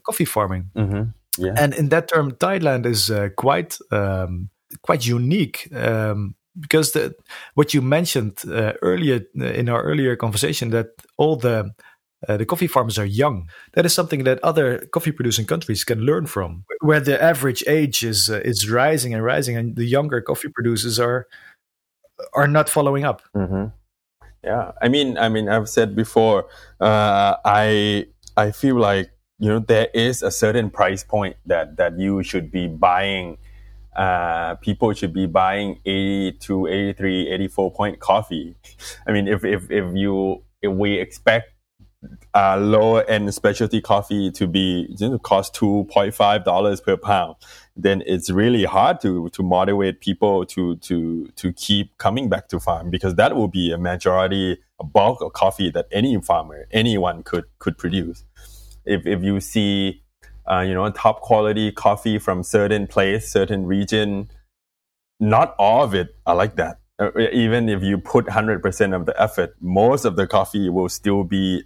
coffee 0.04 0.24
farming. 0.24 0.70
Mm-hmm. 0.76 1.44
Yeah. 1.44 1.54
And 1.56 1.74
in 1.74 1.88
that 1.88 2.08
term, 2.08 2.32
Thailand 2.32 2.86
is 2.86 3.10
quite 3.36 3.76
um, 3.90 4.50
quite 4.82 5.04
unique. 5.04 5.68
Um, 5.74 6.36
because 6.58 6.92
the, 6.92 7.14
what 7.54 7.74
you 7.74 7.82
mentioned 7.82 8.42
uh, 8.48 8.72
earlier 8.82 9.20
uh, 9.40 9.44
in 9.46 9.68
our 9.68 9.82
earlier 9.82 10.16
conversation 10.16 10.70
that 10.70 10.88
all 11.16 11.36
the 11.36 11.74
uh, 12.28 12.36
the 12.36 12.46
coffee 12.46 12.66
farmers 12.66 12.98
are 12.98 13.04
young. 13.04 13.48
That 13.74 13.84
is 13.84 13.92
something 13.92 14.24
that 14.24 14.42
other 14.42 14.86
coffee 14.92 15.12
producing 15.12 15.46
countries 15.46 15.84
can 15.84 16.00
learn 16.00 16.26
from, 16.26 16.64
where 16.80 17.00
the 17.00 17.22
average 17.22 17.62
age 17.66 18.02
is 18.02 18.30
uh, 18.30 18.40
is 18.44 18.70
rising 18.70 19.14
and 19.14 19.22
rising, 19.22 19.56
and 19.56 19.76
the 19.76 19.84
younger 19.84 20.20
coffee 20.20 20.48
producers 20.48 20.98
are 20.98 21.26
are 22.34 22.48
not 22.48 22.68
following 22.68 23.04
up. 23.04 23.22
Mm-hmm. 23.36 23.66
Yeah, 24.42 24.72
I 24.80 24.88
mean, 24.88 25.18
I 25.18 25.28
mean, 25.28 25.48
I've 25.48 25.68
said 25.68 25.96
before, 25.96 26.46
uh, 26.80 27.36
I 27.44 28.06
I 28.36 28.52
feel 28.52 28.76
like 28.76 29.10
you 29.38 29.48
know 29.48 29.58
there 29.58 29.88
is 29.94 30.22
a 30.22 30.30
certain 30.30 30.70
price 30.70 31.04
point 31.04 31.36
that 31.46 31.76
that 31.76 31.98
you 31.98 32.22
should 32.22 32.50
be 32.50 32.68
buying 32.68 33.38
uh, 33.96 34.56
people 34.56 34.92
should 34.92 35.12
be 35.12 35.26
buying 35.26 35.80
80 35.84 36.38
to 36.40 36.66
83, 36.66 37.28
84 37.30 37.70
point 37.72 38.00
coffee. 38.00 38.56
I 39.06 39.12
mean, 39.12 39.28
if, 39.28 39.44
if, 39.44 39.70
if 39.70 39.94
you, 39.94 40.42
if 40.62 40.72
we 40.72 40.98
expect 40.98 41.54
uh, 42.34 42.56
lower 42.56 43.02
end 43.04 43.32
specialty 43.32 43.80
coffee 43.80 44.30
to 44.32 44.46
be 44.46 44.86
you 44.98 45.08
know, 45.08 45.18
cost 45.18 45.54
two 45.54 45.86
point 45.90 46.14
five 46.14 46.44
dollars 46.44 46.80
per 46.80 46.96
pound, 46.96 47.36
then 47.76 48.02
it's 48.06 48.30
really 48.30 48.64
hard 48.64 49.00
to 49.00 49.28
to 49.30 49.42
motivate 49.42 50.00
people 50.00 50.44
to 50.46 50.76
to 50.76 51.28
to 51.36 51.52
keep 51.52 51.96
coming 51.98 52.28
back 52.28 52.48
to 52.48 52.60
farm 52.60 52.90
because 52.90 53.14
that 53.14 53.34
will 53.36 53.48
be 53.48 53.72
a 53.72 53.78
majority, 53.78 54.58
a 54.80 54.84
bulk 54.84 55.20
of 55.22 55.32
coffee 55.32 55.70
that 55.70 55.86
any 55.92 56.20
farmer, 56.20 56.66
anyone 56.72 57.22
could 57.22 57.44
could 57.58 57.78
produce. 57.78 58.24
If 58.84 59.06
if 59.06 59.22
you 59.22 59.40
see 59.40 60.02
uh, 60.50 60.60
you 60.60 60.74
know, 60.74 60.88
top 60.90 61.20
quality 61.20 61.72
coffee 61.72 62.18
from 62.18 62.42
certain 62.42 62.86
place, 62.86 63.30
certain 63.30 63.66
region. 63.66 64.28
Not 65.20 65.54
all 65.58 65.84
of 65.84 65.94
it 65.94 66.16
are 66.26 66.34
like 66.34 66.56
that. 66.56 66.80
Uh, 66.98 67.10
even 67.32 67.68
if 67.68 67.82
you 67.82 67.98
put 67.98 68.26
100% 68.26 68.94
of 68.94 69.06
the 69.06 69.20
effort, 69.20 69.54
most 69.60 70.04
of 70.04 70.16
the 70.16 70.26
coffee 70.26 70.68
will 70.68 70.88
still 70.88 71.24
be 71.24 71.62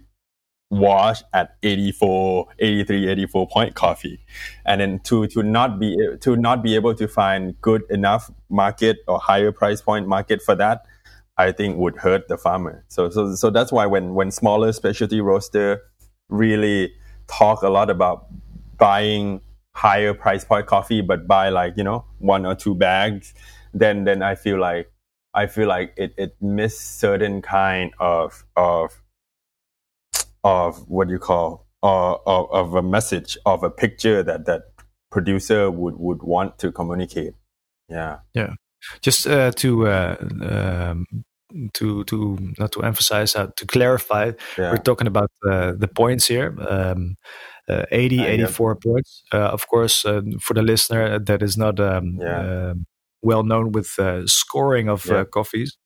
washed 0.71 1.23
at 1.33 1.55
84, 1.63 2.47
83, 2.59 3.09
84 3.09 3.47
point 3.47 3.75
coffee. 3.75 4.19
And 4.65 4.81
then 4.81 4.99
to, 5.05 5.27
to 5.27 5.43
not 5.43 5.79
be, 5.79 5.97
to 6.21 6.35
not 6.35 6.63
be 6.63 6.75
able 6.75 6.95
to 6.95 7.07
find 7.07 7.59
good 7.61 7.83
enough 7.89 8.31
market 8.49 8.97
or 9.07 9.19
higher 9.19 9.51
price 9.51 9.81
point 9.81 10.07
market 10.07 10.41
for 10.41 10.55
that, 10.55 10.85
I 11.37 11.51
think 11.51 11.77
would 11.77 11.97
hurt 11.97 12.27
the 12.27 12.37
farmer. 12.37 12.83
So, 12.87 13.09
so, 13.09 13.33
so 13.35 13.49
that's 13.49 13.71
why 13.71 13.85
when, 13.85 14.13
when 14.13 14.31
smaller 14.31 14.71
specialty 14.71 15.21
roaster 15.21 15.81
really 16.29 16.93
talk 17.27 17.61
a 17.61 17.69
lot 17.69 17.89
about 17.89 18.27
buying 18.79 19.41
higher 19.75 20.13
price 20.13 20.43
point 20.43 20.65
coffee, 20.65 21.01
but 21.01 21.27
buy 21.27 21.49
like 21.49 21.73
you 21.77 21.83
know 21.83 22.05
one 22.19 22.45
or 22.45 22.55
two 22.55 22.75
bags, 22.75 23.33
then 23.73 24.03
then 24.03 24.21
I 24.21 24.35
feel 24.35 24.59
like 24.59 24.91
I 25.33 25.47
feel 25.47 25.67
like 25.67 25.93
it 25.97 26.13
it 26.17 26.35
miss 26.41 26.79
certain 26.79 27.41
kind 27.41 27.91
of 27.99 28.43
of 28.55 29.01
of 30.43 30.89
what 30.89 31.09
you 31.09 31.19
call 31.19 31.67
uh, 31.83 32.15
of, 32.25 32.51
of 32.51 32.75
a 32.75 32.81
message 32.81 33.37
of 33.45 33.63
a 33.63 33.69
picture 33.69 34.23
that 34.23 34.45
that 34.45 34.63
producer 35.11 35.71
would 35.71 35.95
would 35.97 36.23
want 36.23 36.57
to 36.59 36.71
communicate. 36.71 37.33
Yeah, 37.89 38.19
yeah. 38.33 38.53
Just 39.01 39.27
uh, 39.27 39.51
to 39.51 39.87
uh, 39.87 40.15
um, 40.41 41.05
to 41.73 42.03
to 42.05 42.37
not 42.57 42.71
to 42.73 42.81
emphasize 42.83 43.35
uh, 43.35 43.47
to 43.55 43.65
clarify, 43.65 44.31
yeah. 44.57 44.71
we're 44.71 44.77
talking 44.77 45.07
about 45.07 45.31
uh, 45.45 45.73
the 45.73 45.87
points 45.87 46.27
here. 46.27 46.55
Um, 46.67 47.15
uh, 47.69 47.85
80, 47.91 48.25
84 48.25 48.75
points. 48.75 49.23
Uh, 49.33 49.37
of 49.37 49.67
course, 49.67 50.05
uh, 50.05 50.21
for 50.39 50.53
the 50.53 50.61
listener, 50.61 51.19
that 51.19 51.41
is 51.41 51.57
not 51.57 51.79
um, 51.79 52.17
yeah. 52.21 52.69
Um, 52.71 52.85
well 53.21 53.43
known 53.43 53.73
with 53.73 53.99
scoring 54.27 54.87
of 54.89 55.03
coffees. 55.31 55.77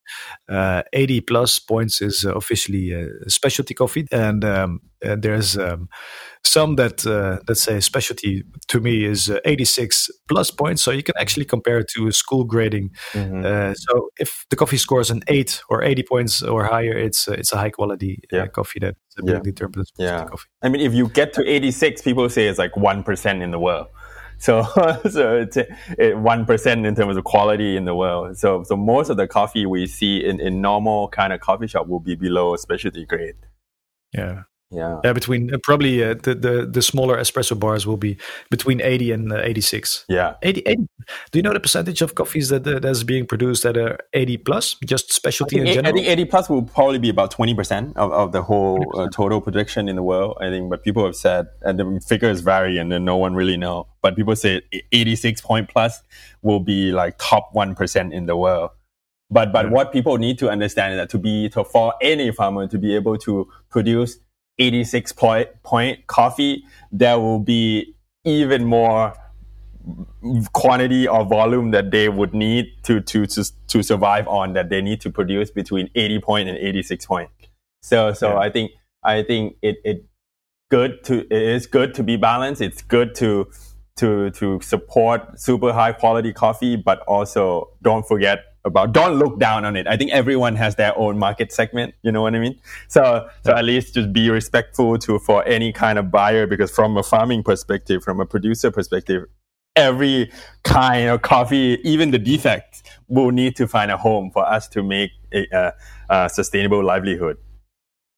80 0.49 1.22
plus 1.22 1.60
points 1.60 2.01
is 2.01 2.24
officially 2.24 2.91
a 2.91 3.30
specialty 3.30 3.74
coffee, 3.74 4.08
and, 4.12 4.43
um, 4.43 4.82
and 5.01 5.22
there's 5.22 5.58
um, 5.58 5.89
some 6.45 6.76
that 6.76 7.06
uh, 7.08 7.39
that 7.47 7.56
say 7.56 7.80
specialty 7.80 8.43
to 8.68 8.80
me 8.80 9.06
is 9.06 9.30
uh, 9.30 9.39
86 9.45 10.10
plus 10.28 10.51
points 10.51 10.82
so 10.82 10.91
you 10.91 11.04
can 11.04 11.16
actually 11.18 11.45
compare 11.45 11.80
it 11.80 11.88
to 11.95 12.08
a 12.08 12.12
school 12.12 12.43
grading 12.43 12.89
mm-hmm. 13.14 13.43
uh, 13.45 13.74
so 13.74 14.10
if 14.20 14.45
the 14.49 14.56
coffee 14.56 14.78
scores 14.78 15.10
an 15.10 15.22
8 15.28 15.62
or 15.70 15.84
80 15.84 16.04
points 16.04 16.43
or 16.43 16.66
higher 16.66 16.97
it's 16.97 17.28
uh, 17.28 17.34
it's 17.34 17.54
a 17.54 17.58
high 17.58 17.70
quality 17.70 18.20
uh, 18.34 18.38
yeah. 18.38 18.47
coffee 18.47 18.80
that's 18.80 18.97
yeah. 19.24 19.39
yeah. 19.97 20.26
coffee 20.26 20.47
i 20.62 20.70
mean 20.70 20.82
if 20.82 20.93
you 20.93 21.08
get 21.10 21.34
to 21.34 21.47
86 21.47 22.01
people 22.01 22.30
say 22.30 22.47
it's 22.47 22.60
like 22.60 22.74
1% 22.74 23.41
in 23.41 23.51
the 23.51 23.60
world 23.60 23.88
So, 24.44 24.64
so 25.10 25.48
it's 25.48 25.58
one 26.18 26.46
percent 26.46 26.86
in 26.86 26.96
terms 26.96 27.16
of 27.16 27.24
quality 27.24 27.78
in 27.78 27.86
the 27.86 27.96
world. 27.96 28.38
So, 28.38 28.64
so 28.64 28.76
most 28.76 29.10
of 29.10 29.16
the 29.16 29.26
coffee 29.26 29.66
we 29.66 29.88
see 29.88 30.18
in, 30.18 30.41
in 30.41 30.60
normal 30.60 31.08
kind 31.08 31.32
of 31.32 31.39
coffee 31.39 31.68
shop 31.68 31.88
will 31.88 32.02
be 32.02 32.16
below 32.16 32.54
specialty 32.58 33.06
grade. 33.06 33.36
Yeah. 34.12 34.44
Yeah, 34.74 35.00
yeah. 35.04 35.14
Between 35.14 35.54
uh, 35.54 35.58
probably 35.62 36.04
uh, 36.04 36.16
the, 36.16 36.36
the 36.36 36.68
the 36.70 36.82
smaller 36.82 37.18
espresso 37.18 37.58
bars 37.60 37.86
will 37.86 37.98
be 37.98 38.18
between 38.50 38.82
eighty 38.82 39.12
and 39.12 39.32
uh, 39.32 39.38
eighty 39.38 39.62
six. 39.62 40.04
Yeah, 40.10 40.36
80, 40.42 40.62
80, 40.66 40.88
Do 41.32 41.40
you 41.40 41.44
know 41.44 41.54
the 41.54 41.60
percentage 41.60 42.02
of 42.02 42.16
coffees 42.16 42.50
that 42.50 42.64
that's 42.64 43.04
being 43.04 43.26
produced 43.26 43.66
at 43.66 43.78
uh, 43.78 43.98
eighty 44.14 44.38
plus? 44.38 44.76
Just 44.86 45.14
specialty 45.14 45.60
in 45.60 45.68
general. 45.68 45.88
I 45.88 45.92
think 45.92 46.08
eighty 46.08 46.26
plus 46.26 46.50
will 46.50 46.64
probably 46.64 47.00
be 47.00 47.10
about 47.10 47.32
twenty 47.32 47.54
percent 47.54 47.96
of, 47.98 48.12
of 48.12 48.32
the 48.32 48.42
whole 48.42 48.84
uh, 49.00 49.10
total 49.10 49.42
production 49.42 49.88
in 49.88 49.96
the 49.96 50.04
world. 50.04 50.38
I 50.42 50.50
think, 50.50 50.70
but 50.70 50.84
people 50.84 51.06
have 51.06 51.16
said, 51.16 51.48
and 51.62 51.80
the 51.80 52.02
figures 52.08 52.42
vary, 52.42 52.78
and 52.78 52.92
then 52.92 53.06
no 53.06 53.18
one 53.18 53.36
really 53.36 53.58
know. 53.58 53.88
But 54.02 54.16
people 54.16 54.36
say 54.36 54.62
eighty 54.92 55.16
six 55.16 55.40
point 55.40 55.70
plus 55.70 56.02
will 56.42 56.60
be 56.60 56.92
like 56.92 57.16
top 57.20 57.50
one 57.54 57.76
percent 57.76 58.14
in 58.14 58.26
the 58.26 58.36
world. 58.36 58.72
But 59.30 59.52
but 59.52 59.66
yeah. 59.66 59.72
what 59.72 59.92
people 59.92 60.18
need 60.18 60.38
to 60.40 60.50
understand 60.50 60.94
is 60.94 60.98
that 60.98 61.10
to 61.10 61.18
be 61.18 61.50
to 61.50 61.64
for 61.64 61.94
any 62.02 62.32
farmer 62.32 62.68
to 62.68 62.78
be 62.78 62.96
able 62.96 63.18
to 63.20 63.50
produce 63.70 64.18
86 64.60 65.12
point, 65.14 65.49
point 65.64 66.08
coffee, 66.08 66.64
there 66.91 67.20
will 67.20 67.39
be 67.39 67.95
even 68.24 68.66
more 68.66 69.14
quantity 70.54 71.08
or 71.08 71.26
volume 71.26 71.72
that 71.72 71.91
they 71.91 72.08
would 72.08 72.34
need 72.34 72.68
to, 72.84 73.01
to, 73.01 73.26
to, 73.26 73.43
to 73.68 73.84
survive 73.84 74.28
on 74.28 74.54
that 74.54 74.70
they 74.70 74.82
need 74.82 75.01
to 75.01 75.10
produce 75.10 75.51
between 75.51 75.89
80 75.95 76.20
point 76.20 76.49
and 76.49 76.58
86 76.58 77.06
point. 77.06 77.30
So, 77.82 78.14
so 78.14 78.30
yeah. 78.30 78.39
I 78.39 78.49
think, 78.49 78.72
I 79.04 79.24
think 79.24 79.58
it, 79.62 79.78
it 79.84 80.06
good 80.72 81.04
to, 81.06 81.22
it 81.26 81.32
is 81.32 81.68
good 81.68 81.93
to 81.95 82.04
be 82.04 82.16
balanced. 82.16 82.62
It's 82.62 82.82
good 82.82 83.14
to, 83.16 83.49
to, 83.97 84.30
to 84.32 84.62
support 84.62 85.39
super 85.39 85.74
high 85.74 85.91
quality 85.91 86.32
coffee, 86.32 86.78
but 86.78 86.99
also 87.01 87.72
don't 87.82 88.08
forget 88.08 88.39
about. 88.66 88.93
Don't 88.93 89.18
look 89.18 89.39
down 89.39 89.66
on 89.66 89.76
it. 89.76 89.88
I 89.88 89.97
think 89.97 90.11
everyone 90.11 90.55
has 90.55 90.76
their 90.76 90.97
own 90.97 91.18
market 91.18 91.51
segment 91.51 91.93
you 92.03 92.11
know 92.11 92.22
what 92.22 92.36
i 92.36 92.39
mean? 92.39 92.59
So 92.88 93.28
so 93.45 93.55
at 93.55 93.66
least 93.66 93.95
just 93.95 94.14
be 94.14 94.30
respectful 94.30 94.97
to 94.99 95.20
for 95.20 95.45
any 95.47 95.72
kind 95.72 95.97
of 95.97 96.11
buyer 96.11 96.45
because 96.47 96.72
from 96.72 96.97
a 96.97 97.03
farming 97.03 97.43
perspective 97.43 98.03
from 98.03 98.20
a 98.20 98.26
producer 98.26 98.72
perspective 98.72 99.26
every 99.76 100.32
kind 100.64 101.09
of 101.09 101.22
coffee 101.22 101.80
even 101.84 102.11
the 102.11 102.20
defects 102.20 102.84
will 103.07 103.32
need 103.32 103.55
to 103.55 103.68
find 103.68 103.91
a 103.91 103.97
home 103.97 104.30
for 104.32 104.47
us 104.47 104.68
to 104.68 104.84
make 104.84 105.11
a, 105.34 105.47
a, 105.51 105.74
a 106.09 106.30
sustainable 106.30 106.84
livelihood. 106.84 107.38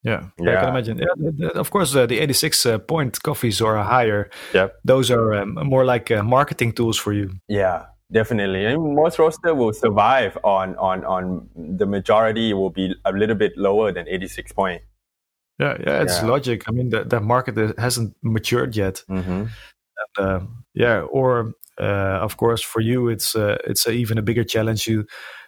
Yeah, 0.04 0.26
yeah, 0.40 0.52
I 0.52 0.60
can 0.62 0.70
imagine. 0.70 1.00
Yeah, 1.00 1.50
of 1.56 1.72
course, 1.72 1.96
uh, 1.96 2.06
the 2.06 2.20
86 2.20 2.66
uh, 2.66 2.78
point 2.78 3.24
coffees 3.24 3.60
are 3.60 3.84
higher. 3.84 4.30
Yeah, 4.54 4.68
those 4.84 5.10
are 5.10 5.34
um, 5.34 5.56
more 5.64 5.84
like 5.84 6.12
uh, 6.12 6.22
marketing 6.22 6.74
tools 6.74 7.00
for 7.00 7.12
you. 7.12 7.32
Yeah, 7.48 7.86
Definitely, 8.12 8.66
and 8.66 8.96
most 8.96 9.18
roaster 9.18 9.56
will 9.56 9.74
survive 9.74 10.38
on 10.44 10.76
on 10.76 11.04
on 11.06 11.50
the 11.56 11.88
majority 11.88 12.54
will 12.54 12.70
be 12.70 12.94
a 13.04 13.12
little 13.12 13.36
bit 13.36 13.58
lower 13.58 13.92
than 13.92 14.08
eighty 14.08 14.28
six 14.28 14.52
point. 14.52 14.84
Yeah, 15.60 15.76
yeah, 15.80 16.04
it's 16.04 16.22
yeah. 16.22 16.28
logic. 16.28 16.64
I 16.68 16.72
mean, 16.72 16.90
that 16.90 17.10
the 17.10 17.20
market 17.20 17.80
hasn't 17.80 18.16
matured 18.22 18.76
yet. 18.76 19.04
Mm-hmm. 19.10 19.46
And, 20.18 20.18
uh, 20.20 20.40
yeah, 20.76 21.00
or 21.00 21.54
uh, 21.80 22.20
of 22.22 22.38
course, 22.38 22.62
for 22.62 22.80
you, 22.80 23.10
it's 23.10 23.36
uh, 23.36 23.58
it's 23.66 23.88
even 23.88 24.20
a 24.20 24.22
bigger 24.22 24.44
challenge 24.44 24.88
you 24.88 25.08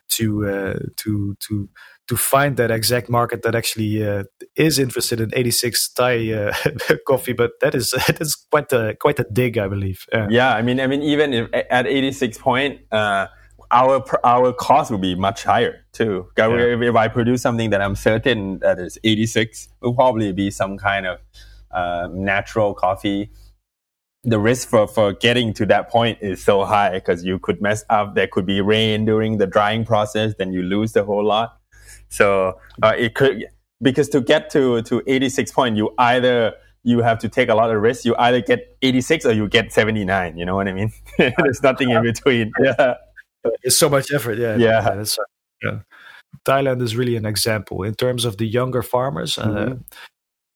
to 0.09 0.49
uh, 0.49 0.79
to 0.97 1.35
to 1.47 1.69
to 2.07 2.15
find 2.15 2.55
that 2.57 2.71
exact 2.71 3.09
market 3.09 3.43
that 3.43 3.53
actually 3.53 4.07
uh, 4.07 4.23
is 4.55 4.79
interested 4.79 5.19
in 5.19 5.29
86 5.33 5.89
Thai 5.89 6.33
uh, 6.33 6.53
coffee, 7.07 7.33
but 7.33 7.51
that 7.61 7.75
is 7.75 7.91
that 8.07 8.19
is 8.21 8.35
quite 8.35 8.71
a 8.73 8.95
quite 8.99 9.19
a 9.19 9.25
dig, 9.31 9.57
I 9.57 9.67
believe. 9.67 10.05
Yeah, 10.11 10.27
yeah 10.29 10.55
I 10.55 10.61
mean, 10.61 10.79
I 10.79 10.87
mean, 10.87 11.01
even 11.03 11.33
if, 11.33 11.49
at 11.53 11.85
86 11.85 12.37
point, 12.37 12.81
uh, 12.91 13.27
our 13.71 14.03
our 14.25 14.53
cost 14.53 14.89
will 14.89 14.97
be 14.97 15.15
much 15.15 15.43
higher 15.43 15.85
too. 15.91 16.27
Yeah. 16.37 16.47
If 16.49 16.95
I 16.95 17.09
produce 17.09 17.41
something 17.41 17.69
that 17.71 17.81
I'm 17.81 17.95
certain 17.95 18.59
that 18.59 18.79
is 18.79 18.97
86, 19.03 19.67
will 19.81 19.93
probably 19.93 20.31
be 20.31 20.49
some 20.49 20.77
kind 20.77 21.05
of 21.05 21.19
uh, 21.71 22.07
natural 22.11 22.73
coffee. 22.73 23.31
The 24.23 24.39
risk 24.39 24.67
for, 24.67 24.87
for 24.87 25.13
getting 25.13 25.53
to 25.53 25.65
that 25.67 25.89
point 25.89 26.17
is 26.21 26.43
so 26.43 26.65
high 26.65 26.91
because 26.91 27.23
you 27.23 27.39
could 27.39 27.61
mess 27.61 27.85
up. 27.89 28.15
There 28.15 28.27
could 28.27 28.45
be 28.45 28.59
rain 28.59 29.05
during 29.05 29.37
the 29.37 29.47
drying 29.47 29.85
process, 29.85 30.33
then 30.37 30.51
you 30.51 30.63
lose 30.63 30.91
the 30.93 31.05
whole 31.05 31.23
lot 31.23 31.56
so 32.09 32.59
uh, 32.83 32.93
it 32.97 33.15
could 33.15 33.45
because 33.81 34.09
to 34.09 34.21
get 34.21 34.49
to 34.51 34.81
to 34.83 35.01
86 35.07 35.51
point, 35.51 35.77
you 35.77 35.93
either 35.97 36.53
you 36.83 37.01
have 37.01 37.19
to 37.19 37.29
take 37.29 37.49
a 37.49 37.55
lot 37.55 37.69
of 37.69 37.81
risk. 37.81 38.05
You 38.05 38.15
either 38.17 38.41
get 38.41 38.77
86 38.81 39.25
or 39.25 39.33
you 39.33 39.47
get 39.49 39.73
79. 39.73 40.37
You 40.37 40.45
know 40.45 40.55
what 40.55 40.67
I 40.67 40.73
mean? 40.73 40.91
There's 41.17 41.61
nothing 41.61 41.89
in 41.89 42.01
between. 42.01 42.51
Yeah, 42.63 42.95
it's 43.61 43.77
so 43.77 43.89
much 43.89 44.11
effort. 44.13 44.37
Yeah, 44.37 44.55
yeah. 44.57 44.95
yeah, 44.95 45.05
yeah. 45.63 45.79
Thailand 46.45 46.81
is 46.81 46.95
really 46.95 47.15
an 47.15 47.25
example 47.25 47.83
in 47.83 47.93
terms 47.93 48.25
of 48.25 48.37
the 48.37 48.47
younger 48.47 48.81
farmers. 48.81 49.37
Uh, 49.37 49.47
mm-hmm. 49.47 49.73
Uh, 49.73 49.75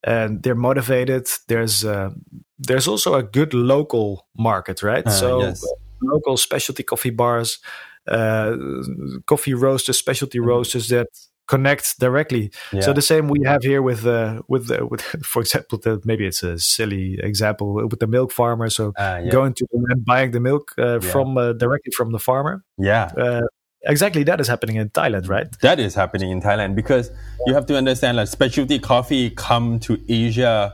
and 0.03 0.41
they're 0.41 0.55
motivated. 0.55 1.27
There's 1.47 1.86
uh, 1.86 2.09
there's 2.57 2.88
also 2.88 3.13
a 3.15 3.23
good 3.23 3.53
local 3.53 4.25
market, 4.38 4.84
right? 4.84 5.05
Uh, 5.05 5.11
so 5.11 5.41
yes. 5.41 5.65
local 6.01 6.38
specialty 6.38 6.84
coffee 6.84 7.11
bars, 7.11 7.59
uh, 7.59 7.90
coffee 8.08 9.54
roasters, 9.54 9.97
specialty 9.97 10.39
mm-hmm. 10.39 10.47
roasters 10.47 10.89
that 10.89 11.08
connect 11.52 11.99
directly. 11.99 12.52
Yeah. 12.72 12.82
So 12.82 12.93
the 12.93 13.02
same 13.02 13.28
we 13.28 13.41
have 13.45 13.62
here 13.64 13.82
with 13.82 14.06
uh, 14.06 14.41
with 14.47 14.72
uh, 14.72 14.88
with 14.91 15.02
for 15.32 15.41
example, 15.41 15.78
the, 15.78 16.02
maybe 16.06 16.26
it's 16.26 16.43
a 16.43 16.58
silly 16.58 17.20
example 17.22 17.74
with 17.74 17.99
the 17.99 18.08
milk 18.08 18.32
farmer. 18.32 18.70
So 18.70 18.93
uh, 18.97 19.22
yeah. 19.24 19.30
going 19.30 19.54
to 19.56 19.66
and 19.89 20.06
buying 20.06 20.32
the 20.32 20.39
milk 20.39 20.74
uh, 20.78 20.99
yeah. 20.99 21.12
from 21.12 21.38
uh, 21.38 21.54
directly 21.54 21.91
from 21.95 22.12
the 22.12 22.20
farmer. 22.20 22.64
Yeah. 22.78 23.12
Uh, 23.18 23.41
exactly, 23.84 24.24
that 24.24 24.39
is 24.39 24.47
happening 24.47 24.78
in 24.78 24.89
Thailand, 24.89 25.28
right? 25.28 25.49
That 25.62 25.80
is 25.80 25.93
happening 25.95 26.32
in 26.32 26.41
Thailand 26.41 26.76
because 26.76 27.12
you 27.45 27.54
have 27.54 27.66
to 27.68 27.78
understand, 27.78 28.18
like 28.18 28.30
specialty 28.30 28.80
coffee 28.80 29.30
come 29.30 29.80
to 29.82 29.99
Asia 30.08 30.74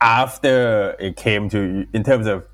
after 0.00 0.94
it 1.00 1.16
came 1.16 1.48
to 1.48 1.86
in 1.92 2.04
terms 2.04 2.26
of 2.26 2.46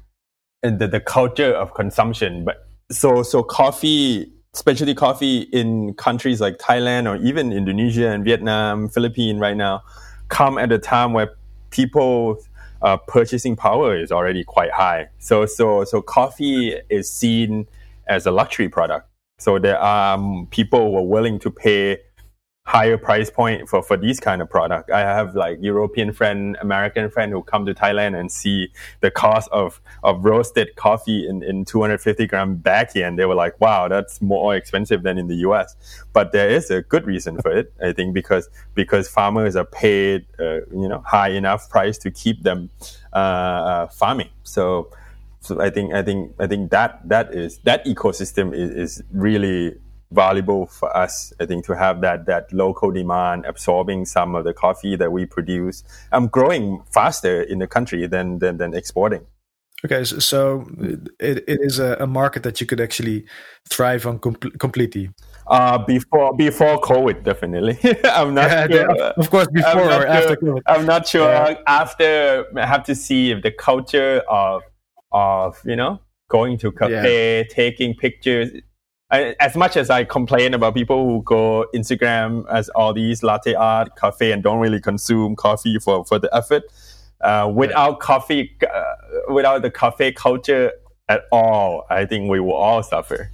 the, 0.63 0.87
the 0.87 1.01
culture 1.01 1.53
of 1.53 1.75
consumption. 1.75 2.45
But 2.45 2.57
so 2.91 3.22
so 3.22 3.43
coffee 3.43 4.30
especially 4.55 4.95
coffee 4.95 5.41
in 5.53 5.93
countries 5.95 6.41
like 6.41 6.59
Thailand 6.59 7.09
or 7.09 7.16
even 7.16 7.53
Indonesia 7.53 8.11
and 8.11 8.24
Vietnam, 8.24 8.89
Philippines 8.89 9.41
right 9.41 9.57
now 9.57 9.82
come 10.28 10.59
at 10.59 10.70
a 10.70 10.78
time 10.78 11.12
where 11.12 11.35
people 11.70 12.39
uh, 12.82 12.97
purchasing 12.97 13.57
power 13.57 13.97
is 13.97 14.12
already 14.12 14.45
quite 14.45 14.70
high. 14.70 15.09
So 15.18 15.47
so 15.47 15.85
so 15.85 16.01
coffee 16.01 16.74
is 16.89 17.11
seen 17.11 17.66
as 18.07 18.26
a 18.26 18.30
luxury 18.30 18.68
product. 18.68 19.09
So 19.39 19.59
there 19.59 19.78
are 19.78 20.14
um, 20.14 20.47
people 20.51 20.91
who 20.91 20.97
are 20.99 21.07
willing 21.07 21.39
to 21.41 21.51
pay 21.51 21.99
higher 22.67 22.97
price 22.97 23.29
point 23.29 23.69
for, 23.69 23.83
for 23.83 23.97
these 23.97 24.19
kind 24.19 24.41
of 24.41 24.49
product. 24.49 24.91
I 24.91 25.01
have 25.01 25.35
like 25.35 25.59
European 25.61 26.12
friend, 26.12 26.57
American 26.62 27.11
friend 27.11 27.31
who 27.31 27.43
come 27.43 27.67
to 27.67 27.75
Thailand 27.75 28.19
and 28.19 28.33
see 28.33 28.69
the 29.01 29.11
cost 29.11 29.51
of, 29.53 29.83
of 30.03 30.25
roasted 30.25 30.75
coffee 30.75 31.29
in, 31.29 31.43
in 31.43 31.67
250 31.67 32.27
gram 32.27 32.62
here. 32.93 33.07
And 33.07 33.19
they 33.19 33.27
were 33.27 33.35
like, 33.35 33.61
wow, 33.61 33.89
that's 33.89 34.23
more 34.23 34.57
expensive 34.57 35.03
than 35.03 35.19
in 35.19 35.29
the 35.29 35.37
US. 35.49 35.77
But 36.15 36.33
there 36.33 36.49
is 36.49 36.71
a 36.71 36.81
good 36.81 37.07
reason 37.07 37.39
for 37.43 37.53
it, 37.53 37.73
I 37.83 37.93
think, 37.93 38.15
because, 38.15 38.49
because 38.75 39.09
farmers 39.09 39.57
are 39.57 39.67
paid, 39.67 40.25
uh, 40.41 40.65
you 40.73 40.89
know, 40.89 41.03
high 41.07 41.31
enough 41.31 41.69
price 41.69 41.99
to 41.99 42.11
keep 42.11 42.45
them, 42.45 42.71
uh, 43.12 43.17
uh, 43.17 43.87
farming. 43.89 44.31
So, 44.43 44.91
so 45.41 45.61
I 45.61 45.69
think, 45.69 45.93
I 45.93 46.03
think, 46.03 46.35
I 46.39 46.47
think 46.47 46.71
that, 46.71 47.07
that 47.11 47.35
is, 47.35 47.59
that 47.59 47.85
ecosystem 47.85 48.55
is, 48.55 48.71
is 48.71 49.03
really 49.12 49.77
valuable 50.15 50.67
for 50.67 50.95
us, 50.97 51.33
I 51.41 51.47
think, 51.47 51.65
to 51.67 51.77
have 51.77 52.01
that 52.01 52.27
that 52.27 52.53
local 52.53 52.91
demand 52.91 53.45
absorbing 53.47 54.07
some 54.07 54.35
of 54.35 54.45
the 54.45 54.55
coffee 54.55 54.97
that 54.97 55.12
we 55.12 55.27
produce. 55.27 55.85
I'm 56.12 56.25
um, 56.25 56.29
growing 56.29 56.83
faster 56.91 57.43
in 57.43 57.59
the 57.59 57.67
country 57.67 58.07
than 58.07 58.39
than, 58.39 58.59
than 58.59 58.75
exporting. 58.75 59.27
Okay, 59.85 60.03
so, 60.05 60.19
so 60.19 60.67
it, 61.21 61.45
it 61.47 61.61
is 61.61 61.79
a, 61.79 61.97
a, 62.01 62.07
market 62.07 62.43
that 62.45 62.59
you 62.59 62.67
could 62.67 62.81
actually 62.81 63.27
thrive 63.69 64.07
on 64.07 64.19
com- 64.19 64.35
completely. 64.35 65.11
Uh, 65.47 65.77
before 65.77 66.35
before 66.35 66.81
COVID, 66.81 67.23
definitely. 67.23 67.77
I'm 68.05 68.33
not 68.33 68.51
yeah, 68.51 68.67
sure. 68.67 69.03
Of 69.21 69.29
course, 69.29 69.49
before 69.53 69.83
or 69.83 69.91
sure. 69.91 70.07
after 70.07 70.37
COVID. 70.37 70.62
I'm 70.67 70.87
not 70.87 71.07
sure. 71.07 71.29
Yeah. 71.29 71.61
After, 71.67 72.47
I 72.57 72.67
have 72.67 72.85
to 72.85 72.95
see 72.95 73.31
if 73.31 73.43
the 73.43 73.51
culture 73.51 74.23
of 74.31 74.62
of 75.12 75.61
you 75.67 75.77
know 75.77 76.01
going 76.29 76.57
to 76.59 76.73
cafe, 76.73 77.39
yeah. 77.39 77.55
taking 77.55 77.95
pictures 77.95 78.51
I, 79.15 79.37
as 79.39 79.55
much 79.57 79.77
as 79.77 79.91
I 79.91 80.03
complain 80.05 80.55
about 80.55 80.75
people 80.75 81.05
who 81.05 81.23
go 81.23 81.67
Instagram 81.75 82.45
as 82.51 82.69
all 82.71 82.93
these 82.93 83.23
latte 83.23 83.55
art 83.55 83.95
cafe 83.97 84.33
and 84.33 84.43
don't 84.43 84.59
really 84.59 84.81
consume 84.81 85.37
coffee 85.37 85.79
for, 85.79 86.05
for 86.05 86.19
the 86.19 86.35
effort, 86.35 86.65
uh, 87.21 87.51
without 87.55 88.01
coffee, 88.01 88.57
uh, 88.75 89.33
without 89.33 89.62
the 89.62 89.71
cafe 89.71 90.11
culture 90.12 90.73
at 91.09 91.23
all, 91.31 91.87
I 91.91 92.07
think 92.07 92.29
we 92.29 92.41
will 92.41 92.55
all 92.55 92.83
suffer. 92.83 93.31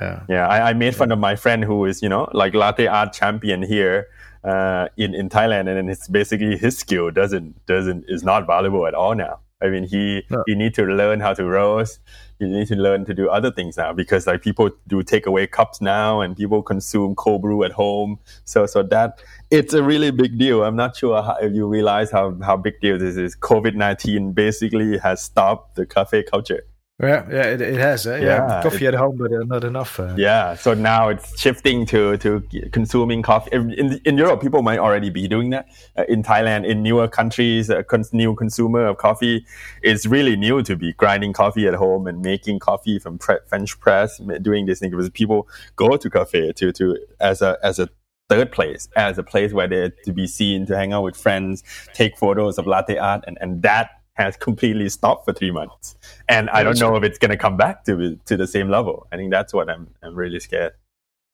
Yeah, 0.00 0.22
yeah. 0.28 0.48
I, 0.48 0.70
I 0.70 0.72
made 0.74 0.94
fun 0.94 1.12
of 1.12 1.18
my 1.18 1.36
friend 1.36 1.64
who 1.64 1.86
is, 1.86 2.02
you 2.02 2.08
know, 2.08 2.28
like 2.32 2.52
latte 2.54 2.86
art 2.86 3.12
champion 3.12 3.62
here 3.62 4.08
uh, 4.44 4.88
in 4.96 5.14
in 5.14 5.28
Thailand, 5.28 5.68
and 5.68 5.90
it's 5.90 6.08
basically 6.08 6.56
his 6.56 6.76
skill 6.76 7.10
doesn't 7.10 7.64
doesn't 7.66 8.04
is 8.08 8.22
not 8.22 8.46
valuable 8.46 8.86
at 8.86 8.94
all 8.94 9.14
now. 9.14 9.40
I 9.62 9.68
mean, 9.68 9.84
he 9.84 10.22
no. 10.30 10.42
he 10.46 10.54
need 10.54 10.74
to 10.74 10.84
learn 10.84 11.20
how 11.20 11.34
to 11.34 11.44
roast. 11.44 12.00
You 12.40 12.48
need 12.48 12.66
to 12.68 12.76
learn 12.76 13.04
to 13.04 13.14
do 13.14 13.28
other 13.28 13.50
things 13.50 13.76
now 13.76 13.92
because 13.92 14.26
like 14.26 14.42
people 14.42 14.70
do 14.88 15.02
take 15.02 15.26
away 15.26 15.46
cups 15.46 15.80
now 15.80 16.20
and 16.20 16.36
people 16.36 16.62
consume 16.62 17.14
cold 17.14 17.42
brew 17.42 17.62
at 17.64 17.72
home. 17.72 18.18
So 18.44 18.66
so 18.66 18.82
that 18.82 19.20
it's 19.50 19.72
a 19.72 19.82
really 19.82 20.10
big 20.10 20.36
deal. 20.38 20.64
I'm 20.64 20.76
not 20.76 20.96
sure 20.96 21.22
how, 21.22 21.36
if 21.40 21.52
you 21.54 21.66
realize 21.66 22.10
how 22.10 22.36
how 22.42 22.56
big 22.56 22.80
deal 22.80 22.98
this 22.98 23.16
is. 23.16 23.36
COVID 23.36 23.74
nineteen 23.74 24.32
basically 24.32 24.98
has 24.98 25.22
stopped 25.22 25.76
the 25.76 25.86
cafe 25.86 26.22
culture. 26.24 26.64
Yeah, 27.02 27.26
yeah, 27.28 27.42
it, 27.46 27.60
it 27.60 27.80
has. 27.80 28.06
Eh? 28.06 28.18
Yeah, 28.18 28.24
yeah, 28.24 28.62
coffee 28.62 28.86
it, 28.86 28.94
at 28.94 28.94
home, 28.94 29.16
but 29.16 29.32
uh, 29.32 29.42
not 29.46 29.64
enough. 29.64 29.98
Uh. 29.98 30.14
Yeah, 30.16 30.54
so 30.54 30.74
now 30.74 31.08
it's 31.08 31.40
shifting 31.40 31.86
to 31.86 32.16
to 32.18 32.40
consuming 32.70 33.20
coffee. 33.20 33.50
In 33.52 34.00
in 34.04 34.16
Europe, 34.16 34.40
people 34.40 34.62
might 34.62 34.78
already 34.78 35.10
be 35.10 35.26
doing 35.26 35.50
that. 35.50 35.66
Uh, 35.98 36.04
in 36.08 36.22
Thailand, 36.22 36.64
in 36.64 36.84
newer 36.84 37.08
countries, 37.08 37.68
a 37.68 37.82
cons- 37.82 38.12
new 38.12 38.36
consumer 38.36 38.86
of 38.86 38.98
coffee, 38.98 39.44
is 39.82 40.06
really 40.06 40.36
new 40.36 40.62
to 40.62 40.76
be 40.76 40.92
grinding 40.92 41.32
coffee 41.32 41.66
at 41.66 41.74
home 41.74 42.06
and 42.06 42.22
making 42.22 42.60
coffee 42.60 43.00
from 43.00 43.18
pre- 43.18 43.42
French 43.48 43.78
press, 43.80 44.20
doing 44.42 44.66
this 44.66 44.78
thing 44.78 44.90
because 44.90 45.10
people 45.10 45.48
go 45.74 45.96
to 45.96 46.08
cafe 46.08 46.52
to 46.52 46.70
to 46.72 46.96
as 47.18 47.42
a 47.42 47.58
as 47.64 47.80
a 47.80 47.88
third 48.28 48.52
place 48.52 48.88
as 48.96 49.18
a 49.18 49.22
place 49.22 49.52
where 49.52 49.68
they're 49.68 49.90
to 50.04 50.12
be 50.12 50.26
seen 50.26 50.64
to 50.64 50.74
hang 50.74 50.94
out 50.94 51.02
with 51.02 51.14
friends 51.14 51.62
take 51.92 52.16
photos 52.16 52.56
of 52.56 52.66
latte 52.66 52.96
art 52.96 53.22
and, 53.26 53.36
and 53.38 53.60
that 53.60 53.90
has 54.14 54.36
completely 54.36 54.88
stopped 54.88 55.24
for 55.24 55.32
three 55.32 55.50
months, 55.50 55.96
and 56.28 56.48
I 56.50 56.62
don't 56.62 56.78
know 56.78 56.96
if 56.96 57.02
it's 57.02 57.18
going 57.18 57.30
to 57.30 57.36
come 57.36 57.56
back 57.56 57.84
to 57.84 58.16
to 58.24 58.36
the 58.36 58.46
same 58.46 58.68
level. 58.68 59.06
I 59.12 59.16
think 59.16 59.30
that's 59.30 59.52
what 59.52 59.68
I'm 59.68 59.88
I'm 60.02 60.14
really 60.14 60.40
scared. 60.40 60.72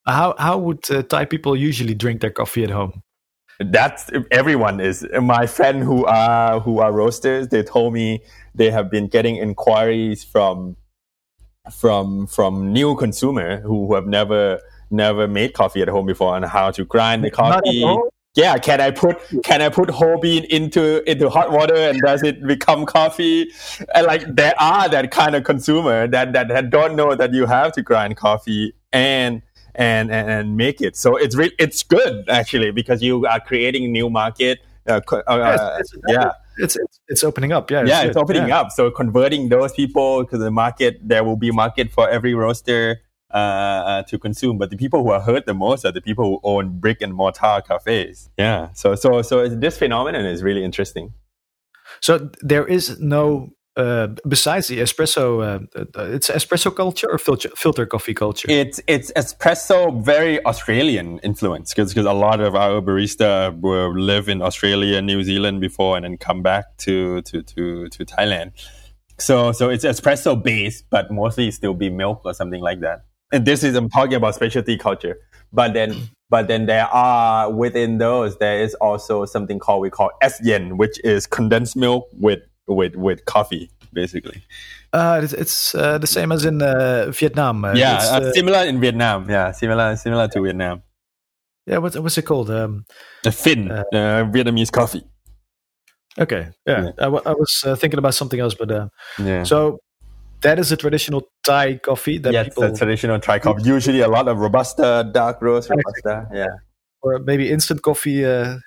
How 0.06 0.34
how 0.38 0.58
would 0.58 0.90
uh, 0.90 1.02
Thai 1.02 1.26
people 1.26 1.56
usually 1.56 1.94
drink 1.94 2.20
their 2.20 2.30
coffee 2.30 2.64
at 2.64 2.70
home? 2.70 3.02
That's 3.58 4.10
everyone 4.30 4.80
is. 4.80 5.06
My 5.20 5.46
friend 5.46 5.82
who 5.82 6.06
are 6.06 6.60
who 6.60 6.78
are 6.78 6.92
roasters, 6.92 7.48
they 7.48 7.62
told 7.62 7.92
me 7.92 8.22
they 8.54 8.70
have 8.70 8.90
been 8.90 9.08
getting 9.08 9.36
inquiries 9.36 10.24
from 10.24 10.76
from 11.70 12.26
from 12.26 12.72
new 12.72 12.96
consumer 12.96 13.60
who, 13.60 13.86
who 13.86 13.94
have 13.94 14.06
never 14.06 14.60
never 14.90 15.28
made 15.28 15.52
coffee 15.52 15.82
at 15.82 15.88
home 15.88 16.06
before 16.06 16.34
on 16.34 16.42
how 16.42 16.70
to 16.70 16.84
grind 16.84 17.22
the 17.22 17.30
coffee 17.30 17.84
yeah 18.36 18.56
can 18.58 18.80
i 18.80 18.90
put 18.90 19.18
can 19.42 19.60
i 19.60 19.68
put 19.68 19.90
whole 19.90 20.18
bean 20.18 20.44
into 20.44 21.02
into 21.10 21.28
hot 21.28 21.50
water 21.50 21.74
and 21.74 22.00
does 22.00 22.22
it 22.22 22.46
become 22.46 22.86
coffee? 22.86 23.50
And 23.94 24.06
like 24.06 24.24
there 24.34 24.54
are 24.58 24.88
that 24.88 25.10
kind 25.10 25.34
of 25.34 25.44
consumer 25.44 26.06
that 26.06 26.32
that, 26.32 26.48
that 26.48 26.70
don't 26.70 26.96
know 26.96 27.14
that 27.14 27.32
you 27.32 27.46
have 27.46 27.72
to 27.72 27.82
grind 27.82 28.16
coffee 28.16 28.74
and 28.92 29.42
and 29.74 30.10
and, 30.10 30.30
and 30.30 30.56
make 30.56 30.80
it. 30.80 30.96
So 30.96 31.16
it's 31.16 31.36
really 31.36 31.54
it's 31.58 31.82
good 31.82 32.28
actually 32.28 32.70
because 32.70 33.02
you 33.02 33.26
are 33.26 33.40
creating 33.40 33.92
new 33.92 34.10
market 34.10 34.60
uh, 34.88 35.00
uh, 35.12 35.76
it's, 35.78 35.92
it's, 35.92 36.02
yeah. 36.08 36.30
it's, 36.58 36.76
it's 36.76 37.00
it's 37.08 37.24
opening 37.24 37.52
up. 37.52 37.70
Yeah 37.70 37.84
yeah 37.84 38.02
it's, 38.02 38.16
opening 38.16 38.48
yeah. 38.48 38.60
up. 38.60 38.70
So 38.70 38.90
converting 38.90 39.48
those 39.48 39.72
people 39.72 40.24
to 40.26 40.38
the 40.38 40.50
market 40.50 41.00
there 41.02 41.24
will 41.24 41.36
be 41.36 41.50
market 41.50 41.90
for 41.90 42.08
every 42.08 42.34
roaster 42.34 43.00
uh, 43.32 43.36
uh, 43.36 44.02
to 44.04 44.18
consume. 44.18 44.58
But 44.58 44.70
the 44.70 44.76
people 44.76 45.02
who 45.02 45.10
are 45.10 45.20
hurt 45.20 45.46
the 45.46 45.54
most 45.54 45.84
are 45.84 45.92
the 45.92 46.00
people 46.00 46.24
who 46.24 46.40
own 46.42 46.78
brick 46.78 47.00
and 47.00 47.14
mortar 47.14 47.62
cafes. 47.66 48.30
Yeah. 48.38 48.72
So 48.72 48.94
so 48.94 49.22
so 49.22 49.48
this 49.48 49.78
phenomenon 49.78 50.24
is 50.24 50.42
really 50.42 50.64
interesting. 50.64 51.14
So 52.00 52.30
there 52.42 52.66
is 52.66 52.98
no 53.00 53.52
uh, 53.76 54.08
besides 54.26 54.66
the 54.66 54.80
espresso, 54.80 55.42
uh, 55.42 55.80
uh, 55.96 56.04
it's 56.06 56.28
espresso 56.28 56.74
culture 56.74 57.06
or 57.10 57.18
filter, 57.18 57.50
filter 57.56 57.86
coffee 57.86 58.14
culture. 58.14 58.50
It's 58.50 58.80
it's 58.86 59.12
espresso, 59.12 60.02
very 60.02 60.44
Australian 60.44 61.18
influence 61.20 61.72
because 61.72 61.94
because 61.94 62.06
a 62.06 62.12
lot 62.12 62.40
of 62.40 62.54
our 62.54 62.82
barista 62.82 63.58
will 63.60 63.94
live 63.94 64.28
in 64.28 64.42
Australia, 64.42 65.00
New 65.00 65.22
Zealand 65.22 65.60
before, 65.60 65.96
and 65.96 66.04
then 66.04 66.18
come 66.18 66.42
back 66.42 66.64
to 66.78 67.22
to 67.22 67.42
to 67.42 67.88
to 67.88 68.04
Thailand. 68.04 68.52
So 69.18 69.52
so 69.52 69.70
it's 69.70 69.84
espresso 69.84 70.42
based, 70.42 70.86
but 70.90 71.10
mostly 71.10 71.50
still 71.52 71.74
be 71.74 71.90
milk 71.90 72.22
or 72.24 72.34
something 72.34 72.60
like 72.60 72.80
that 72.80 73.04
and 73.32 73.46
this 73.46 73.62
is 73.62 73.74
I'm 73.74 73.88
talking 73.88 74.14
about 74.14 74.34
specialty 74.34 74.76
culture. 74.76 75.18
But 75.52 75.72
then 75.72 76.08
but 76.28 76.46
then 76.48 76.66
there 76.66 76.86
are 76.86 77.50
within 77.50 77.98
those 77.98 78.38
there 78.38 78.60
is 78.62 78.74
also 78.74 79.24
something 79.24 79.58
called 79.58 79.82
we 79.82 79.90
call 79.90 80.10
S 80.22 80.40
yen, 80.42 80.76
which 80.76 81.00
is 81.04 81.26
condensed 81.26 81.76
milk 81.76 82.08
with 82.12 82.40
with 82.66 82.94
with 82.94 83.24
coffee 83.24 83.70
basically. 83.92 84.42
Uh, 84.92 85.20
it's, 85.22 85.32
it's 85.32 85.74
uh, 85.74 85.98
the 85.98 86.06
same 86.06 86.32
as 86.32 86.44
in 86.44 86.62
uh, 86.62 87.10
Vietnam. 87.10 87.64
Uh, 87.64 87.74
yeah, 87.74 87.96
uh, 87.96 88.20
uh, 88.20 88.32
similar 88.32 88.64
in 88.64 88.80
Vietnam. 88.80 89.28
Yeah, 89.28 89.52
similar 89.52 89.96
similar 89.96 90.28
to 90.28 90.42
Vietnam. 90.42 90.82
Yeah, 91.66 91.78
what's 91.78 91.98
what's 91.98 92.18
it 92.18 92.22
called? 92.22 92.50
Um, 92.50 92.84
a 93.24 93.32
Phin 93.32 93.68
Vietnamese 93.92 94.72
coffee. 94.72 95.04
Okay, 96.18 96.48
yeah, 96.66 96.82
yeah. 96.82 96.90
I, 96.98 97.04
w- 97.04 97.22
I 97.24 97.32
was 97.32 97.64
thinking 97.78 97.98
about 97.98 98.14
something 98.14 98.40
else, 98.40 98.54
but 98.54 98.90
yeah. 99.18 99.44
So 99.44 99.78
that 100.42 100.58
is 100.58 100.72
a 100.72 100.76
traditional 100.76 101.28
Thai 101.44 101.78
coffee 101.78 102.18
that 102.18 102.32
yes, 102.32 102.46
people. 102.46 102.64
Yes, 102.64 102.78
traditional 102.78 103.18
Thai 103.18 103.38
coffee. 103.38 103.62
Usually 103.62 104.00
a 104.00 104.08
lot 104.08 104.28
of 104.28 104.38
robusta, 104.38 105.08
dark 105.12 105.40
roast, 105.42 105.70
robusta. 105.70 106.28
Yeah. 106.32 106.46
Or 107.02 107.18
maybe 107.18 107.50
instant 107.50 107.82
coffee 107.82 108.24
uh, 108.24 108.58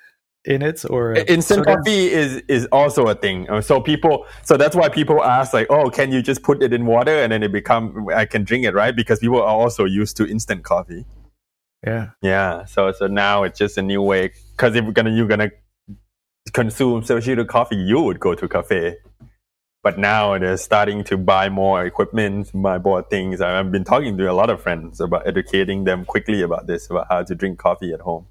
in 0.44 0.62
it, 0.62 0.84
or 0.90 1.14
instant 1.14 1.64
so 1.64 1.74
coffee 1.76 2.12
is 2.12 2.42
is 2.48 2.66
also 2.72 3.06
a 3.06 3.14
thing. 3.14 3.48
Uh, 3.48 3.60
so 3.60 3.80
people, 3.80 4.26
so 4.42 4.56
that's 4.56 4.74
why 4.74 4.88
people 4.88 5.22
ask 5.22 5.52
like, 5.52 5.68
oh, 5.70 5.88
can 5.90 6.12
you 6.12 6.22
just 6.22 6.42
put 6.42 6.62
it 6.62 6.72
in 6.72 6.86
water 6.86 7.22
and 7.22 7.32
then 7.32 7.42
it 7.42 7.52
become 7.52 8.08
I 8.14 8.24
can 8.24 8.44
drink 8.44 8.64
it, 8.64 8.74
right? 8.74 8.94
Because 8.94 9.20
people 9.20 9.40
are 9.40 9.46
also 9.46 9.84
used 9.84 10.16
to 10.18 10.26
instant 10.26 10.64
coffee. 10.64 11.04
Yeah. 11.86 12.10
Yeah. 12.22 12.64
So 12.64 12.92
so 12.92 13.06
now 13.06 13.44
it's 13.44 13.58
just 13.58 13.78
a 13.78 13.82
new 13.82 14.02
way 14.02 14.32
because 14.52 14.74
if 14.74 14.84
you're 14.84 14.92
gonna 14.92 15.10
you're 15.10 15.28
gonna 15.28 15.50
consume 16.52 17.04
specialty 17.04 17.44
coffee, 17.44 17.76
you 17.76 18.00
would 18.00 18.20
go 18.20 18.34
to 18.34 18.48
cafe 18.48 18.96
but 19.84 19.98
now 19.98 20.36
they're 20.38 20.56
starting 20.56 21.04
to 21.04 21.18
buy 21.18 21.50
more 21.50 21.84
equipment, 21.84 22.50
buy 22.54 22.78
more 22.78 23.02
things. 23.02 23.42
I've 23.42 23.70
been 23.70 23.84
talking 23.84 24.16
to 24.16 24.30
a 24.30 24.32
lot 24.32 24.48
of 24.48 24.62
friends 24.62 24.98
about 24.98 25.28
educating 25.28 25.84
them 25.84 26.06
quickly 26.06 26.40
about 26.40 26.66
this, 26.66 26.88
about 26.90 27.06
how 27.10 27.22
to 27.22 27.34
drink 27.34 27.58
coffee 27.58 27.92
at 27.92 28.00
home. 28.00 28.26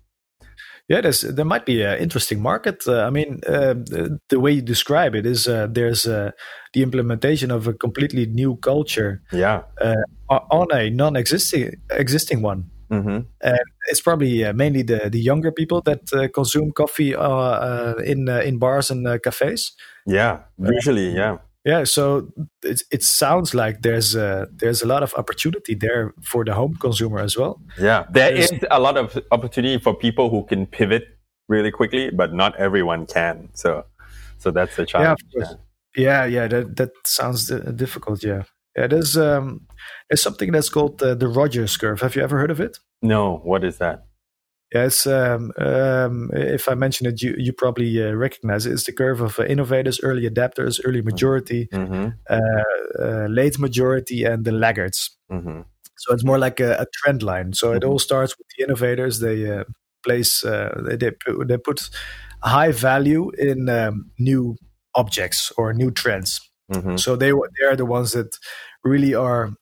Yeah, 0.89 0.99
there's, 0.99 1.22
there 1.22 1.45
might 1.45 1.66
be 1.66 1.84
an 1.84 1.99
interesting 1.99 2.41
market. 2.41 2.84
Uh, 2.86 3.04
I 3.04 3.10
mean, 3.10 3.39
uh, 3.47 3.74
the, 3.74 4.20
the, 4.30 4.39
way 4.39 4.51
you 4.51 4.62
describe 4.62 5.16
it 5.16 5.26
is 5.26 5.47
uh, 5.47 5.68
there's 5.72 6.06
uh, 6.06 6.32
the 6.74 6.84
implementation 6.84 7.51
of 7.51 7.68
a 7.68 7.74
completely 7.74 8.26
new 8.26 8.58
culture. 8.58 9.22
Yeah. 9.32 9.62
Uh, 9.80 9.95
on 10.30 10.68
a 10.74 10.89
non-existing 10.89 11.76
existing 11.91 12.41
one. 12.41 12.70
Mm-hmm. 12.94 13.20
And 13.41 13.60
it's 13.89 14.02
probably 14.02 14.46
uh, 14.46 14.54
mainly 14.54 14.84
the, 14.84 15.10
the 15.10 15.20
younger 15.20 15.52
people 15.52 15.82
that 15.82 16.02
uh, 16.14 16.28
consume 16.34 16.72
coffee 16.72 17.16
uh, 17.16 17.96
in 18.06 18.30
in 18.30 18.60
bars 18.60 18.91
and 18.91 19.06
cafes. 19.22 19.74
Yeah, 20.06 20.39
usually, 20.58 21.16
yeah. 21.16 21.38
Yeah, 21.66 21.86
so 21.86 22.28
it, 22.62 22.82
it 22.91 23.04
sounds 23.04 23.54
like 23.54 23.84
there's 23.84 24.16
a, 24.16 24.50
there's 24.52 24.82
a 24.82 24.86
lot 24.86 25.02
of 25.02 25.14
opportunity 25.14 25.76
there 25.76 26.14
for 26.22 26.44
the 26.44 26.54
home 26.54 26.76
consumer 26.76 27.20
as 27.20 27.38
well. 27.38 27.62
Yeah, 27.80 28.04
there 28.12 28.34
there's, 28.34 28.52
is 28.52 28.60
a 28.70 28.82
lot 28.82 28.98
of 28.98 29.18
opportunity 29.32 29.78
for 29.80 29.96
people 29.96 30.30
who 30.30 30.44
can 30.44 30.66
pivot 30.66 31.08
really 31.48 31.72
quickly, 31.72 32.10
but 32.12 32.34
not 32.34 32.54
everyone 32.58 33.06
can. 33.06 33.48
So, 33.54 33.86
so 34.39 34.52
that's 34.52 34.76
the 34.76 34.86
challenge. 34.86 35.20
Yeah, 35.34 35.54
yeah, 35.96 36.26
yeah, 36.26 36.48
that 36.48 36.76
that 36.76 36.91
sounds 37.06 37.48
difficult. 37.48 38.26
Yeah, 38.26 38.44
yeah. 38.76 38.88
There's 38.88 39.17
um, 39.17 39.67
there's 40.09 40.21
something 40.21 40.51
that's 40.51 40.69
called 40.69 40.99
the, 40.99 41.15
the 41.15 41.28
Rogers 41.28 41.78
curve. 41.78 42.01
Have 42.01 42.15
you 42.15 42.24
ever 42.24 42.38
heard 42.39 42.51
of 42.51 42.59
it? 42.59 42.80
No. 43.01 43.38
What 43.43 43.63
is 43.63 43.78
that? 43.78 44.05
Yes, 44.74 45.05
um, 45.05 45.51
um, 45.57 46.32
if 46.34 46.67
I 46.67 46.74
mention 46.74 47.05
it, 47.05 47.21
you, 47.21 47.36
you 47.38 47.53
probably 47.53 48.03
uh, 48.03 48.13
recognize 48.13 48.65
it. 48.65 48.71
It's 48.71 48.86
the 48.86 48.91
curve 48.91 49.21
of 49.21 49.39
uh, 49.39 49.45
innovators, 49.45 49.99
early 50.01 50.28
adapters, 50.28 50.82
early 50.84 50.99
mm-hmm. 50.99 51.09
majority, 51.09 51.67
mm-hmm. 51.71 52.07
uh, 52.28 53.03
uh, 53.03 53.28
late 53.28 53.59
majority, 53.59 54.24
and 54.24 54.45
the 54.45 54.51
laggards. 54.51 55.15
Mm-hmm. 55.32 55.61
So 55.97 56.13
it's 56.13 56.24
more 56.24 56.39
like 56.39 56.59
a, 56.59 56.74
a 56.80 56.88
trend 56.91 57.21
line. 57.21 57.53
So 57.53 57.74
it 57.74 57.84
all 57.84 57.91
mm-hmm. 57.91 57.99
starts 57.99 58.36
with 58.36 58.47
the 58.57 58.63
innovators. 58.63 59.19
They 59.19 59.47
uh, 59.47 59.65
place 60.03 60.43
uh, 60.43 60.82
they 60.84 60.95
they 60.95 61.11
put, 61.11 61.47
they 61.47 61.57
put 61.57 61.89
high 62.41 62.71
value 62.71 63.30
in 63.38 63.69
um, 63.69 64.09
new 64.17 64.57
objects 64.95 65.51
or 65.55 65.71
new 65.74 65.91
trends. 65.91 66.41
Mm-hmm. 66.74 66.97
So 66.97 67.15
they 67.15 67.32
they 67.32 67.65
are 67.65 67.76
the 67.76 67.86
ones 67.86 68.11
that 68.13 68.38
really 68.84 69.15
are 69.15 69.53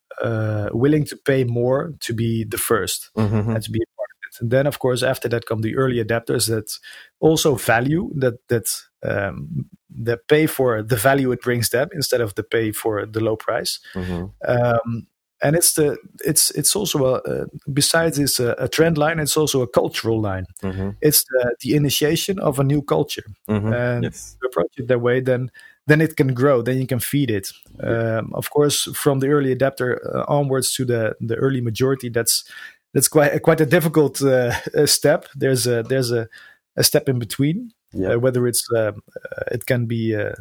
willing 0.73 1.05
to 1.05 1.17
pay 1.17 1.43
more 1.43 1.93
to 1.99 2.13
be 2.13 2.43
the 2.43 2.57
1st 2.57 3.09
mm-hmm. 3.17 3.51
and 3.51 3.63
to 3.63 3.71
be 3.71 3.79
a 3.81 3.89
part 3.97 4.09
of 4.11 4.17
it. 4.27 4.41
and 4.41 4.51
then, 4.51 4.67
of 4.67 4.79
course, 4.79 5.03
after 5.03 5.27
that 5.29 5.45
come 5.45 5.61
the 5.61 5.75
early 5.75 6.03
adapters 6.03 6.47
that 6.47 6.77
also 7.19 7.55
value 7.55 8.11
that 8.15 8.35
that 8.47 8.65
um, 9.03 9.65
that 10.03 10.27
pay 10.27 10.47
for 10.47 10.83
the 10.83 10.95
value 10.95 11.31
it 11.31 11.41
brings 11.41 11.69
them 11.69 11.89
instead 11.93 12.21
of 12.21 12.35
the 12.35 12.43
pay 12.43 12.71
for 12.71 13.05
the 13.05 13.19
low 13.19 13.35
price. 13.35 13.79
Mm-hmm. 13.93 14.25
Um, 14.47 15.07
and 15.41 15.55
it's 15.55 15.73
the 15.73 15.97
it's 16.23 16.51
it's 16.51 16.75
also 16.75 17.05
a 17.05 17.13
uh, 17.21 17.45
besides 17.73 18.19
it's 18.19 18.39
a, 18.39 18.55
a, 18.59 18.67
trend 18.67 18.97
line 18.97 19.19
it's 19.19 19.35
also 19.35 19.61
a 19.61 19.67
cultural 19.67 20.21
line 20.21 20.45
mm-hmm. 20.61 20.91
it's 21.01 21.23
the, 21.23 21.55
the, 21.61 21.75
initiation 21.75 22.39
of 22.39 22.59
a 22.59 22.63
new 22.63 22.81
culture 22.81 23.25
mm-hmm. 23.49 23.73
and 23.73 24.03
yes. 24.03 24.37
approach 24.45 24.71
it 24.77 24.87
that 24.87 25.01
way 25.01 25.19
then 25.19 25.49
then 25.91 26.01
it 26.01 26.15
can 26.15 26.33
grow 26.33 26.61
then 26.61 26.77
you 26.77 26.87
can 26.87 26.99
feed 26.99 27.29
it 27.29 27.51
um, 27.83 28.31
of 28.33 28.49
course 28.49 28.87
from 28.95 29.19
the 29.19 29.27
early 29.27 29.51
adapter 29.51 30.01
uh, 30.15 30.23
onwards 30.27 30.73
to 30.73 30.85
the 30.85 31.15
the 31.19 31.35
early 31.35 31.61
majority 31.61 32.09
that's 32.09 32.45
that's 32.93 33.07
quite 33.07 33.41
quite 33.41 33.61
a 33.61 33.65
difficult 33.65 34.21
uh, 34.21 34.51
step. 34.85 35.27
There's 35.35 35.67
a 35.67 35.83
there's 35.83 36.11
a, 36.11 36.27
a 36.75 36.83
step 36.83 37.09
in 37.09 37.19
between, 37.19 37.73
yeah. 37.93 38.13
Uh, 38.13 38.19
whether 38.19 38.47
it's 38.47 38.67
um, 38.75 39.01
uh, 39.15 39.43
it 39.51 39.65
can 39.65 39.85
be 39.85 40.15
uh, 40.15 40.33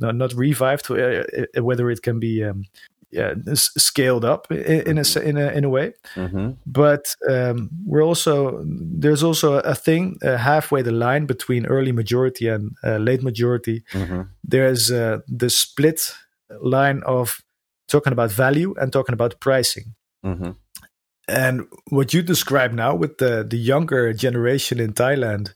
not, 0.00 0.14
not 0.16 0.34
revived, 0.34 0.88
whether 0.88 1.90
it 1.90 2.02
can 2.02 2.18
be 2.18 2.44
um, 2.44 2.64
yeah, 3.10 3.34
scaled 3.54 4.24
up 4.24 4.50
in, 4.52 4.98
a 4.98 5.20
in 5.20 5.36
a 5.38 5.48
in 5.50 5.64
a 5.64 5.68
way. 5.68 5.94
Mm-hmm. 6.14 6.50
But 6.66 7.14
um, 7.28 7.70
we're 7.86 8.04
also 8.04 8.62
there's 8.64 9.22
also 9.22 9.54
a 9.60 9.74
thing 9.74 10.18
uh, 10.22 10.36
halfway 10.36 10.82
the 10.82 10.92
line 10.92 11.26
between 11.26 11.66
early 11.66 11.92
majority 11.92 12.48
and 12.48 12.72
uh, 12.84 12.98
late 12.98 13.22
majority. 13.22 13.82
Mm-hmm. 13.92 14.22
There's 14.44 14.90
uh, 14.90 15.20
the 15.26 15.48
split 15.48 16.12
line 16.60 17.02
of 17.06 17.40
talking 17.88 18.12
about 18.12 18.30
value 18.30 18.74
and 18.78 18.92
talking 18.92 19.14
about 19.14 19.40
pricing. 19.40 19.94
Mm-hmm. 20.24 20.50
And 21.28 21.66
what 21.88 22.12
you 22.12 22.22
describe 22.22 22.72
now 22.72 22.94
with 22.94 23.18
the 23.18 23.42
the 23.48 23.58
younger 23.58 24.12
generation 24.12 24.80
in 24.80 24.92
Thailand, 24.92 25.54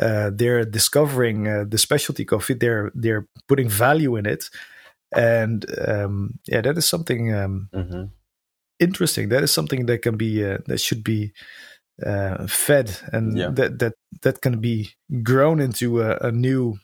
uh, 0.00 0.30
they're 0.32 0.64
discovering 0.64 1.46
uh, 1.46 1.64
the 1.68 1.78
specialty 1.78 2.24
coffee. 2.24 2.54
They're 2.54 2.90
they're 2.94 3.26
putting 3.48 3.68
value 3.68 4.16
in 4.16 4.24
it 4.24 4.48
and 5.16 5.64
um, 5.86 6.38
yeah, 6.46 6.60
that 6.60 6.76
is 6.78 6.86
something 6.86 7.34
um, 7.34 7.68
mm-hmm. 7.74 8.04
interesting. 8.78 9.28
That 9.28 9.42
is 9.42 9.52
something 9.52 9.86
that 9.86 10.02
can 10.02 10.16
be 10.16 10.44
uh, 10.44 10.58
that 10.66 10.80
should 10.80 11.02
be 11.02 11.32
uh, 12.04 12.46
fed, 12.46 12.96
and 13.12 13.36
yeah. 13.36 13.50
that 13.50 13.78
that 13.78 13.94
that 14.22 14.40
can 14.40 14.60
be 14.60 14.90
grown 15.22 15.60
into 15.60 16.02
a, 16.02 16.16
a 16.18 16.32
new 16.32 16.78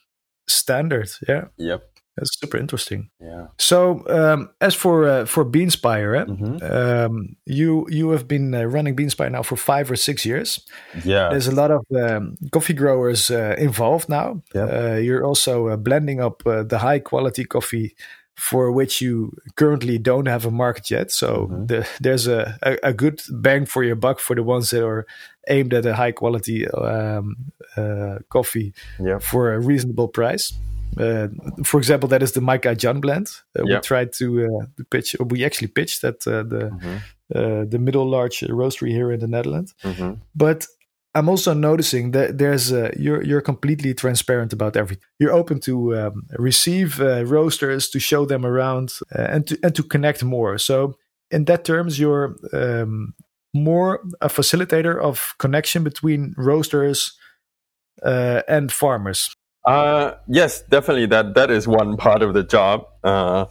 standard. 0.49 1.11
Yeah. 1.28 1.47
Yep. 1.57 1.89
That's 2.16 2.39
super 2.39 2.59
interesting. 2.59 3.09
Yeah. 3.20 3.47
So, 3.59 4.05
um, 4.09 4.51
as 4.61 4.74
for 4.74 5.09
uh, 5.09 5.24
for 5.24 5.47
Beanspire, 5.47 6.20
eh, 6.20 6.24
mm-hmm. 6.24 6.62
um, 6.62 7.37
you 7.47 7.87
you 7.89 8.11
have 8.11 8.28
been 8.28 8.55
uh, 8.55 8.64
running 8.64 8.95
Beanspire 8.95 9.30
now 9.30 9.43
for 9.43 9.57
five 9.57 9.91
or 9.91 9.97
six 9.97 10.26
years. 10.26 10.61
Yeah. 11.05 11.30
There's 11.30 11.47
a 11.47 11.55
lot 11.55 11.70
of 11.70 11.80
um, 11.97 12.37
coffee 12.51 12.74
growers 12.74 13.30
uh, 13.30 13.55
involved 13.57 14.11
now. 14.11 14.43
Yeah. 14.55 14.64
Uh, 14.64 14.97
you're 14.97 15.24
also 15.24 15.68
uh, 15.68 15.76
blending 15.76 16.20
up 16.20 16.43
uh, 16.47 16.64
the 16.64 16.78
high 16.78 16.99
quality 16.99 17.45
coffee 17.45 17.97
for 18.37 18.72
which 18.72 19.01
you 19.01 19.33
currently 19.57 19.99
don't 19.99 20.26
have 20.26 20.47
a 20.47 20.51
market 20.51 20.91
yet. 20.91 21.11
So 21.11 21.49
mm-hmm. 21.51 21.66
the, 21.66 21.89
there's 22.01 22.26
a, 22.26 22.59
a, 22.62 22.78
a, 22.83 22.93
good 22.93 23.20
bang 23.30 23.66
for 23.66 23.85
your 23.85 23.95
buck 23.95 24.20
for 24.20 24.35
the 24.35 24.43
ones 24.43 24.70
that 24.70 24.85
are 24.85 25.07
aimed 25.49 25.74
at 25.74 25.87
a 25.87 25.95
high 25.95 26.12
quality 26.12 26.66
um, 26.68 27.37
coffee 28.30 28.72
yeah. 28.99 29.18
for 29.18 29.53
a 29.53 29.61
reasonable 29.61 30.09
price. 30.09 30.53
Uh, 30.99 31.28
for 31.64 31.78
example, 31.78 32.09
that 32.09 32.22
is 32.22 32.33
the 32.33 32.41
Maika 32.41 32.76
John 32.76 33.01
blend. 33.01 33.28
Uh, 33.59 33.62
We 33.64 33.80
tried 33.80 34.12
to, 34.14 34.45
uh, 34.47 34.83
pitch. 34.91 35.16
We 35.20 35.45
actually 35.45 35.68
pitched 35.68 36.05
at 36.05 36.26
uh, 36.26 36.43
the 36.43 36.70
mm-hmm. 36.70 36.97
Uh, 37.35 37.64
the 37.66 37.78
middle 37.78 38.07
large 38.11 38.41
roastery 38.41 38.91
here 38.91 39.11
in 39.11 39.20
the 39.20 39.26
Netherlands. 39.26 39.74
Mm-hmm. 39.83 40.20
But 40.35 40.66
I'm 41.14 41.28
also 41.28 41.52
noticing 41.52 42.12
that 42.12 42.38
there's 42.38 42.70
you're 42.70 43.22
you're 43.22 43.42
completely 43.42 43.94
transparent 43.94 44.52
about 44.52 44.76
everything. 44.76 45.04
You're 45.18 45.32
open 45.32 45.60
to 45.60 45.96
um, 45.96 46.22
receive 46.38 46.98
roasters, 46.98 47.90
to 47.90 48.00
show 48.00 48.24
them 48.24 48.46
around, 48.46 48.92
and 49.10 49.46
to 49.46 49.58
and 49.62 49.74
to 49.74 49.82
connect 49.82 50.24
more. 50.24 50.56
So 50.58 50.94
in 51.30 51.44
that 51.46 51.64
terms, 51.64 51.98
you're 51.98 52.36
um, 52.52 53.14
more 53.52 54.00
a 54.20 54.28
facilitator 54.28 54.98
of 54.98 55.34
connection 55.38 55.84
between 55.84 56.34
roasters 56.38 57.12
and 58.02 58.72
farmers. 58.72 59.34
Uh, 59.64 60.14
yes, 60.28 60.62
definitely. 60.62 61.06
That 61.06 61.34
that 61.34 61.50
is 61.50 61.68
one 61.68 61.96
part 61.98 62.22
of 62.22 62.34
the 62.34 62.42
job. 62.42 62.86
Uh, 63.04 63.46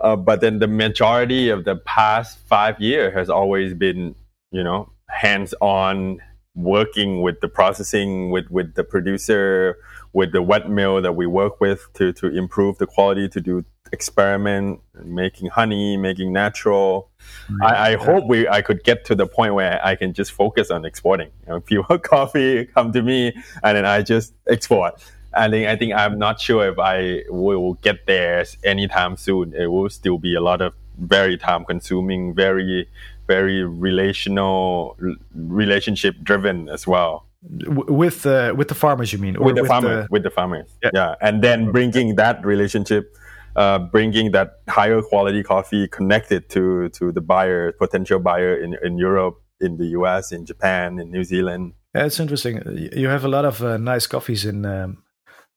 uh, 0.00 0.16
but 0.16 0.40
then 0.40 0.58
the 0.60 0.68
majority 0.68 1.48
of 1.48 1.64
the 1.64 1.76
past 1.76 2.38
five 2.46 2.80
years 2.80 3.14
has 3.14 3.28
always 3.28 3.74
been, 3.74 4.14
you 4.52 4.62
know, 4.62 4.92
hands-on 5.08 6.18
working 6.58 7.22
with 7.22 7.40
the 7.40 7.48
processing, 7.48 8.30
with 8.30 8.50
with 8.50 8.74
the 8.74 8.84
producer, 8.84 9.78
with 10.12 10.32
the 10.32 10.42
wet 10.42 10.68
mill 10.68 11.00
that 11.00 11.12
we 11.12 11.26
work 11.26 11.60
with 11.60 11.88
to 11.94 12.12
to 12.14 12.26
improve 12.26 12.78
the 12.78 12.86
quality, 12.86 13.28
to 13.28 13.40
do 13.40 13.64
experiment, 13.92 14.80
making 15.04 15.48
honey, 15.48 15.96
making 15.96 16.32
natural. 16.32 17.10
Mm-hmm. 17.44 17.62
I, 17.62 17.92
I, 17.92 17.96
hope 17.96 18.26
we 18.26 18.46
I 18.48 18.60
could 18.60 18.84
get 18.84 19.04
to 19.06 19.14
the 19.14 19.26
point 19.26 19.54
where 19.54 19.80
I 19.84 19.96
can 19.96 20.12
just 20.12 20.32
focus 20.32 20.70
on 20.70 20.84
exporting. 20.84 21.30
You 21.46 21.54
know, 21.54 21.60
people 21.60 21.98
coffee 22.14 22.66
come 22.66 22.92
to 22.92 23.02
me 23.02 23.32
and 23.62 23.76
then 23.76 23.86
I 23.86 24.02
just 24.02 24.34
export. 24.46 25.02
I 25.34 25.48
think 25.48 25.68
I 25.68 25.76
think 25.76 25.94
I'm 25.94 26.18
not 26.18 26.40
sure 26.40 26.68
if 26.68 26.78
I 26.78 27.22
will 27.28 27.74
get 27.74 28.06
there 28.06 28.44
anytime 28.64 29.16
soon. 29.16 29.54
It 29.54 29.66
will 29.66 29.90
still 29.90 30.18
be 30.18 30.34
a 30.34 30.40
lot 30.40 30.60
of 30.60 30.74
very 30.98 31.36
time 31.36 31.64
consuming, 31.64 32.34
very 32.34 32.88
very 33.28 33.62
relational, 33.62 34.96
relationship 35.34 36.16
driven 36.24 36.68
as 36.68 36.86
well. 36.86 37.26
With 37.42 38.26
uh, 38.26 38.54
with 38.56 38.66
the 38.66 38.74
farmers, 38.74 39.12
you 39.12 39.20
mean? 39.20 39.36
Or 39.36 39.44
with 39.46 39.54
the 39.54 39.62
with 39.62 39.68
farmers, 39.68 40.06
the... 40.06 40.08
with 40.10 40.22
the 40.24 40.30
farmers, 40.30 40.68
yeah. 40.82 40.90
yeah. 40.92 41.14
And 41.20 41.40
then 41.40 41.70
bringing 41.70 42.16
that 42.16 42.44
relationship, 42.44 43.14
uh, 43.54 43.78
bringing 43.78 44.32
that 44.32 44.54
higher 44.68 45.00
quality 45.02 45.44
coffee 45.44 45.86
connected 45.86 46.48
to 46.50 46.88
to 46.98 47.12
the 47.12 47.20
buyer, 47.20 47.70
potential 47.70 48.18
buyer 48.18 48.56
in 48.56 48.76
in 48.82 48.98
Europe, 48.98 49.36
in 49.60 49.76
the 49.76 49.86
US, 49.98 50.32
in 50.32 50.46
Japan, 50.46 50.98
in 50.98 51.12
New 51.12 51.22
Zealand. 51.22 51.74
Yeah, 51.94 52.06
it's 52.06 52.18
interesting. 52.18 52.60
You 52.92 53.08
have 53.08 53.24
a 53.24 53.28
lot 53.28 53.44
of 53.44 53.62
uh, 53.62 53.76
nice 53.76 54.08
coffees 54.08 54.44
in 54.44 54.66
um, 54.66 54.98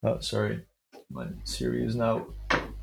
Oh, 0.03 0.19
sorry. 0.19 0.65
My 1.11 1.27
Siri 1.43 1.85
is 1.85 1.95
now 1.95 2.25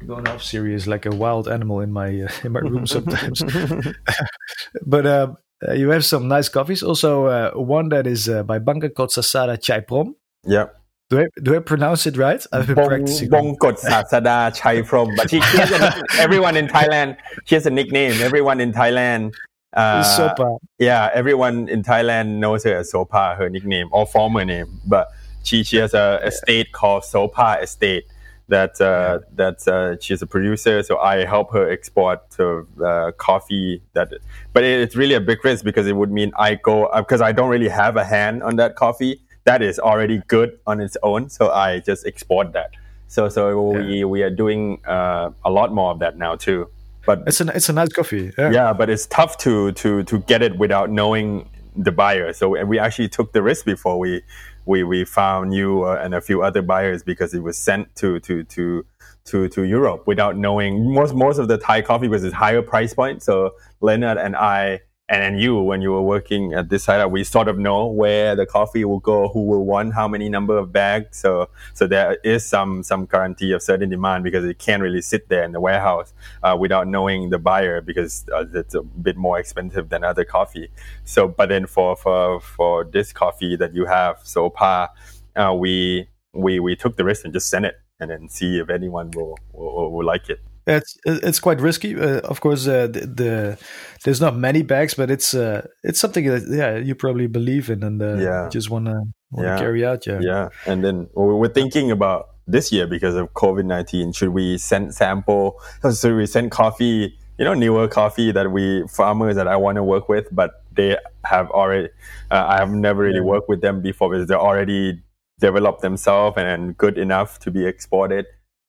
going 0.06 0.26
off. 0.28 0.42
Siri 0.42 0.74
is 0.74 0.86
like 0.86 1.06
a 1.06 1.10
wild 1.10 1.48
animal 1.48 1.80
in 1.80 1.92
my 1.92 2.22
uh, 2.22 2.28
in 2.44 2.52
my 2.52 2.60
room 2.60 2.86
sometimes. 2.96 3.42
but 4.86 5.06
uh, 5.06 5.34
uh, 5.66 5.72
you 5.72 5.90
have 5.90 6.04
some 6.04 6.28
nice 6.28 6.48
coffees. 6.48 6.82
Also, 6.82 7.26
uh, 7.26 7.50
one 7.52 7.88
that 7.90 8.06
is 8.06 8.28
uh, 8.28 8.42
by 8.42 8.58
Bangka 8.58 8.90
Kotsasada 8.90 9.60
Chai 9.60 9.80
Prom. 9.80 10.16
Yeah. 10.44 10.66
Do 11.10 11.20
I, 11.20 11.26
do 11.42 11.56
I 11.56 11.60
pronounce 11.60 12.06
it 12.06 12.18
right? 12.18 12.44
I've 12.52 12.66
been 12.66 12.76
Bong, 12.76 12.88
practicing. 12.88 13.30
Bongkot 13.30 13.80
Sasada 13.80 14.54
Chai 14.54 14.82
Prom. 14.82 15.14
But 15.16 15.30
she, 15.30 15.40
she 15.40 15.58
a, 15.58 16.02
everyone 16.18 16.54
in 16.54 16.66
Thailand, 16.66 17.16
she 17.46 17.54
has 17.54 17.64
a 17.64 17.70
nickname. 17.70 18.20
Everyone 18.20 18.60
in 18.60 18.72
Thailand 18.72 19.32
uh, 19.72 20.02
Sopa. 20.02 20.58
Yeah, 20.78 21.10
everyone 21.14 21.68
in 21.68 21.82
Thailand 21.82 22.38
knows 22.38 22.64
her 22.64 22.76
as 22.76 22.92
Sopa, 22.92 23.36
her 23.36 23.48
nickname 23.48 23.88
or 23.90 24.06
former 24.06 24.44
name. 24.44 24.80
But 24.86 25.08
she 25.42 25.62
she 25.62 25.76
has 25.78 25.94
a 25.94 26.20
estate 26.24 26.72
called 26.72 27.04
Sopa 27.04 27.62
Estate 27.62 28.04
that 28.48 28.80
uh, 28.80 29.20
that 29.34 29.66
uh, 29.68 29.96
she's 30.00 30.22
a 30.22 30.26
producer. 30.26 30.82
So 30.82 30.98
I 30.98 31.24
help 31.24 31.52
her 31.52 31.70
export 31.70 32.30
to 32.32 32.66
uh, 32.84 33.12
coffee. 33.12 33.82
That, 33.92 34.12
but 34.52 34.64
it's 34.64 34.96
really 34.96 35.14
a 35.14 35.20
big 35.20 35.44
risk 35.44 35.64
because 35.64 35.86
it 35.86 35.94
would 35.96 36.10
mean 36.10 36.32
I 36.38 36.56
go 36.56 36.90
because 36.96 37.20
uh, 37.20 37.26
I 37.26 37.32
don't 37.32 37.50
really 37.50 37.68
have 37.68 37.96
a 37.96 38.04
hand 38.04 38.42
on 38.42 38.56
that 38.56 38.76
coffee. 38.76 39.20
That 39.44 39.62
is 39.62 39.78
already 39.78 40.22
good 40.28 40.58
on 40.66 40.80
its 40.80 40.96
own. 41.02 41.28
So 41.30 41.50
I 41.50 41.80
just 41.80 42.06
export 42.06 42.52
that. 42.52 42.70
So 43.06 43.28
so 43.28 43.72
yeah. 43.72 43.86
we 43.86 44.04
we 44.04 44.22
are 44.22 44.30
doing 44.30 44.80
uh, 44.86 45.30
a 45.44 45.50
lot 45.50 45.72
more 45.72 45.92
of 45.92 45.98
that 46.00 46.16
now 46.18 46.36
too. 46.36 46.68
But 47.06 47.24
it's 47.26 47.40
a 47.40 47.48
it's 47.54 47.68
a 47.68 47.72
nice 47.72 47.88
coffee. 47.88 48.32
Yeah. 48.36 48.50
yeah, 48.50 48.72
but 48.72 48.90
it's 48.90 49.06
tough 49.06 49.38
to 49.38 49.72
to 49.72 50.02
to 50.04 50.18
get 50.20 50.42
it 50.42 50.58
without 50.58 50.90
knowing 50.90 51.48
the 51.76 51.92
buyer. 51.92 52.32
So 52.32 52.64
we 52.64 52.78
actually 52.78 53.08
took 53.08 53.32
the 53.32 53.42
risk 53.42 53.64
before 53.64 53.98
we 53.98 54.22
we 54.68 54.84
we 54.84 55.04
found 55.04 55.54
you 55.54 55.84
uh, 55.84 56.00
and 56.02 56.14
a 56.14 56.20
few 56.20 56.42
other 56.42 56.62
buyers 56.62 57.02
because 57.02 57.34
it 57.34 57.42
was 57.42 57.58
sent 57.58 57.96
to 57.96 58.20
to 58.20 58.44
to 58.44 58.84
to 59.24 59.48
to 59.48 59.62
Europe 59.64 60.06
without 60.06 60.36
knowing 60.36 60.92
most 60.92 61.14
most 61.14 61.38
of 61.38 61.48
the 61.48 61.58
Thai 61.58 61.82
coffee 61.82 62.08
was 62.08 62.22
a 62.24 62.30
higher 62.30 62.62
price 62.62 62.94
point. 62.94 63.22
So 63.22 63.52
Leonard 63.80 64.18
and 64.18 64.36
I 64.36 64.80
and 65.08 65.22
then 65.22 65.38
you 65.38 65.58
when 65.60 65.80
you 65.80 65.92
were 65.92 66.02
working 66.02 66.52
at 66.52 66.68
This 66.68 66.84
Side 66.84 67.04
we 67.06 67.24
sort 67.24 67.48
of 67.48 67.58
know 67.58 67.86
where 67.86 68.36
the 68.36 68.44
coffee 68.44 68.84
will 68.84 68.98
go 68.98 69.28
who 69.28 69.42
will 69.44 69.64
want 69.64 69.94
how 69.94 70.06
many 70.06 70.28
number 70.28 70.58
of 70.58 70.72
bags. 70.72 71.18
So 71.18 71.48
so 71.74 71.86
there 71.86 72.18
is 72.24 72.44
some 72.44 72.82
some 72.82 73.06
guarantee 73.06 73.52
of 73.52 73.62
certain 73.62 73.88
demand 73.88 74.24
because 74.24 74.44
it 74.44 74.58
can't 74.58 74.82
really 74.82 75.00
sit 75.00 75.28
there 75.28 75.44
in 75.44 75.52
the 75.52 75.60
warehouse 75.60 76.12
uh, 76.42 76.56
without 76.58 76.86
knowing 76.86 77.30
the 77.30 77.38
buyer 77.38 77.80
because 77.80 78.26
uh, 78.34 78.44
it's 78.52 78.74
a 78.74 78.82
bit 78.82 79.16
more 79.16 79.38
expensive 79.38 79.88
than 79.88 80.04
other 80.04 80.24
coffee. 80.24 80.68
So 81.04 81.26
but 81.28 81.48
then 81.48 81.66
for 81.66 81.96
for 81.96 82.40
for 82.40 82.84
this 82.84 83.12
coffee 83.12 83.56
that 83.56 83.74
you 83.74 83.86
have 83.86 84.18
so 84.24 84.50
far 84.50 84.90
uh, 85.36 85.54
we 85.54 86.08
we 86.34 86.60
we 86.60 86.76
took 86.76 86.96
the 86.96 87.04
risk 87.04 87.24
and 87.24 87.32
just 87.32 87.48
sent 87.48 87.64
it 87.64 87.76
and 87.98 88.10
then 88.10 88.28
see 88.28 88.58
if 88.58 88.68
anyone 88.68 89.10
will 89.12 89.38
will, 89.52 89.90
will 89.90 90.06
like 90.06 90.28
it 90.28 90.40
it's 90.68 90.98
it's 91.04 91.40
quite 91.40 91.60
risky. 91.60 91.98
Uh, 91.98 92.20
of 92.20 92.40
course, 92.40 92.66
uh, 92.68 92.86
the, 92.86 93.00
the, 93.00 93.58
there's 94.04 94.20
not 94.20 94.36
many 94.36 94.62
bags, 94.62 94.94
but 94.94 95.10
it's 95.10 95.34
uh, 95.34 95.66
it's 95.82 95.98
something 95.98 96.26
that 96.26 96.46
yeah 96.48 96.76
you 96.76 96.94
probably 96.94 97.26
believe 97.26 97.70
in 97.70 97.82
and 97.82 98.02
uh, 98.02 98.16
yeah. 98.16 98.48
just 98.50 98.68
wanna, 98.68 99.02
wanna 99.30 99.48
yeah. 99.48 99.58
carry 99.58 99.84
out. 99.84 100.06
Yeah, 100.06 100.20
yeah. 100.20 100.48
And 100.66 100.84
then 100.84 101.08
we're 101.14 101.48
thinking 101.48 101.90
about 101.90 102.28
this 102.46 102.70
year 102.70 102.86
because 102.86 103.14
of 103.14 103.32
COVID 103.32 103.64
nineteen. 103.64 104.12
Should 104.12 104.30
we 104.30 104.58
send 104.58 104.94
sample? 104.94 105.60
Should 105.82 106.16
we 106.16 106.26
send 106.26 106.50
coffee? 106.50 107.16
You 107.38 107.44
know, 107.44 107.54
newer 107.54 107.86
coffee 107.86 108.32
that 108.32 108.50
we 108.50 108.86
farmers 108.88 109.36
that 109.36 109.46
I 109.48 109.56
want 109.56 109.76
to 109.76 109.82
work 109.82 110.08
with, 110.08 110.26
but 110.32 110.64
they 110.72 110.96
have 111.24 111.50
already. 111.50 111.88
Uh, 112.30 112.44
I 112.46 112.58
have 112.58 112.70
never 112.70 113.02
really 113.02 113.20
worked 113.20 113.48
with 113.48 113.62
them 113.62 113.80
before 113.80 114.10
because 114.10 114.26
they're 114.28 114.40
already 114.40 115.02
developed 115.40 115.82
themselves 115.82 116.36
and 116.36 116.76
good 116.76 116.98
enough 116.98 117.38
to 117.38 117.50
be 117.52 117.64
exported 117.64 118.26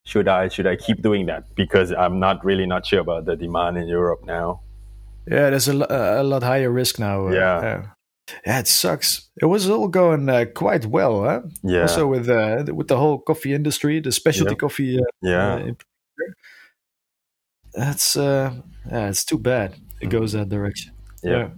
should 0.10 0.28
I 0.28 0.48
should 0.48 0.68
I 0.68 0.76
keep 0.76 1.02
doing 1.02 1.28
that 1.28 1.44
because 1.56 1.92
I'm 1.92 2.20
not 2.20 2.44
really 2.44 2.66
not 2.66 2.86
sure 2.86 3.00
about 3.00 3.26
the 3.26 3.36
demand 3.36 3.78
in 3.78 3.88
Europe 3.88 4.26
now. 4.26 4.62
Yeah, 5.28 5.52
there's 5.52 5.68
a, 5.68 5.76
a 6.22 6.24
lot 6.24 6.42
higher 6.44 6.72
risk 6.72 7.00
now. 7.00 7.28
Uh, 7.28 7.32
yeah. 7.32 7.86
Yeah, 8.46 8.60
it 8.60 8.68
sucks. 8.68 9.30
It 9.42 9.46
was 9.46 9.70
all 9.70 9.88
going 9.88 10.30
uh, 10.30 10.46
quite 10.54 10.86
well, 10.86 11.24
huh? 11.24 11.42
Yeah. 11.64 11.82
Also 11.82 12.08
with 12.08 12.30
uh, 12.30 12.64
with 12.74 12.88
the 12.88 12.98
whole 12.98 13.20
coffee 13.20 13.54
industry, 13.54 14.00
the 14.02 14.12
specialty 14.12 14.52
yep. 14.52 14.60
coffee. 14.60 15.00
Uh, 15.00 15.04
yeah. 15.22 15.72
That's 17.74 18.16
uh, 18.18 18.54
yeah, 18.92 19.10
it's 19.10 19.26
too 19.26 19.38
bad. 19.38 19.76
It 20.02 20.08
mm. 20.08 20.12
goes 20.12 20.34
that 20.34 20.50
direction. 20.50 20.94
Yeah. 21.24 21.32
yeah. 21.32 21.50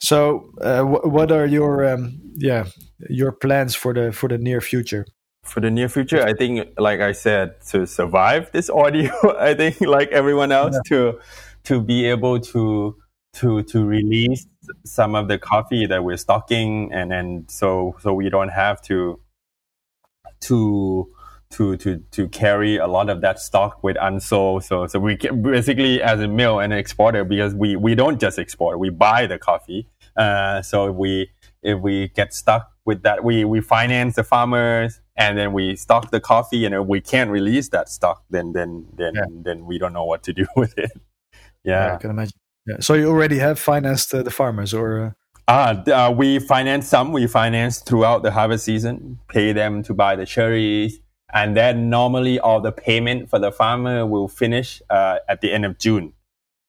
So, 0.00 0.50
uh, 0.60 0.84
w- 0.84 1.08
what 1.08 1.32
are 1.32 1.46
your 1.46 1.86
um, 1.92 2.20
yeah 2.36 2.66
your 3.10 3.32
plans 3.32 3.74
for 3.74 3.94
the 3.94 4.12
for 4.12 4.28
the 4.28 4.38
near 4.38 4.60
future? 4.60 5.06
For 5.44 5.60
the 5.60 5.70
near 5.70 5.88
future, 5.88 6.22
I 6.22 6.32
think, 6.32 6.70
like 6.78 7.00
I 7.00 7.12
said, 7.12 7.60
to 7.68 7.86
survive 7.86 8.50
this 8.52 8.70
audio, 8.70 9.10
I 9.38 9.54
think, 9.54 9.80
like 9.80 10.10
everyone 10.10 10.52
else, 10.52 10.74
yeah. 10.74 10.80
to 10.88 11.20
to 11.64 11.80
be 11.80 12.06
able 12.06 12.40
to 12.40 12.96
to 13.34 13.62
to 13.62 13.84
release 13.84 14.46
some 14.84 15.14
of 15.14 15.28
the 15.28 15.38
coffee 15.38 15.86
that 15.86 16.02
we're 16.02 16.16
stocking, 16.16 16.92
and 16.92 17.10
then 17.10 17.44
so 17.48 17.96
so 18.00 18.14
we 18.14 18.30
don't 18.30 18.48
have 18.48 18.80
to 18.82 19.20
to 20.42 21.10
to 21.50 21.76
to 21.76 21.98
to 22.10 22.28
carry 22.28 22.76
a 22.78 22.86
lot 22.86 23.08
of 23.08 23.20
that 23.20 23.38
stock 23.38 23.82
with 23.82 23.96
unsold. 24.00 24.64
So 24.64 24.86
so 24.86 24.98
we 24.98 25.16
can 25.16 25.42
basically 25.42 26.02
as 26.02 26.20
a 26.20 26.28
mill 26.28 26.60
and 26.60 26.72
an 26.72 26.78
exporter 26.78 27.24
because 27.24 27.54
we 27.54 27.76
we 27.76 27.94
don't 27.94 28.20
just 28.20 28.38
export, 28.38 28.78
we 28.78 28.90
buy 28.90 29.26
the 29.26 29.38
coffee. 29.38 29.88
Uh, 30.16 30.62
so 30.62 30.90
if 30.90 30.94
we 30.96 31.30
if 31.62 31.80
we 31.80 32.08
get 32.08 32.34
stuck 32.34 32.72
with 32.84 33.02
that, 33.02 33.24
we 33.24 33.44
we 33.44 33.60
finance 33.60 34.16
the 34.16 34.24
farmers 34.24 35.00
and 35.16 35.38
then 35.38 35.52
we 35.52 35.76
stock 35.76 36.10
the 36.10 36.20
coffee, 36.20 36.64
and 36.64 36.74
if 36.74 36.86
we 36.86 37.00
can't 37.00 37.30
release 37.30 37.68
that 37.70 37.88
stock, 37.88 38.24
then 38.30 38.52
then 38.52 38.86
then 38.96 39.14
yeah. 39.14 39.24
then 39.30 39.66
we 39.66 39.78
don't 39.78 39.92
know 39.92 40.04
what 40.04 40.22
to 40.24 40.32
do 40.40 40.46
with 40.56 40.76
it. 40.78 40.92
Yeah, 41.62 41.86
yeah 41.88 41.94
I 41.94 41.96
can 41.98 42.10
imagine. 42.10 42.38
Yeah. 42.66 42.76
So 42.80 42.94
you 42.94 43.08
already 43.08 43.38
have 43.38 43.58
financed 43.58 44.14
uh, 44.14 44.22
the 44.22 44.30
farmers, 44.30 44.74
or? 44.74 44.98
Uh... 44.98 45.10
Uh, 45.46 45.82
uh, 45.92 46.14
we 46.16 46.38
finance 46.38 46.88
some. 46.88 47.12
We 47.12 47.26
finance 47.26 47.80
throughout 47.80 48.22
the 48.22 48.30
harvest 48.30 48.64
season, 48.64 49.18
pay 49.28 49.52
them 49.52 49.82
to 49.82 49.92
buy 49.92 50.16
the 50.16 50.24
cherries, 50.24 51.00
and 51.34 51.54
then 51.54 51.90
normally 51.90 52.40
all 52.40 52.62
the 52.62 52.72
payment 52.72 53.28
for 53.28 53.38
the 53.38 53.52
farmer 53.52 54.06
will 54.06 54.26
finish 54.26 54.80
uh, 54.88 55.18
at 55.28 55.42
the 55.42 55.52
end 55.52 55.66
of 55.66 55.78
June. 55.78 56.14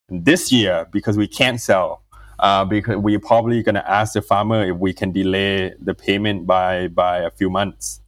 This 0.09 0.51
year, 0.51 0.87
because 0.91 1.17
we 1.17 1.25
can't 1.25 1.59
sell, 1.61 2.03
uh, 2.39 2.65
because 2.65 2.97
we're 2.97 3.17
probably 3.17 3.63
going 3.63 3.75
to 3.75 3.89
ask 3.89 4.13
the 4.13 4.21
farmer 4.21 4.69
if 4.69 4.77
we 4.77 4.91
can 4.91 5.13
delay 5.13 5.73
the 5.79 5.95
payment 5.95 6.45
by 6.45 6.89
by 6.89 7.19
a 7.19 7.31
few 7.31 7.49
months 7.49 8.01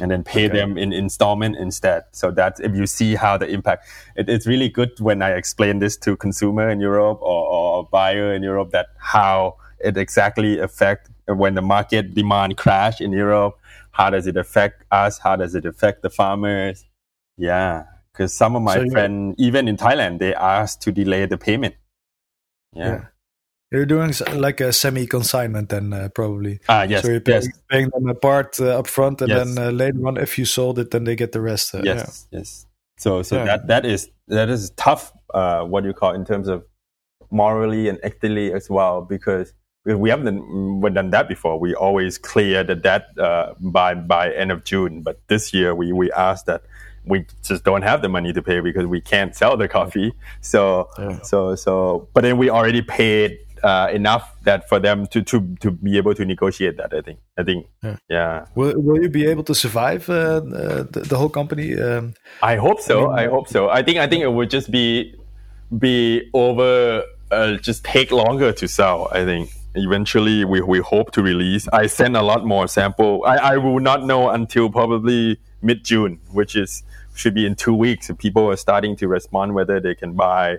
and 0.00 0.10
then 0.10 0.24
pay 0.24 0.46
okay. 0.46 0.56
them 0.56 0.78
in 0.78 0.92
installment 0.92 1.56
instead. 1.56 2.04
So 2.12 2.30
that 2.32 2.60
if 2.60 2.74
you 2.74 2.86
see 2.86 3.14
how 3.14 3.36
the 3.36 3.48
impact, 3.48 3.86
it, 4.16 4.28
it's 4.28 4.46
really 4.46 4.68
good 4.68 4.98
when 5.00 5.22
I 5.22 5.30
explain 5.30 5.78
this 5.80 5.96
to 5.98 6.16
consumer 6.16 6.68
in 6.70 6.80
Europe 6.80 7.20
or, 7.20 7.46
or 7.46 7.84
buyer 7.84 8.34
in 8.34 8.42
Europe 8.42 8.70
that 8.70 8.88
how 8.98 9.56
it 9.78 9.96
exactly 9.96 10.58
affect 10.58 11.10
when 11.26 11.54
the 11.54 11.62
market 11.62 12.14
demand 12.14 12.56
crash 12.56 13.00
in 13.00 13.12
Europe. 13.12 13.58
How 13.90 14.08
does 14.08 14.26
it 14.26 14.36
affect 14.36 14.84
us? 14.90 15.18
How 15.18 15.36
does 15.36 15.54
it 15.54 15.66
affect 15.66 16.02
the 16.02 16.08
farmers? 16.08 16.84
Yeah, 17.36 17.84
because 18.12 18.32
some 18.32 18.56
of 18.56 18.62
my 18.62 18.76
so 18.76 18.90
friends, 18.90 19.34
even 19.38 19.68
in 19.68 19.76
Thailand, 19.76 20.18
they 20.18 20.34
asked 20.34 20.80
to 20.82 20.92
delay 20.92 21.26
the 21.26 21.38
payment. 21.38 21.74
yeah. 22.74 22.86
yeah. 22.86 23.04
You're 23.72 23.86
doing 23.86 24.12
like 24.34 24.60
a 24.60 24.72
semi-consignment 24.72 25.70
then 25.70 25.92
uh, 25.92 26.08
probably. 26.14 26.60
Ah, 26.68 26.82
yes. 26.82 27.02
So 27.02 27.10
you're 27.10 27.20
paying, 27.20 27.42
yes. 27.42 27.60
paying 27.70 27.88
them 27.88 28.06
a 28.08 28.14
part 28.14 28.60
uh, 28.60 28.78
up 28.78 28.86
front, 28.86 29.22
and 29.22 29.30
yes. 29.30 29.54
then 29.54 29.66
uh, 29.66 29.70
later 29.70 30.06
on, 30.06 30.18
if 30.18 30.38
you 30.38 30.44
sold 30.44 30.78
it, 30.78 30.90
then 30.90 31.04
they 31.04 31.16
get 31.16 31.32
the 31.32 31.40
rest. 31.40 31.74
Uh, 31.74 31.80
yes, 31.82 32.26
yeah. 32.30 32.40
yes. 32.40 32.66
So, 32.98 33.22
so 33.22 33.36
yeah. 33.36 33.44
that 33.44 33.66
that 33.68 33.86
is 33.86 34.10
that 34.28 34.50
is 34.50 34.70
tough. 34.76 35.12
Uh, 35.32 35.64
what 35.64 35.84
you 35.84 35.94
call 35.94 36.12
in 36.12 36.26
terms 36.26 36.48
of 36.48 36.64
morally 37.30 37.88
and 37.88 37.98
ethically 38.02 38.52
as 38.52 38.68
well, 38.68 39.00
because 39.00 39.54
we 39.86 40.10
haven't 40.10 40.26
done, 40.26 40.94
done 40.94 41.10
that 41.10 41.26
before. 41.26 41.58
We 41.58 41.74
always 41.74 42.18
clear 42.18 42.62
the 42.62 42.74
debt 42.74 43.06
uh, 43.18 43.54
by 43.58 43.94
by 43.94 44.32
end 44.32 44.52
of 44.52 44.64
June, 44.64 45.02
but 45.02 45.20
this 45.28 45.54
year 45.54 45.74
we 45.74 45.92
we 45.92 46.12
asked 46.12 46.44
that 46.46 46.62
we 47.04 47.26
just 47.42 47.64
don't 47.64 47.82
have 47.82 48.02
the 48.02 48.08
money 48.08 48.32
to 48.32 48.42
pay 48.42 48.60
because 48.60 48.86
we 48.86 49.00
can't 49.00 49.34
sell 49.34 49.56
the 49.56 49.66
coffee. 49.66 50.12
So 50.42 50.88
yeah. 50.98 51.22
so 51.22 51.54
so, 51.54 52.08
but 52.12 52.20
then 52.20 52.36
we 52.36 52.50
already 52.50 52.82
paid 52.82 53.38
uh, 53.62 53.88
enough 53.92 54.36
that 54.42 54.68
for 54.68 54.78
them 54.78 55.06
to, 55.08 55.22
to 55.22 55.56
to 55.60 55.70
be 55.70 55.96
able 55.96 56.14
to 56.14 56.24
negotiate 56.24 56.76
that. 56.76 56.92
I 56.92 57.00
think. 57.00 57.18
I 57.38 57.42
think. 57.42 57.66
Yeah. 57.82 57.96
yeah. 58.08 58.46
Will 58.54 58.80
Will 58.80 59.02
you 59.02 59.08
be 59.08 59.26
able 59.26 59.44
to 59.44 59.54
survive 59.54 60.08
uh, 60.08 60.40
the, 60.40 61.04
the, 61.08 61.16
whole 61.16 61.28
company? 61.28 61.80
Um, 61.80 62.14
I 62.42 62.56
hope 62.56 62.80
so. 62.80 63.10
I, 63.12 63.16
mean, 63.16 63.18
I, 63.18 63.30
hope 63.30 63.48
so. 63.48 63.68
I 63.70 63.82
think. 63.82 63.98
I 63.98 64.06
think 64.06 64.22
it 64.22 64.32
would 64.32 64.50
just 64.50 64.70
be 64.70 65.14
be 65.78 66.30
over. 66.34 67.04
Uh, 67.30 67.56
just 67.56 67.84
take 67.84 68.10
longer 68.10 68.52
to 68.52 68.68
sell. 68.68 69.08
I 69.12 69.24
think. 69.24 69.50
Eventually, 69.74 70.44
we, 70.44 70.60
we 70.60 70.80
hope 70.80 71.12
to 71.12 71.22
release. 71.22 71.66
I 71.68 71.86
send 71.86 72.14
a 72.14 72.20
lot 72.20 72.44
more 72.44 72.68
sample. 72.68 73.24
I, 73.24 73.54
I 73.54 73.56
will 73.56 73.80
not 73.80 74.04
know 74.04 74.28
until 74.28 74.68
probably 74.68 75.38
mid 75.62 75.82
June, 75.82 76.20
which 76.30 76.56
is 76.56 76.82
should 77.14 77.34
be 77.34 77.46
in 77.46 77.54
two 77.54 77.74
weeks. 77.74 78.10
People 78.18 78.50
are 78.50 78.56
starting 78.56 78.96
to 78.96 79.08
respond 79.08 79.54
whether 79.54 79.80
they 79.80 79.94
can 79.94 80.14
buy 80.14 80.58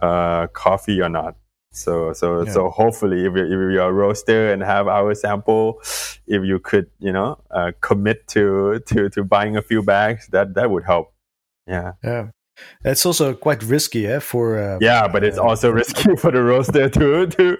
uh, 0.00 0.46
coffee 0.48 1.00
or 1.00 1.08
not. 1.08 1.36
So 1.72 2.12
so 2.12 2.44
yeah. 2.44 2.52
so 2.52 2.70
hopefully, 2.70 3.26
if 3.26 3.34
you're, 3.34 3.46
if 3.46 3.50
you're 3.50 3.88
a 3.88 3.92
roaster 3.92 4.52
and 4.52 4.62
have 4.62 4.88
our 4.88 5.14
sample, 5.14 5.80
if 6.26 6.44
you 6.44 6.58
could 6.58 6.90
you 6.98 7.12
know 7.12 7.38
uh, 7.50 7.72
commit 7.80 8.28
to 8.28 8.80
to 8.86 9.08
to 9.08 9.24
buying 9.24 9.56
a 9.56 9.62
few 9.62 9.82
bags, 9.82 10.28
that 10.28 10.54
that 10.54 10.70
would 10.70 10.84
help. 10.84 11.12
Yeah. 11.66 11.92
Yeah. 12.04 12.28
It's 12.84 13.06
also 13.06 13.34
quite 13.34 13.62
risky, 13.62 14.06
eh, 14.06 14.18
for 14.18 14.58
uh, 14.58 14.78
yeah, 14.80 15.08
but 15.08 15.24
it's 15.24 15.38
uh, 15.38 15.42
also 15.42 15.70
risky 15.70 16.16
for 16.22 16.30
the 16.30 16.42
roaster 16.42 16.88
to 16.88 17.26
to 17.26 17.56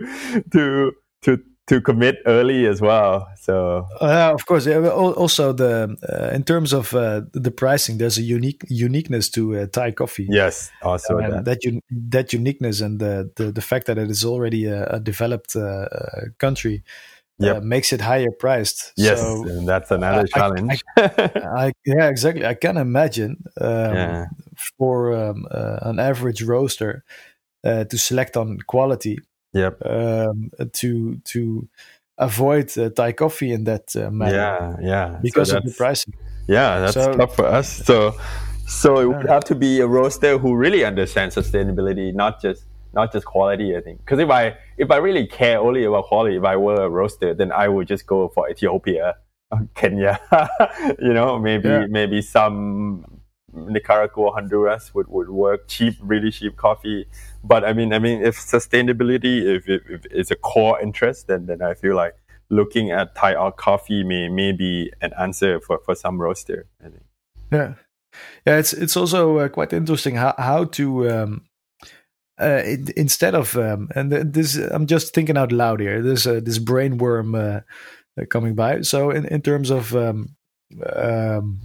to 0.53 0.93
to 1.23 1.43
to 1.69 1.81
commit 1.81 2.17
early 2.27 2.67
as 2.67 2.81
well. 2.81 3.29
So 3.41 3.87
uh, 4.01 4.33
of 4.35 4.47
course, 4.47 4.67
also 4.67 5.53
the 5.53 5.97
uh, 6.09 6.35
in 6.35 6.45
terms 6.45 6.73
of 6.73 6.95
uh, 6.95 7.23
the 7.33 7.51
pricing, 7.51 7.99
there's 7.99 8.19
a 8.19 8.23
unique 8.23 8.65
uniqueness 8.69 9.29
to 9.31 9.57
uh, 9.57 9.67
Thai 9.67 9.93
coffee. 9.93 10.27
Yes, 10.29 10.71
also 10.83 11.19
that 11.19 11.45
that, 11.45 11.59
un- 11.65 11.81
that, 11.91 12.33
uniqueness 12.33 12.81
and 12.81 12.99
the, 12.99 13.31
the, 13.37 13.53
the 13.53 13.61
fact 13.61 13.87
that 13.87 13.99
it 13.99 14.11
is 14.11 14.25
already 14.25 14.67
a, 14.67 14.87
a 14.87 15.01
developed 15.01 15.57
uh, 15.57 15.87
country. 16.39 16.83
Uh, 17.41 17.47
yep. 17.47 17.63
makes 17.65 17.93
it 17.93 18.01
higher 18.01 18.31
priced. 18.39 18.93
Yes, 18.97 19.21
so 19.21 19.43
and 19.45 19.67
that's 19.67 19.91
another 19.91 20.29
I, 20.35 20.39
challenge. 20.39 20.81
I, 20.97 21.03
I, 21.57 21.73
yeah, 21.85 22.09
exactly. 22.09 22.47
I 22.47 22.55
can 22.55 22.77
imagine 22.77 23.43
um, 23.61 23.95
yeah. 23.95 24.27
for 24.79 25.13
um, 25.13 25.47
an 25.51 25.99
average 25.99 26.43
roaster 26.43 27.03
to 27.65 27.99
select 27.99 28.37
on 28.37 28.59
quality 28.69 29.19
Yep. 29.53 29.85
Um, 29.85 30.51
to 30.73 31.17
to 31.17 31.69
avoid 32.19 32.77
uh, 32.79 32.91
Thai 32.91 33.13
coffee 33.13 33.53
in 33.53 33.65
that 33.65 33.95
uh, 33.97 34.11
manner. 34.11 34.79
Yeah, 34.81 34.89
yeah. 34.89 35.19
Because 35.23 35.51
so 35.51 35.59
of 35.59 35.65
the 35.65 35.73
pricing. 35.73 36.15
Yeah, 36.49 36.81
that's 36.81 36.95
so, 36.95 37.13
tough 37.15 37.37
for 37.37 37.47
us. 37.47 37.85
So 37.85 38.15
so 38.67 38.99
it 39.01 39.07
would 39.07 39.29
have 39.29 39.45
to 39.45 39.55
be 39.55 39.81
a 39.81 39.87
roaster 39.87 40.39
who 40.39 40.55
really 40.57 40.85
understands 40.85 41.35
sustainability, 41.35 42.15
not 42.15 42.41
just 42.41 42.65
not 42.95 43.13
just 43.13 43.27
quality. 43.27 43.77
I 43.77 43.81
think 43.81 43.99
because 43.99 44.19
if 44.19 44.31
I 44.31 44.57
if 44.79 44.91
I 44.91 44.97
really 44.97 45.27
care 45.27 45.59
only 45.59 45.85
about 45.85 46.05
quality, 46.05 46.37
if 46.37 46.45
I 46.45 46.57
were 46.57 46.83
a 46.83 46.89
roaster, 46.89 47.35
then 47.35 47.53
I 47.53 47.69
would 47.69 47.89
just 47.89 48.07
go 48.07 48.29
for 48.29 48.49
Ethiopia, 48.49 49.17
Kenya. 49.75 50.21
you 50.99 51.13
know, 51.13 51.39
maybe 51.39 51.69
yeah. 51.69 51.87
maybe 51.89 52.23
some 52.23 53.12
Nicaragua, 53.53 54.31
Honduras 54.33 54.95
would, 54.95 55.09
would 55.09 55.31
work. 55.31 55.69
Cheap, 55.69 55.97
really 56.01 56.31
cheap 56.31 56.57
coffee. 56.57 57.07
But 57.45 57.65
I 57.65 57.73
mean, 57.73 57.93
I 57.93 57.99
mean, 57.99 58.23
if 58.23 58.37
sustainability, 58.37 59.43
if, 59.43 59.69
if, 59.69 59.83
if 59.89 60.07
it's 60.11 60.31
a 60.31 60.37
core 60.37 60.81
interest, 60.81 61.27
then 61.29 61.47
then 61.47 61.63
I 61.63 61.75
feel 61.75 61.95
like 61.95 62.15
looking 62.51 62.91
at 62.91 63.15
Thai 63.15 63.35
art 63.35 63.57
coffee 63.57 64.05
may 64.05 64.29
may 64.29 64.53
be 64.53 64.93
an 65.01 65.13
answer 65.19 65.61
for, 65.61 65.81
for 65.85 65.95
some 65.95 66.21
roaster. 66.21 66.67
I 66.81 66.89
think. 66.89 67.05
Yeah, 67.51 67.75
yeah. 68.47 68.59
It's 68.59 68.73
it's 68.73 68.97
also 68.97 69.39
uh, 69.39 69.49
quite 69.49 69.73
interesting 69.73 70.17
how 70.17 70.35
how 70.39 70.65
to. 70.65 71.11
Um, 71.11 71.45
uh, 72.41 72.63
it, 72.65 72.91
instead 72.91 73.35
of 73.35 73.57
um, 73.57 73.89
and 73.95 74.11
this, 74.11 74.57
I'm 74.57 74.87
just 74.87 75.15
thinking 75.15 75.37
out 75.37 75.53
loud 75.53 75.81
here. 75.81 76.03
There's 76.03 76.27
uh, 76.27 76.41
this 76.43 76.59
brainworm 76.59 77.37
uh, 77.37 77.61
coming 78.31 78.55
by. 78.55 78.81
So 78.83 79.11
in, 79.11 79.27
in 79.27 79.43
terms 79.43 79.71
of 79.71 79.95
um, 79.95 80.35
um, 80.95 81.61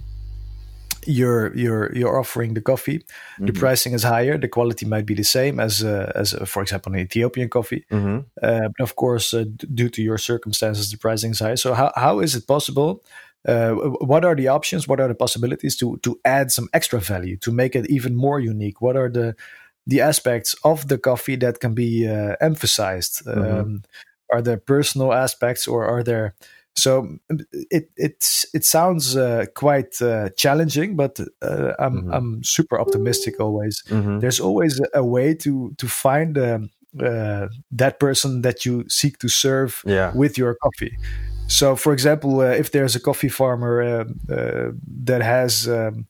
you're 1.06 1.54
you're 1.56 1.94
you're 1.94 2.18
offering 2.18 2.54
the 2.54 2.60
coffee. 2.60 2.98
Mm-hmm. 2.98 3.46
The 3.46 3.52
pricing 3.52 3.92
is 3.92 4.02
higher. 4.02 4.38
The 4.38 4.48
quality 4.48 4.86
might 4.86 5.06
be 5.06 5.14
the 5.14 5.24
same 5.24 5.60
as 5.60 5.82
uh, 5.82 6.12
as 6.14 6.34
uh, 6.34 6.44
for 6.44 6.62
example 6.62 6.92
an 6.92 7.00
Ethiopian 7.00 7.48
coffee. 7.48 7.84
Mm-hmm. 7.90 8.18
Uh, 8.42 8.68
but 8.76 8.82
of 8.82 8.96
course, 8.96 9.34
uh, 9.34 9.44
d- 9.44 9.66
due 9.74 9.88
to 9.90 10.02
your 10.02 10.18
circumstances, 10.18 10.90
the 10.90 10.98
pricing 10.98 11.30
is 11.32 11.40
higher 11.40 11.56
So 11.56 11.74
how 11.74 11.92
how 11.96 12.20
is 12.20 12.34
it 12.34 12.46
possible? 12.46 13.02
Uh, 13.46 13.72
what 14.00 14.24
are 14.24 14.34
the 14.34 14.48
options? 14.48 14.88
What 14.88 15.00
are 15.00 15.08
the 15.08 15.14
possibilities 15.14 15.76
to 15.76 15.98
to 15.98 16.18
add 16.24 16.50
some 16.50 16.68
extra 16.72 17.00
value 17.00 17.36
to 17.38 17.52
make 17.52 17.76
it 17.76 17.88
even 17.88 18.14
more 18.14 18.40
unique? 18.40 18.80
What 18.80 18.96
are 18.96 19.10
the 19.10 19.34
the 19.86 20.00
aspects 20.00 20.54
of 20.64 20.88
the 20.88 20.98
coffee 20.98 21.36
that 21.36 21.60
can 21.60 21.74
be 21.74 22.06
uh, 22.06 22.36
emphasized? 22.40 23.24
Mm-hmm. 23.24 23.60
Um, 23.60 23.82
are 24.30 24.42
there 24.42 24.58
personal 24.58 25.12
aspects, 25.12 25.66
or 25.66 25.86
are 25.86 26.02
there 26.02 26.34
so 26.78 27.18
it 27.70 27.90
it's 27.96 28.46
it 28.54 28.64
sounds 28.64 29.16
uh, 29.16 29.46
quite 29.54 30.00
uh, 30.00 30.28
challenging, 30.36 30.96
but 30.96 31.18
uh, 31.42 31.72
I'm 31.78 31.94
mm-hmm. 31.94 32.12
I'm 32.12 32.44
super 32.44 32.80
optimistic 32.80 33.40
always. 33.40 33.82
Mm-hmm. 33.88 34.20
There's 34.20 34.40
always 34.40 34.80
a 34.94 35.04
way 35.04 35.34
to 35.34 35.74
to 35.76 35.88
find 35.88 36.38
um, 36.38 36.70
uh, 37.00 37.48
that 37.72 37.98
person 37.98 38.42
that 38.42 38.64
you 38.64 38.88
seek 38.88 39.18
to 39.18 39.28
serve 39.28 39.82
yeah. 39.84 40.12
with 40.14 40.38
your 40.38 40.54
coffee. 40.62 40.96
So, 41.48 41.76
for 41.76 41.92
example, 41.92 42.40
uh, 42.40 42.58
if 42.58 42.70
there's 42.70 42.94
a 42.94 43.00
coffee 43.00 43.30
farmer 43.30 43.82
uh, 43.82 44.04
uh 44.32 44.70
that 45.04 45.22
has 45.22 45.66
um, 45.66 46.06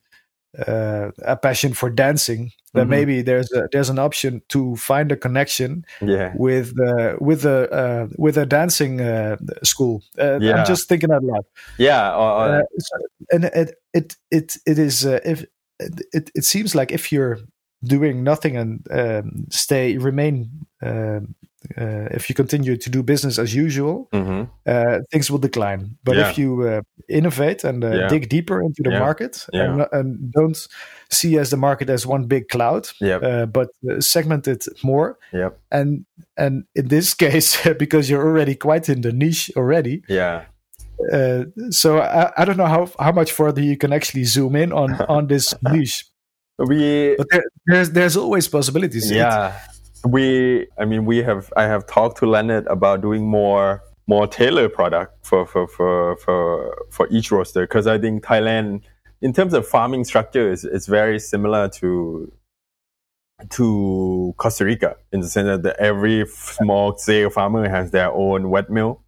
uh, 0.67 1.11
a 1.23 1.37
passion 1.37 1.73
for 1.73 1.89
dancing, 1.89 2.51
then 2.73 2.83
mm-hmm. 2.83 2.89
maybe 2.91 3.21
there's 3.21 3.51
a, 3.51 3.67
there's 3.71 3.89
an 3.89 3.99
option 3.99 4.41
to 4.49 4.75
find 4.75 5.11
a 5.11 5.15
connection 5.15 5.85
yeah. 6.01 6.33
with 6.35 6.73
uh, 6.79 7.15
with 7.19 7.45
a 7.45 8.09
with 8.17 8.37
a 8.37 8.45
dancing 8.45 8.99
school. 9.63 10.03
Yeah. 10.17 10.55
I'm 10.55 10.65
just 10.65 10.87
thinking 10.87 11.11
out 11.11 11.23
loud. 11.23 11.45
Yeah, 11.77 12.61
and 13.31 13.45
it 13.45 13.75
it 13.93 14.15
it 14.31 14.57
it 14.65 14.79
is 14.79 15.05
if 15.05 15.45
it 15.79 16.31
it 16.33 16.43
seems 16.43 16.75
like 16.75 16.91
if 16.91 17.11
you're 17.11 17.39
doing 17.83 18.23
nothing 18.23 18.57
and 18.57 18.85
um, 18.91 19.45
stay 19.49 19.97
remain 19.97 20.49
um, 20.81 21.35
uh, 21.77 22.07
if 22.11 22.29
you 22.29 22.35
continue 22.35 22.77
to 22.77 22.89
do 22.89 23.03
business 23.03 23.37
as 23.37 23.53
usual, 23.53 24.07
mm-hmm. 24.13 24.43
uh, 24.65 24.99
things 25.11 25.29
will 25.29 25.39
decline. 25.39 25.97
But 26.03 26.15
yeah. 26.15 26.29
if 26.29 26.37
you 26.37 26.61
uh, 26.63 26.81
innovate 27.09 27.63
and 27.63 27.83
uh, 27.83 27.91
yeah. 27.91 28.07
dig 28.07 28.29
deeper 28.29 28.61
into 28.61 28.81
the 28.81 28.91
yeah. 28.91 28.99
market 28.99 29.45
and, 29.51 29.85
and, 29.91 30.31
don't 30.31 30.57
see 31.09 31.37
as 31.37 31.49
the 31.49 31.57
market 31.57 31.89
as 31.89 32.07
one 32.07 32.25
big 32.25 32.47
cloud, 32.47 32.87
yep. 33.01 33.23
Uh, 33.23 33.45
but 33.45 33.69
uh, 33.89 33.99
segment 33.99 34.47
it 34.47 34.67
more, 34.83 35.17
yep. 35.33 35.59
and 35.71 36.05
and 36.37 36.63
in 36.75 36.87
this 36.87 37.13
case, 37.25 37.67
because 37.77 38.09
you're 38.09 38.25
already 38.25 38.55
quite 38.55 38.87
in 38.87 39.01
the 39.01 39.11
niche 39.11 39.51
already, 39.57 40.01
yeah. 40.07 40.45
so 41.71 41.99
I, 41.99 42.31
I 42.37 42.45
don't 42.45 42.57
know 42.57 42.67
how 42.67 42.89
how 42.99 43.11
much 43.11 43.33
further 43.33 43.61
you 43.61 43.77
can 43.77 43.91
actually 43.91 44.23
zoom 44.23 44.55
in 44.55 44.71
on 44.71 44.93
on 45.09 45.27
this 45.27 45.53
niche. 45.63 46.05
We 46.57 47.15
but 47.17 47.27
there, 47.29 47.43
there's 47.65 47.91
there's 47.91 48.17
always 48.17 48.47
possibilities. 48.47 49.11
Yeah, 49.11 49.59
we 50.05 50.67
i 50.77 50.85
mean 50.85 51.05
we 51.05 51.17
have 51.17 51.51
i 51.57 51.63
have 51.63 51.85
talked 51.85 52.17
to 52.17 52.25
leonard 52.25 52.65
about 52.67 53.01
doing 53.01 53.27
more 53.27 53.81
more 54.07 54.27
tailored 54.27 54.73
product 54.73 55.13
for 55.25 55.45
for 55.45 55.67
for 55.67 56.15
for, 56.17 56.85
for 56.89 57.07
each 57.09 57.31
roaster 57.31 57.61
because 57.61 57.87
i 57.87 57.97
think 57.97 58.23
thailand 58.23 58.81
in 59.21 59.33
terms 59.33 59.53
of 59.53 59.67
farming 59.67 60.05
structure 60.05 60.49
is, 60.49 60.63
is 60.63 60.87
very 60.87 61.19
similar 61.19 61.67
to 61.67 62.31
to 63.49 64.33
costa 64.37 64.65
rica 64.65 64.95
in 65.11 65.21
the 65.21 65.27
sense 65.27 65.61
that 65.63 65.75
every 65.79 66.25
small 66.27 66.97
scale 66.97 67.29
farmer 67.29 67.69
has 67.69 67.91
their 67.91 68.11
own 68.11 68.49
wet 68.49 68.69
mill 68.69 69.01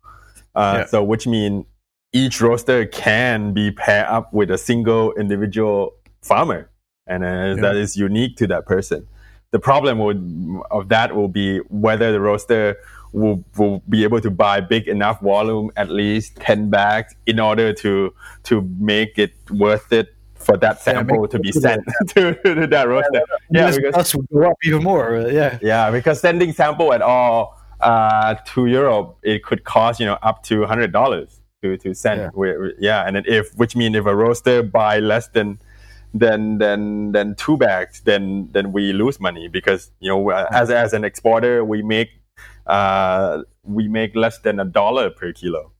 uh, 0.55 0.79
yeah. 0.79 0.85
so 0.85 1.03
which 1.03 1.27
means 1.27 1.65
each 2.13 2.41
roaster 2.41 2.85
can 2.85 3.53
be 3.53 3.71
paired 3.71 4.07
up 4.07 4.33
with 4.33 4.51
a 4.51 4.57
single 4.57 5.13
individual 5.13 5.91
farmer 6.21 6.69
and 7.07 7.23
uh, 7.23 7.27
yeah. 7.27 7.55
that 7.55 7.75
is 7.75 7.95
unique 7.95 8.37
to 8.37 8.47
that 8.47 8.65
person 8.65 9.07
the 9.51 9.59
problem 9.59 9.99
would, 9.99 10.61
of 10.71 10.89
that 10.89 11.15
will 11.15 11.27
be 11.27 11.59
whether 11.69 12.11
the 12.11 12.19
roaster 12.19 12.77
will, 13.11 13.43
will 13.57 13.83
be 13.89 14.03
able 14.03 14.21
to 14.21 14.31
buy 14.31 14.61
big 14.61 14.87
enough 14.87 15.19
volume, 15.21 15.71
at 15.75 15.89
least 15.89 16.37
10 16.37 16.69
bags, 16.69 17.13
in 17.25 17.39
order 17.39 17.73
to, 17.73 18.13
to 18.43 18.61
make 18.79 19.17
it 19.17 19.33
worth 19.49 19.91
it 19.91 20.15
for 20.35 20.57
that 20.57 20.81
sample 20.81 21.21
yeah, 21.21 21.27
to 21.27 21.39
be 21.39 21.51
sent 21.51 21.83
to, 22.07 22.33
to, 22.43 22.67
that 22.67 22.87
roaster. 22.87 23.23
Yeah, 23.51 23.69
yeah 23.69 23.75
because 23.75 24.15
would 24.15 24.27
go 24.29 24.49
up 24.49 24.57
even 24.63 24.83
more. 24.83 25.27
Yeah, 25.29 25.59
yeah, 25.61 25.91
because 25.91 26.19
sending 26.19 26.51
sample 26.51 26.93
at 26.93 27.01
all 27.01 27.61
uh, 27.79 28.35
to 28.53 28.65
Europe, 28.65 29.17
it 29.21 29.43
could 29.43 29.63
cost 29.63 29.99
you 29.99 30.05
know 30.05 30.17
up 30.23 30.43
to 30.43 30.65
hundred 30.65 30.91
dollars 30.91 31.41
to 31.61 31.77
to 31.77 31.93
send. 31.93 32.31
Yeah. 32.35 32.69
yeah, 32.79 33.07
and 33.07 33.17
if 33.27 33.53
which 33.55 33.75
means 33.75 33.95
if 33.95 34.05
a 34.05 34.15
roaster 34.15 34.63
buy 34.63 34.99
less 34.99 35.27
than 35.29 35.59
then 36.13 36.57
then 36.57 37.11
then 37.13 37.35
two 37.35 37.57
bags, 37.57 38.01
then 38.01 38.49
then 38.51 38.71
we 38.71 38.93
lose 38.93 39.19
money 39.19 39.47
because 39.47 39.91
you 39.99 40.09
know 40.09 40.29
as 40.29 40.69
as 40.69 40.93
an 40.93 41.03
exporter 41.03 41.63
we 41.63 41.81
make 41.81 42.09
uh, 42.67 43.43
we 43.63 43.87
make 43.87 44.15
less 44.15 44.39
than 44.39 44.59
a 44.59 44.65
dollar 44.65 45.09
per 45.09 45.31
kilo. 45.33 45.71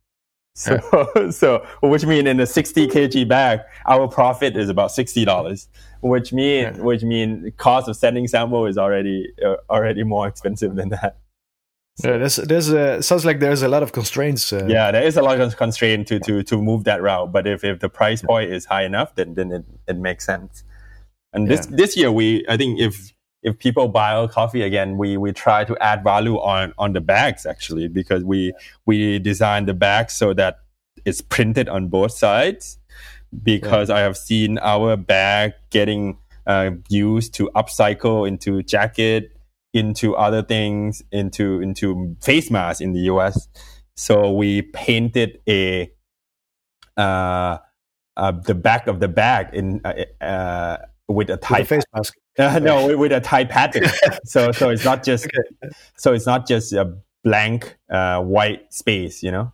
So 0.55 0.79
so 1.31 1.65
which 1.81 2.05
means 2.05 2.27
in 2.27 2.39
a 2.39 2.45
60 2.45 2.87
kg 2.87 3.27
bag, 3.27 3.61
our 3.85 4.07
profit 4.07 4.57
is 4.57 4.69
about 4.69 4.91
sixty 4.91 5.25
dollars. 5.25 5.67
Which 6.01 6.33
mean 6.33 6.63
yeah. 6.63 6.77
which 6.77 7.03
mean 7.03 7.51
cost 7.57 7.87
of 7.87 7.95
sending 7.95 8.27
sample 8.27 8.65
is 8.65 8.77
already 8.77 9.31
uh, 9.45 9.57
already 9.69 10.03
more 10.03 10.27
expensive 10.27 10.75
than 10.75 10.89
that. 10.89 11.17
Yeah, 12.03 12.17
there's 12.17 12.37
there's 12.37 12.69
a 12.69 13.03
sounds 13.03 13.25
like 13.25 13.39
there's 13.39 13.61
a 13.61 13.67
lot 13.67 13.83
of 13.83 13.91
constraints. 13.91 14.51
Uh, 14.51 14.65
yeah, 14.67 14.91
there 14.91 15.03
is 15.03 15.17
a 15.17 15.21
lot 15.21 15.39
of 15.39 15.57
constraint 15.57 16.07
to 16.07 16.19
to 16.21 16.41
to 16.43 16.61
move 16.61 16.85
that 16.85 17.01
route. 17.01 17.31
But 17.31 17.47
if, 17.47 17.63
if 17.63 17.79
the 17.79 17.89
price 17.89 18.21
point 18.21 18.51
is 18.51 18.65
high 18.65 18.83
enough, 18.83 19.15
then 19.15 19.33
then 19.33 19.51
it, 19.51 19.65
it 19.87 19.97
makes 19.97 20.25
sense. 20.25 20.63
And 21.33 21.47
this 21.47 21.67
yeah. 21.69 21.75
this 21.75 21.97
year 21.97 22.11
we 22.11 22.45
I 22.47 22.57
think 22.57 22.79
if 22.79 23.13
if 23.43 23.59
people 23.59 23.87
buy 23.87 24.13
our 24.13 24.27
coffee 24.27 24.61
again, 24.61 24.97
we 24.97 25.17
we 25.17 25.33
try 25.33 25.65
to 25.65 25.77
add 25.79 26.03
value 26.03 26.37
on 26.39 26.73
on 26.77 26.93
the 26.93 27.01
bags 27.01 27.45
actually 27.45 27.87
because 27.87 28.23
we 28.23 28.53
we 28.85 29.19
design 29.19 29.65
the 29.65 29.73
bags 29.73 30.13
so 30.13 30.33
that 30.33 30.59
it's 31.05 31.21
printed 31.21 31.67
on 31.67 31.87
both 31.89 32.13
sides. 32.13 32.77
Because 33.43 33.89
yeah. 33.89 33.95
I 33.95 33.99
have 33.99 34.17
seen 34.17 34.57
our 34.59 34.97
bag 34.97 35.53
getting 35.69 36.17
uh, 36.45 36.71
used 36.89 37.33
to 37.35 37.49
upcycle 37.55 38.27
into 38.27 38.61
jacket 38.63 39.31
into 39.73 40.15
other 40.15 40.41
things, 40.41 41.03
into 41.11 41.61
into 41.61 42.15
face 42.21 42.51
masks 42.51 42.81
in 42.81 42.93
the 42.93 43.01
U.S. 43.01 43.47
So 43.95 44.31
we 44.31 44.61
painted 44.61 45.39
a 45.47 45.91
uh, 46.97 47.57
uh, 48.17 48.31
the 48.31 48.55
back 48.55 48.87
of 48.87 48.99
the 48.99 49.07
bag 49.07 49.49
in 49.53 49.81
uh, 49.83 50.23
uh 50.23 50.77
with 51.07 51.29
a 51.29 51.37
Thai 51.37 51.63
face 51.63 51.83
mask. 51.93 52.13
Uh, 52.37 52.59
no, 52.63 52.97
with 52.97 53.11
a 53.11 53.19
Thai 53.19 53.45
pattern. 53.45 53.83
so 54.25 54.51
so 54.51 54.69
it's 54.69 54.85
not 54.85 55.03
just 55.03 55.25
okay. 55.25 55.73
so 55.97 56.13
it's 56.13 56.25
not 56.25 56.47
just 56.47 56.73
a 56.73 56.97
blank 57.23 57.77
uh, 57.89 58.21
white 58.21 58.73
space, 58.73 59.23
you 59.23 59.31
know. 59.31 59.53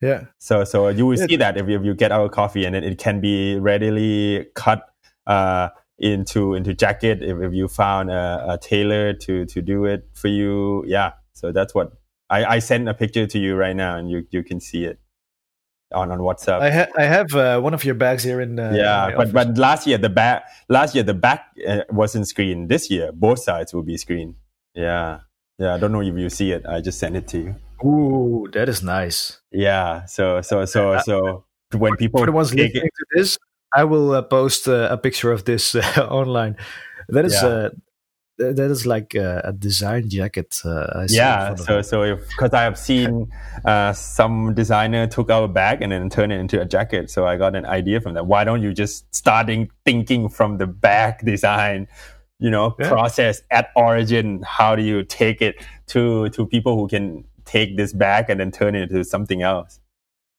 Yeah. 0.00 0.24
So 0.38 0.64
so 0.64 0.88
you 0.88 1.06
will 1.06 1.18
yeah. 1.18 1.26
see 1.26 1.36
that 1.36 1.56
if 1.56 1.68
you, 1.68 1.78
if 1.78 1.84
you 1.84 1.94
get 1.94 2.12
our 2.12 2.28
coffee 2.28 2.64
and 2.64 2.74
it, 2.74 2.84
it 2.84 2.98
can 2.98 3.20
be 3.20 3.56
readily 3.58 4.46
cut 4.54 4.88
uh, 5.26 5.68
into 5.98 6.54
into 6.54 6.74
jacket 6.74 7.22
if, 7.22 7.38
if 7.40 7.52
you 7.52 7.68
found 7.68 8.10
a, 8.10 8.44
a 8.50 8.58
tailor 8.58 9.12
to 9.12 9.44
to 9.46 9.62
do 9.62 9.84
it 9.84 10.08
for 10.14 10.28
you. 10.28 10.84
Yeah. 10.86 11.12
So 11.32 11.52
that's 11.52 11.74
what 11.74 11.92
i 12.30 12.44
i 12.56 12.58
sent 12.58 12.88
a 12.88 12.94
picture 12.94 13.26
to 13.26 13.38
you 13.38 13.54
right 13.54 13.76
now 13.76 13.96
and 13.96 14.10
you 14.10 14.24
you 14.30 14.42
can 14.42 14.58
see 14.60 14.84
it 14.84 14.98
on 15.92 16.10
on 16.10 16.20
whatsapp. 16.20 16.60
I, 16.60 16.70
ha- 16.70 16.92
I 16.96 17.04
have 17.04 17.34
uh, 17.34 17.60
one 17.60 17.74
of 17.74 17.84
your 17.84 17.94
bags 17.94 18.22
here 18.24 18.40
in 18.40 18.58
uh, 18.58 18.72
yeah 18.74 19.08
in 19.08 19.16
but 19.16 19.32
but 19.32 19.58
last 19.58 19.86
year 19.86 19.98
the 19.98 20.08
back 20.08 20.44
last 20.68 20.94
year 20.94 21.04
the 21.04 21.14
back 21.14 21.46
uh, 21.68 21.82
wasn't 21.90 22.26
screened. 22.26 22.68
This 22.68 22.90
year 22.90 23.12
both 23.12 23.38
sides 23.38 23.74
will 23.74 23.82
be 23.82 23.96
screened. 23.96 24.36
Yeah. 24.74 25.20
Yeah 25.58 25.74
i 25.74 25.78
don't 25.78 25.92
know 25.92 26.00
if 26.00 26.16
you 26.16 26.30
see 26.30 26.52
it. 26.52 26.64
I 26.66 26.80
just 26.80 26.98
sent 26.98 27.16
it 27.16 27.28
to 27.28 27.38
you. 27.38 27.54
Ooh, 27.84 28.48
that 28.52 28.68
is 28.68 28.82
nice. 28.82 29.40
Yeah. 29.50 30.06
So 30.06 30.40
so 30.40 30.64
so 30.64 30.98
so 31.04 31.44
when 31.76 31.96
people 31.96 32.20
for 32.20 32.26
the 32.26 32.32
ones 32.32 32.54
listening 32.54 32.82
to 32.82 33.06
this, 33.14 33.38
I 33.74 33.84
will 33.84 34.12
uh, 34.12 34.22
post 34.22 34.68
uh, 34.68 34.88
a 34.90 34.98
picture 34.98 35.32
of 35.32 35.44
this 35.44 35.74
uh, 35.74 35.80
online. 36.10 36.56
That 37.08 37.24
is 37.24 37.34
yeah. 37.34 37.68
that 38.38 38.70
is 38.70 38.86
like 38.86 39.14
a, 39.14 39.40
a 39.44 39.52
design 39.52 40.08
jacket. 40.08 40.56
yeah, 41.08 41.54
so 41.54 41.82
so 41.82 42.16
because 42.16 42.52
I 42.52 42.62
have 42.62 42.78
seen 42.78 43.30
some 43.94 44.54
designer 44.54 45.06
took 45.06 45.30
our 45.30 45.48
bag 45.48 45.82
and 45.82 45.92
then 45.92 46.08
turned 46.08 46.32
it 46.32 46.40
into 46.40 46.60
a 46.60 46.64
jacket, 46.64 47.10
so 47.10 47.26
I 47.26 47.36
got 47.36 47.54
an 47.56 47.66
idea 47.66 48.00
from 48.00 48.14
that. 48.14 48.26
Why 48.26 48.44
don't 48.44 48.62
you 48.62 48.72
just 48.72 49.12
starting 49.14 49.70
thinking 49.84 50.28
from 50.28 50.58
the 50.58 50.66
bag 50.66 51.20
design? 51.24 51.88
You 52.38 52.50
know, 52.50 52.74
yeah. 52.78 52.88
process 52.88 53.40
at 53.52 53.68
origin. 53.76 54.42
How 54.44 54.74
do 54.74 54.82
you 54.82 55.04
take 55.04 55.40
it 55.40 55.64
to 55.88 56.28
to 56.30 56.46
people 56.46 56.76
who 56.76 56.88
can 56.88 57.24
take 57.44 57.76
this 57.76 57.92
bag 57.92 58.30
and 58.30 58.40
then 58.40 58.50
turn 58.50 58.74
it 58.74 58.90
into 58.90 59.04
something 59.04 59.42
else? 59.42 59.78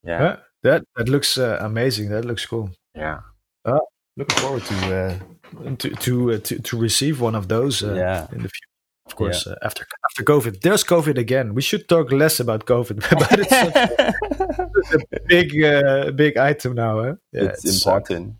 Yeah. 0.04 0.22
yeah 0.22 0.36
that 0.64 0.84
that 0.96 1.10
looks 1.10 1.38
uh, 1.38 1.58
amazing. 1.62 2.10
That 2.10 2.26
looks 2.26 2.46
cool. 2.46 2.72
Yeah. 2.96 3.22
Uh, 3.66 3.80
looking 4.18 4.38
forward 4.38 4.64
to 4.66 4.76
uh, 4.96 5.76
to 5.76 5.90
to, 5.90 6.32
uh, 6.34 6.38
to, 6.40 6.60
to 6.60 6.78
receive 6.78 7.22
one 7.22 7.36
of 7.36 7.48
those 7.48 7.84
uh, 7.84 7.94
yeah. 7.94 8.28
in 8.32 8.44
the 8.44 8.50
future. 8.50 8.70
Of 9.06 9.16
course, 9.16 9.46
yeah. 9.46 9.54
Uh, 9.54 9.56
after 9.64 9.86
after 10.06 10.24
COVID, 10.24 10.62
there's 10.62 10.84
COVID 10.84 11.18
again. 11.18 11.54
We 11.54 11.62
should 11.62 11.88
talk 11.88 12.12
less 12.12 12.40
about 12.40 12.66
COVID, 12.66 13.00
but 13.20 13.40
it's 13.40 13.52
a, 13.52 15.16
a 15.16 15.20
big 15.28 15.64
uh, 15.64 16.12
big 16.12 16.38
item 16.38 16.76
now. 16.76 17.04
Huh? 17.04 17.16
Yeah, 17.32 17.44
it's, 17.44 17.66
it's 17.66 17.86
important. 17.86 18.36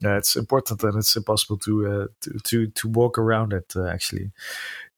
Yeah, 0.00 0.16
it's 0.16 0.36
important, 0.36 0.82
and 0.82 0.96
it's 0.96 1.16
impossible 1.16 1.58
to 1.58 2.08
to, 2.20 2.38
to 2.44 2.66
to 2.66 2.88
walk 2.88 3.18
around 3.18 3.52
it. 3.52 3.74
actually, 3.76 4.32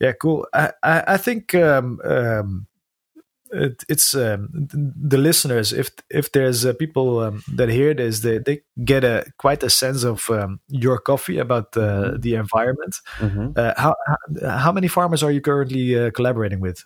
yeah, 0.01 0.13
cool. 0.13 0.47
I 0.53 0.73
I, 0.83 1.05
I 1.15 1.17
think 1.17 1.55
um, 1.55 2.01
um, 2.05 2.67
it, 3.53 3.85
it's 3.89 4.15
um, 4.15 4.49
the 4.53 5.19
listeners 5.19 5.73
if 5.73 5.91
if 6.11 6.33
there's 6.33 6.65
uh, 6.65 6.73
people 6.73 7.21
um, 7.21 7.43
that 7.55 7.69
hear 7.69 7.95
this 7.95 8.21
they, 8.21 8.39
they 8.39 8.61
get 8.85 9.05
a 9.05 9.25
quite 9.39 9.63
a 9.63 9.71
sense 9.71 10.05
of 10.05 10.29
um, 10.31 10.61
your 10.69 10.99
coffee 10.99 11.39
about 11.39 11.77
uh, 11.77 11.81
mm-hmm. 11.81 12.21
the 12.21 12.35
environment 12.35 12.97
mm-hmm. 13.19 13.51
uh, 13.57 13.75
how, 13.77 13.95
how 14.43 14.73
many 14.73 14.89
farmers 14.89 15.23
are 15.23 15.31
you 15.31 15.41
currently 15.41 15.99
uh, 15.99 16.11
collaborating 16.11 16.61
with 16.61 16.85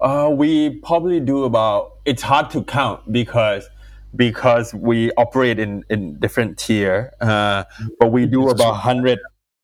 uh, 0.00 0.30
we 0.32 0.80
probably 0.80 1.20
do 1.20 1.44
about 1.44 1.92
it's 2.04 2.22
hard 2.22 2.50
to 2.50 2.62
count 2.64 3.00
because 3.12 3.68
because 4.16 4.74
we 4.74 5.10
operate 5.12 5.58
in 5.58 5.84
in 5.88 6.18
different 6.18 6.58
tier 6.58 7.12
uh, 7.20 7.64
but 8.00 8.10
we 8.12 8.26
do 8.26 8.48
about 8.48 8.72
100 8.72 9.18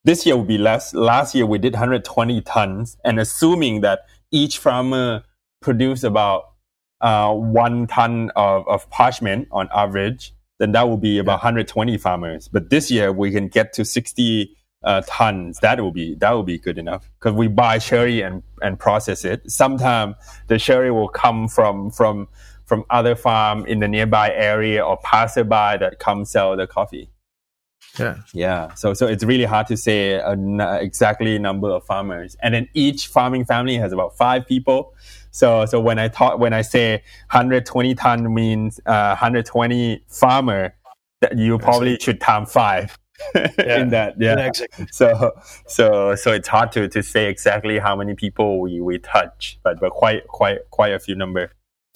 this 0.05 0.25
year 0.25 0.37
will 0.37 0.45
be 0.45 0.57
less. 0.57 0.95
Last 0.95 1.35
year 1.35 1.45
we 1.45 1.59
did 1.59 1.75
120 1.75 2.41
tons, 2.43 2.97
and 3.05 3.21
assuming 3.21 3.83
that 3.83 4.01
each 4.31 4.59
farmer 4.59 5.23
produced 5.61 6.05
about 6.05 6.53
uh, 7.01 7.33
one 7.35 7.87
ton 7.87 8.31
of, 8.37 8.67
of 8.69 8.89
parchment 8.91 9.49
on 9.51 9.69
average, 9.75 10.35
then 10.59 10.73
that 10.73 10.89
will 10.89 10.97
be 10.99 11.19
about 11.19 11.35
120 11.35 11.97
farmers. 11.99 12.49
But 12.49 12.71
this 12.71 12.91
year 12.91 13.13
we 13.13 13.31
can 13.31 13.49
get 13.49 13.73
to 13.75 13.85
60 13.85 14.57
uh, 14.83 15.03
tons. 15.07 15.59
That 15.61 15.81
will 15.81 15.93
be 15.93 16.15
that 16.17 16.31
will 16.31 16.43
be 16.43 16.59
good 16.59 16.79
enough 16.79 17.11
because 17.19 17.37
we 17.37 17.49
buy 17.49 17.79
cherry 17.79 18.23
and 18.23 18.43
and 18.63 18.79
process 18.79 19.25
it. 19.25 19.51
Sometimes 19.51 20.17
the 20.49 20.59
cherry 20.59 20.91
will 20.91 21.09
come 21.09 21.49
from 21.49 21.91
from 21.91 22.29
from 22.65 22.85
other 22.89 23.15
farm 23.15 23.67
in 23.67 23.81
the 23.81 23.89
nearby 23.89 24.33
area 24.33 24.85
or 24.85 24.97
passerby 25.03 25.77
that 25.81 25.99
come 25.99 26.25
sell 26.25 26.57
the 26.57 26.67
coffee. 26.67 27.11
Yeah. 27.99 28.19
Yeah. 28.33 28.75
So, 28.75 28.95
so 28.95 29.09
it's 29.09 29.25
really 29.25 29.45
hard 29.45 29.67
to 29.67 29.77
say 29.77 30.21
n- 30.21 30.61
exactly 30.61 31.37
number 31.39 31.69
of 31.71 31.85
farmers. 31.85 32.37
And 32.43 32.55
then 32.55 32.69
each 32.73 33.09
farming 33.09 33.45
family 33.45 33.77
has 33.77 33.93
about 33.93 34.17
five 34.17 34.47
people. 34.47 34.95
So, 35.31 35.67
so 35.67 35.81
when 35.81 35.99
I 35.99 36.09
talk, 36.09 36.39
when 36.39 36.53
I 36.53 36.63
say 36.63 37.03
120 37.31 37.95
ton 37.95 38.33
means 38.35 38.81
uh, 38.87 39.17
120 39.19 40.03
farmer, 40.09 40.75
that 41.21 41.37
you 41.37 41.59
probably 41.59 41.99
should 41.99 42.21
time 42.21 42.47
five. 42.47 42.97
yeah. 43.35 43.83
in 43.83 43.91
that, 43.91 44.15
yeah. 44.19 44.37
yeah. 44.37 44.47
exactly. 44.47 44.87
So, 44.91 45.33
so, 45.67 46.15
so 46.15 46.33
it's 46.33 46.49
hard 46.49 46.73
to, 46.73 46.89
to 46.89 47.03
say 47.03 47.29
exactly 47.29 47.79
how 47.79 47.95
many 47.95 48.15
people 48.15 48.61
we, 48.61 48.81
we 48.81 48.99
touch, 48.99 49.59
but 49.63 49.79
but 49.79 49.91
quite 49.91 50.27
quite 50.27 50.59
quite 50.71 50.95
a 50.95 50.99
few 50.99 51.15
number. 51.15 51.53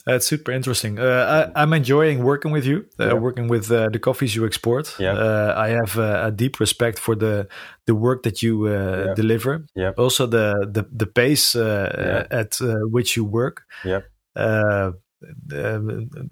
That's 0.07 0.27
super 0.27 0.53
interesting. 0.53 0.99
Uh, 0.99 1.51
I, 1.55 1.63
am 1.63 1.73
enjoying 1.73 2.23
working 2.23 2.53
with 2.53 2.67
you, 2.67 2.85
uh, 3.01 3.07
yeah. 3.07 3.13
working 3.15 3.49
with 3.49 3.71
uh, 3.71 3.89
the 3.89 3.99
coffees 3.99 4.37
you 4.37 4.45
export. 4.45 4.95
Yeah. 4.99 5.13
Uh, 5.13 5.55
I 5.57 5.69
have 5.69 5.97
a 5.99 6.31
deep 6.31 6.61
respect 6.61 6.99
for 6.99 7.15
the 7.15 7.49
the 7.87 7.95
work 7.95 8.23
that 8.25 8.43
you 8.43 8.67
uh, 8.67 9.05
yeah. 9.07 9.15
deliver. 9.15 9.67
Yeah. 9.75 9.93
Also 9.97 10.27
the 10.27 10.69
the 10.71 10.87
the 10.93 11.07
pace 11.07 11.57
uh, 11.57 12.27
at 12.31 12.59
which 12.91 13.17
you 13.17 13.25
work. 13.25 13.65
Yeah 13.85 14.01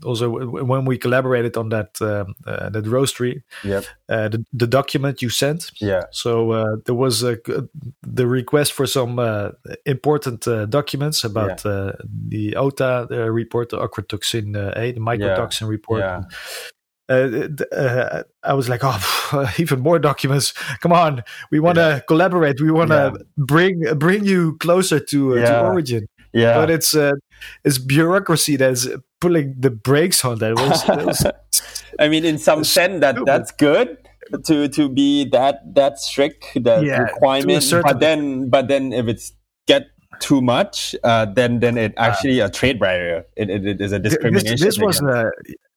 also 0.04 0.30
when 0.30 0.84
we 0.84 0.98
collaborated 0.98 1.56
on 1.56 1.68
that 1.70 2.00
um, 2.00 2.34
uh, 2.46 2.68
that 2.70 2.84
roastery, 2.84 3.42
yep. 3.64 3.84
Uh, 4.08 4.28
the, 4.28 4.44
the 4.52 4.66
document 4.66 5.22
you 5.22 5.28
sent. 5.28 5.70
Yeah. 5.80 6.04
So 6.10 6.52
uh, 6.52 6.76
there 6.84 6.94
was 6.94 7.22
a, 7.22 7.38
the 8.02 8.26
request 8.26 8.72
for 8.72 8.86
some 8.86 9.18
uh, 9.18 9.50
important 9.86 10.46
uh, 10.46 10.66
documents 10.66 11.24
about 11.24 11.64
yeah. 11.64 11.70
Uh, 11.70 11.92
the 12.28 12.56
OTA 12.56 13.06
report, 13.30 13.70
the 13.70 13.78
ochratoxin 13.78 14.56
A, 14.76 14.92
the 14.92 15.00
mycotoxin 15.00 15.62
yeah. 15.62 15.68
report. 15.68 16.00
Yeah. 16.00 16.22
Uh, 17.08 18.22
I 18.42 18.54
was 18.54 18.68
like, 18.68 18.80
oh, 18.82 19.50
even 19.58 19.80
more 19.80 19.98
documents. 19.98 20.52
Come 20.80 20.92
on, 20.92 21.22
we 21.50 21.60
want 21.60 21.76
to 21.76 21.80
yeah. 21.80 22.00
collaborate. 22.00 22.60
We 22.60 22.70
want 22.70 22.90
to 22.90 23.12
yeah. 23.14 23.22
bring 23.36 23.82
bring 23.98 24.24
you 24.24 24.56
closer 24.58 24.98
to, 24.98 25.32
uh, 25.32 25.36
yeah. 25.36 25.46
to 25.46 25.66
origin. 25.66 26.06
Yeah, 26.32 26.54
but 26.54 26.70
it's 26.70 26.94
uh, 26.94 27.12
it's 27.64 27.78
bureaucracy 27.78 28.56
that's 28.56 28.88
pulling 29.20 29.54
the 29.58 29.70
brakes 29.70 30.24
on 30.24 30.38
that. 30.38 30.54
Was, 30.54 30.84
was 30.88 31.26
I 31.98 32.08
mean, 32.08 32.24
in 32.24 32.38
some 32.38 32.64
sense, 32.64 33.00
that 33.00 33.16
that's 33.26 33.52
good 33.52 33.98
to 34.44 34.68
to 34.68 34.88
be 34.88 35.28
that 35.30 35.74
that 35.74 35.98
strict 35.98 36.46
that 36.64 36.84
yeah, 36.84 37.02
requirement. 37.02 37.64
But 37.82 38.00
then, 38.00 38.48
but 38.48 38.68
then 38.68 38.92
if 38.92 39.06
it's 39.08 39.32
get 39.66 39.88
too 40.20 40.40
much, 40.40 40.94
uh, 41.04 41.26
then 41.26 41.60
then 41.60 41.76
it 41.76 41.92
uh, 41.98 42.02
actually 42.02 42.40
uh, 42.40 42.46
a 42.46 42.50
trade 42.50 42.78
barrier. 42.78 43.24
It, 43.36 43.50
it, 43.50 43.66
it 43.66 43.80
is 43.80 43.92
a 43.92 43.98
discrimination. 43.98 44.52
This, 44.52 44.60
this 44.60 44.78
was 44.78 45.02
uh, 45.02 45.30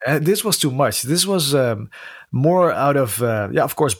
uh, 0.07 0.19
this 0.19 0.43
was 0.43 0.57
too 0.57 0.71
much. 0.71 1.01
This 1.01 1.25
was 1.25 1.53
um, 1.53 1.89
more 2.31 2.71
out 2.71 2.97
of 2.97 3.21
uh, 3.21 3.49
yeah, 3.51 3.63
of 3.63 3.75
course, 3.75 3.95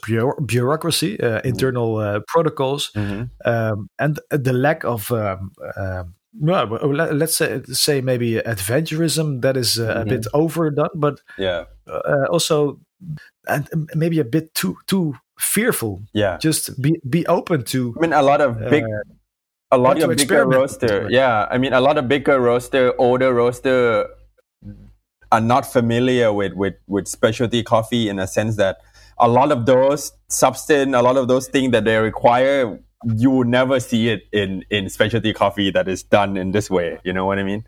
bureaucracy, 0.46 1.18
internal 1.44 2.22
protocols, 2.28 2.90
mm-hmm. 2.94 3.24
um, 3.44 3.88
and 3.98 4.18
the 4.30 4.52
lack 4.52 4.84
of 4.84 5.10
um, 5.12 5.52
um 5.76 6.14
well, 6.40 6.66
let's 6.92 7.36
say 7.36 7.62
say 7.64 8.00
maybe 8.00 8.34
adventurism 8.34 9.42
that 9.42 9.56
is 9.56 9.78
uh, 9.78 9.88
mm-hmm. 9.88 10.00
a 10.00 10.04
bit 10.04 10.26
overdone, 10.32 10.88
but 10.94 11.20
yeah, 11.38 11.64
uh, 11.86 12.26
also 12.30 12.80
and 13.46 13.68
maybe 13.94 14.18
a 14.18 14.24
bit 14.24 14.54
too 14.54 14.76
too 14.86 15.14
fearful. 15.38 16.02
Yeah, 16.12 16.38
just 16.38 16.80
be 16.80 17.00
be 17.08 17.26
open 17.26 17.64
to. 17.64 17.94
I 17.96 18.00
mean, 18.00 18.12
a 18.12 18.22
lot 18.22 18.40
of 18.40 18.58
big. 18.70 18.84
Uh, 18.84 19.14
a 19.72 19.78
lot 19.78 20.00
of 20.00 20.16
bigger 20.16 20.46
roaster, 20.46 21.08
yeah. 21.10 21.48
I 21.50 21.58
mean, 21.58 21.72
a 21.72 21.80
lot 21.80 21.98
of 21.98 22.06
bigger 22.06 22.38
roaster, 22.40 22.94
older 22.98 23.34
roaster, 23.34 24.06
are 25.32 25.40
not 25.40 25.70
familiar 25.70 26.32
with 26.32 26.52
with 26.52 26.74
with 26.86 27.08
specialty 27.08 27.64
coffee 27.64 28.08
in 28.08 28.20
a 28.20 28.28
sense 28.28 28.56
that 28.56 28.78
a 29.18 29.28
lot 29.28 29.50
of 29.50 29.66
those 29.66 30.12
substance, 30.28 30.94
a 30.94 31.02
lot 31.02 31.16
of 31.16 31.26
those 31.28 31.48
things 31.48 31.72
that 31.72 31.84
they 31.84 31.96
require 31.96 32.78
you 33.04 33.30
will 33.30 33.44
never 33.44 33.80
see 33.80 34.08
it 34.08 34.22
in 34.32 34.64
in 34.70 34.88
specialty 34.88 35.32
coffee 35.32 35.70
that 35.70 35.88
is 35.88 36.02
done 36.02 36.36
in 36.36 36.52
this 36.52 36.70
way. 36.70 36.98
You 37.04 37.12
know 37.12 37.26
what 37.26 37.38
I 37.38 37.42
mean? 37.42 37.64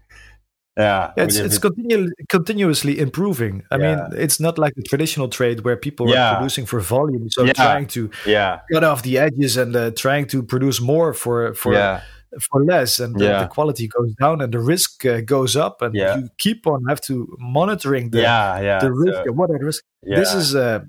Yeah, 0.77 1.13
it's 1.17 1.37
it's 1.37 1.59
continu- 1.59 2.13
continuously 2.29 3.01
improving. 3.01 3.65
I 3.71 3.79
yeah. 3.79 3.97
mean, 3.97 4.21
it's 4.21 4.39
not 4.39 4.59
like 4.59 4.75
the 4.77 4.83
traditional 4.83 5.29
trade 5.29 5.65
where 5.65 5.77
people 5.77 6.09
yeah. 6.09 6.31
are 6.31 6.37
producing 6.37 6.67
for 6.67 6.79
volume, 6.79 7.29
so 7.31 7.43
yeah. 7.43 7.53
trying 7.53 7.89
to 7.89 8.11
yeah. 8.25 8.61
cut 8.73 8.85
off 8.85 9.03
the 9.03 9.19
edges 9.19 9.57
and 9.57 9.75
uh, 9.75 9.91
trying 9.91 10.29
to 10.29 10.43
produce 10.43 10.81
more 10.81 11.15
for 11.15 11.53
for 11.55 12.01
for 12.41 12.65
less, 12.65 13.01
and 13.01 13.17
the, 13.17 13.41
the, 13.41 13.49
quality 13.49 13.89
goes 13.89 14.15
down 14.15 14.41
and 14.41 14.53
the 14.53 14.61
risk 14.61 15.05
uh, 15.05 15.21
goes 15.21 15.57
up, 15.57 15.83
and 15.83 15.95
you 15.95 16.29
keep 16.39 16.67
on 16.67 16.85
have 16.89 17.01
to 17.03 17.37
monitoring 17.41 18.11
the 18.11 18.21
yeah, 18.21 18.61
yeah. 18.61 18.79
the 18.79 18.93
risk. 18.93 19.19
So, 19.27 19.33
what 19.33 19.51
are 19.51 19.59
the 19.59 19.65
risk? 19.65 19.83
This 20.03 20.33
is 20.33 20.55
uh, 20.55 20.81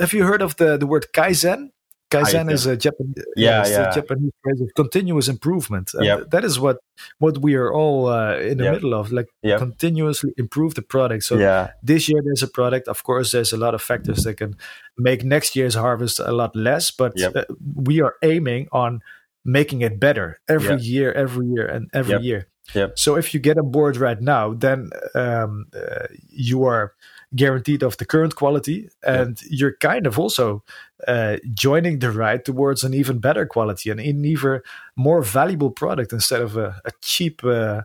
have 0.00 0.12
you 0.12 0.24
heard 0.24 0.42
of 0.42 0.56
the 0.56 0.76
the 0.76 0.86
word 0.86 1.06
kaizen? 1.12 1.70
Kaizen 2.10 2.50
is 2.50 2.64
a 2.64 2.76
Japanese, 2.76 3.24
yeah, 3.36 3.66
yeah. 3.66 3.90
Japanese 3.90 4.32
phrase 4.42 4.60
of 4.62 4.70
continuous 4.74 5.28
improvement. 5.28 5.90
Yep. 6.00 6.30
That 6.30 6.44
is 6.44 6.58
what 6.58 6.78
what 7.18 7.38
we 7.38 7.54
are 7.54 7.72
all 7.72 8.06
uh, 8.06 8.36
in 8.36 8.58
the 8.58 8.64
yep. 8.64 8.74
middle 8.74 8.94
of, 8.94 9.12
like 9.12 9.28
yep. 9.42 9.58
continuously 9.58 10.32
improve 10.38 10.74
the 10.74 10.82
product. 10.82 11.24
So 11.24 11.36
yeah. 11.36 11.72
this 11.82 12.08
year 12.08 12.22
there's 12.24 12.42
a 12.42 12.48
product. 12.48 12.88
Of 12.88 13.04
course, 13.04 13.32
there's 13.32 13.52
a 13.52 13.58
lot 13.58 13.74
of 13.74 13.82
factors 13.82 14.24
that 14.24 14.38
can 14.38 14.56
make 14.96 15.22
next 15.22 15.54
year's 15.54 15.74
harvest 15.74 16.18
a 16.18 16.32
lot 16.32 16.56
less, 16.56 16.90
but 16.90 17.20
uh, 17.20 17.44
we 17.74 18.00
are 18.00 18.14
aiming 18.22 18.68
on 18.72 19.02
making 19.44 19.82
it 19.82 20.00
better 20.00 20.40
every 20.48 20.80
year, 20.80 21.12
every 21.12 21.46
year, 21.46 21.66
and 21.66 21.90
every 21.92 22.22
year. 22.22 22.48
So 22.94 23.16
if 23.16 23.32
you 23.32 23.40
get 23.40 23.58
on 23.58 23.70
board 23.70 23.96
right 23.96 24.20
now, 24.20 24.54
then 24.54 24.90
um, 25.14 25.66
uh, 25.74 26.06
you 26.28 26.64
are 26.64 26.94
guaranteed 27.34 27.82
of 27.82 27.96
the 27.96 28.06
current 28.06 28.34
quality, 28.36 28.88
and 29.02 29.40
you're 29.50 29.76
kind 29.80 30.06
of 30.06 30.18
also 30.18 30.62
uh, 31.06 31.36
joining 31.54 31.98
the 31.98 32.10
ride 32.10 32.44
towards 32.44 32.84
an 32.84 32.94
even 32.94 33.18
better 33.18 33.46
quality 33.46 33.90
and 33.90 34.00
an 34.00 34.24
even 34.24 34.60
more 34.96 35.22
valuable 35.22 35.70
product 35.70 36.12
instead 36.12 36.40
of 36.40 36.56
a, 36.56 36.80
a 36.84 36.90
cheap 37.02 37.44
uh, 37.44 37.82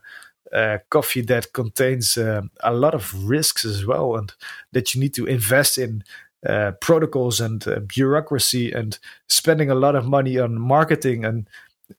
uh, 0.53 0.77
coffee 0.89 1.21
that 1.21 1.51
contains 1.53 2.17
uh, 2.17 2.41
a 2.61 2.73
lot 2.73 2.93
of 2.93 3.27
risks 3.27 3.65
as 3.65 3.85
well, 3.85 4.15
and 4.15 4.33
that 4.71 4.93
you 4.93 5.01
need 5.01 5.13
to 5.13 5.25
invest 5.25 5.77
in 5.77 6.03
uh, 6.47 6.71
protocols 6.81 7.39
and 7.39 7.67
uh, 7.67 7.79
bureaucracy 7.79 8.71
and 8.71 8.99
spending 9.27 9.69
a 9.69 9.75
lot 9.75 9.95
of 9.95 10.05
money 10.05 10.37
on 10.37 10.59
marketing 10.59 11.25
and 11.25 11.47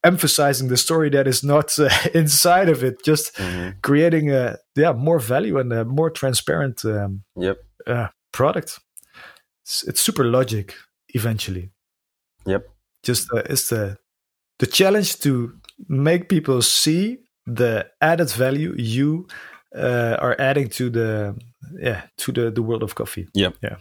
emphasizing 0.03 0.67
the 0.67 0.77
story 0.77 1.09
that 1.09 1.27
is 1.27 1.43
not 1.43 1.77
uh, 1.79 1.89
inside 2.13 2.69
of 2.69 2.83
it 2.83 3.03
just 3.03 3.35
mm-hmm. 3.35 3.77
creating 3.81 4.31
a 4.31 4.57
yeah 4.75 4.91
more 4.91 5.19
value 5.19 5.57
and 5.57 5.71
a 5.73 5.85
more 5.85 6.09
transparent 6.09 6.83
um, 6.85 7.23
yep. 7.35 7.57
uh, 7.87 8.07
product. 8.31 8.79
It's, 9.63 9.83
it's, 9.87 10.01
super 10.01 10.25
logic 10.25 10.75
eventually. 11.09 11.71
Yep. 12.45 12.67
Just 13.03 13.31
uh, 13.33 13.43
it's 13.49 13.69
the 13.69 13.97
the 14.59 14.67
challenge 14.67 15.19
to 15.19 15.53
make 15.87 16.29
people 16.29 16.61
see 16.61 17.19
the 17.45 17.87
added 18.01 18.31
value 18.31 18.73
you 18.77 19.27
uh, 19.75 20.17
are 20.19 20.35
adding 20.39 20.69
to 20.69 20.89
the 20.89 21.35
yeah 21.79 22.03
to 22.17 22.31
the 22.31 22.51
the 22.51 22.61
world 22.61 22.83
of 22.83 22.95
coffee. 22.95 23.27
Yep. 23.33 23.55
Yeah 23.61 23.77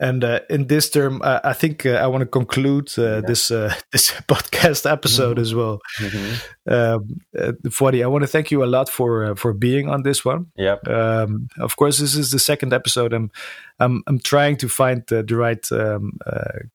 and 0.00 0.24
uh, 0.24 0.40
in 0.48 0.66
this 0.66 0.88
term, 0.88 1.20
uh, 1.22 1.40
I 1.44 1.52
think 1.52 1.84
uh, 1.84 1.90
I 1.90 2.06
want 2.06 2.22
to 2.22 2.26
conclude 2.26 2.90
uh, 2.96 3.02
yeah. 3.02 3.20
this 3.20 3.50
uh, 3.50 3.74
this 3.92 4.10
podcast 4.26 4.90
episode 4.90 5.36
mm-hmm. 5.36 5.42
as 5.42 5.54
well. 5.54 5.80
Mm-hmm. 5.98 6.72
Um, 6.72 7.20
uh, 7.38 8.04
I 8.04 8.06
want 8.06 8.22
to 8.22 8.26
thank 8.26 8.50
you 8.50 8.64
a 8.64 8.66
lot 8.66 8.88
for 8.88 9.24
uh, 9.24 9.34
for 9.34 9.52
being 9.52 9.90
on 9.90 10.02
this 10.02 10.24
one. 10.24 10.46
Yep. 10.56 10.88
Um, 10.88 11.48
of 11.58 11.76
course, 11.76 11.98
this 11.98 12.16
is 12.16 12.30
the 12.30 12.38
second 12.38 12.72
episode. 12.72 13.12
I'm 13.12 13.30
I'm, 13.78 14.02
I'm 14.06 14.18
trying 14.18 14.56
to 14.58 14.68
find 14.68 15.04
the 15.06 15.24
right 15.36 15.70
um, 15.72 16.18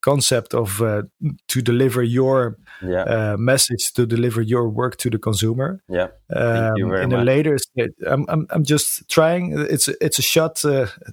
concept 0.02 0.54
of 0.54 0.78
to 0.78 1.62
deliver 1.62 2.04
your 2.04 2.58
yeah. 2.82 3.36
message, 3.38 3.94
to 3.94 4.06
deliver 4.06 4.42
your 4.42 4.70
work 4.70 4.98
to 4.98 5.10
the 5.10 5.20
consumer. 5.20 5.82
Yeah. 5.88 6.10
Um, 6.36 6.76
in 6.78 7.10
much. 7.10 7.14
a 7.14 7.24
later 7.24 7.58
stage, 7.58 7.94
I'm, 8.06 8.26
I'm 8.28 8.48
I'm 8.52 8.64
just 8.64 9.10
trying. 9.10 9.54
It's 9.58 9.88
it's 9.88 10.20
a 10.20 10.24
shot 10.24 10.64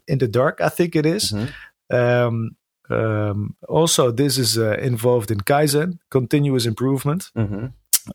in 0.07 0.19
the 0.19 0.29
dark. 0.29 0.61
I 0.61 0.69
think 0.69 0.95
it 0.95 1.07
is. 1.07 1.33
Mm-hmm 1.33 1.51
um, 1.91 2.57
um, 2.91 3.57
also, 3.69 4.11
this 4.11 4.39
is 4.39 4.59
uh, 4.59 4.77
involved 4.79 5.31
in 5.31 5.41
Kaizen, 5.41 5.99
continuous 6.11 6.67
improvement. 6.67 7.31
Mm-hmm. 7.37 7.67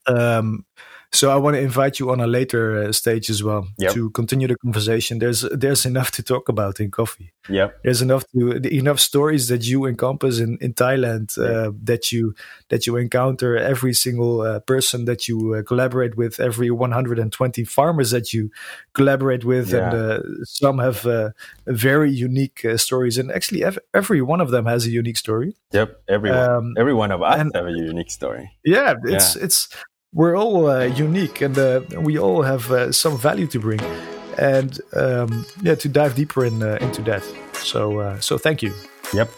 Um, 0.05 0.65
So 1.11 1.31
I 1.31 1.37
want 1.37 1.55
to 1.55 1.61
invite 1.61 1.99
you 1.99 2.11
on 2.11 2.19
a 2.19 2.27
later 2.27 2.83
uh, 2.83 2.91
stage 2.91 3.29
as 3.29 3.41
well 3.41 3.67
yep. 3.77 3.93
to 3.93 4.09
continue 4.11 4.47
the 4.47 4.57
conversation. 4.57 5.19
There's 5.19 5.41
there's 5.51 5.85
enough 5.85 6.11
to 6.11 6.23
talk 6.23 6.49
about 6.49 6.79
in 6.79 6.91
coffee. 6.91 7.33
Yeah, 7.49 7.69
there's 7.83 8.01
enough 8.01 8.25
to 8.33 8.51
enough 8.67 8.99
stories 8.99 9.47
that 9.47 9.65
you 9.65 9.85
encompass 9.85 10.39
in 10.39 10.57
in 10.59 10.73
Thailand 10.73 11.37
uh, 11.37 11.71
that 11.83 12.11
you 12.11 12.35
that 12.69 12.85
you 12.85 12.97
encounter 12.97 13.57
every 13.57 13.93
single 13.93 14.41
uh, 14.41 14.59
person 14.59 15.05
that 15.05 15.27
you 15.27 15.53
uh, 15.53 15.63
collaborate 15.63 16.17
with, 16.17 16.39
every 16.39 16.69
120 16.71 17.63
farmers 17.63 18.11
that 18.11 18.33
you 18.33 18.51
collaborate 18.93 19.45
with, 19.45 19.71
yeah. 19.71 19.77
and 19.77 19.93
uh, 19.93 20.43
some 20.43 20.79
have 20.79 21.05
uh, 21.05 21.29
very 21.67 22.11
unique 22.11 22.65
stories. 22.75 23.17
And 23.17 23.31
actually, 23.31 23.63
every 23.93 24.21
one 24.21 24.41
of 24.41 24.51
them 24.51 24.65
has 24.65 24.85
a 24.85 24.89
unique 24.89 25.17
story. 25.17 25.55
Yep, 25.71 26.01
everyone, 26.09 26.49
um, 26.49 26.73
every 26.77 26.93
one 26.93 27.11
of 27.11 27.21
us 27.21 27.39
and, 27.39 27.55
have 27.55 27.67
a 27.67 27.71
unique 27.71 28.11
story. 28.11 28.51
Yeah, 28.65 28.95
it's 29.05 29.35
yeah. 29.35 29.43
it's 29.45 29.69
we're 30.13 30.37
all 30.37 30.69
uh, 30.69 30.85
unique 30.85 31.41
and 31.41 31.57
uh, 31.57 31.81
we 31.99 32.17
all 32.17 32.41
have 32.41 32.71
uh, 32.71 32.91
some 32.91 33.17
value 33.17 33.47
to 33.47 33.59
bring 33.59 33.79
and 34.37 34.79
um, 34.95 35.45
yeah 35.61 35.75
to 35.75 35.89
dive 35.89 36.15
deeper 36.15 36.45
in, 36.45 36.61
uh, 36.63 36.77
into 36.81 37.01
that 37.01 37.23
so 37.53 37.99
uh, 37.99 38.19
so 38.19 38.37
thank 38.37 38.61
you 38.61 38.73
yep 39.13 39.29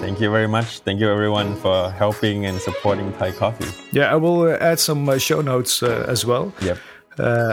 thank 0.00 0.20
you 0.20 0.30
very 0.30 0.48
much 0.48 0.80
thank 0.80 1.00
you 1.00 1.10
everyone 1.10 1.54
for 1.56 1.90
helping 1.90 2.46
and 2.46 2.60
supporting 2.60 3.12
thai 3.14 3.32
coffee 3.32 3.70
yeah 3.92 4.12
i 4.12 4.16
will 4.16 4.42
uh, 4.42 4.56
add 4.60 4.78
some 4.78 5.18
show 5.18 5.40
notes 5.40 5.82
as 5.82 6.24
well 6.24 6.52
yep 6.60 6.78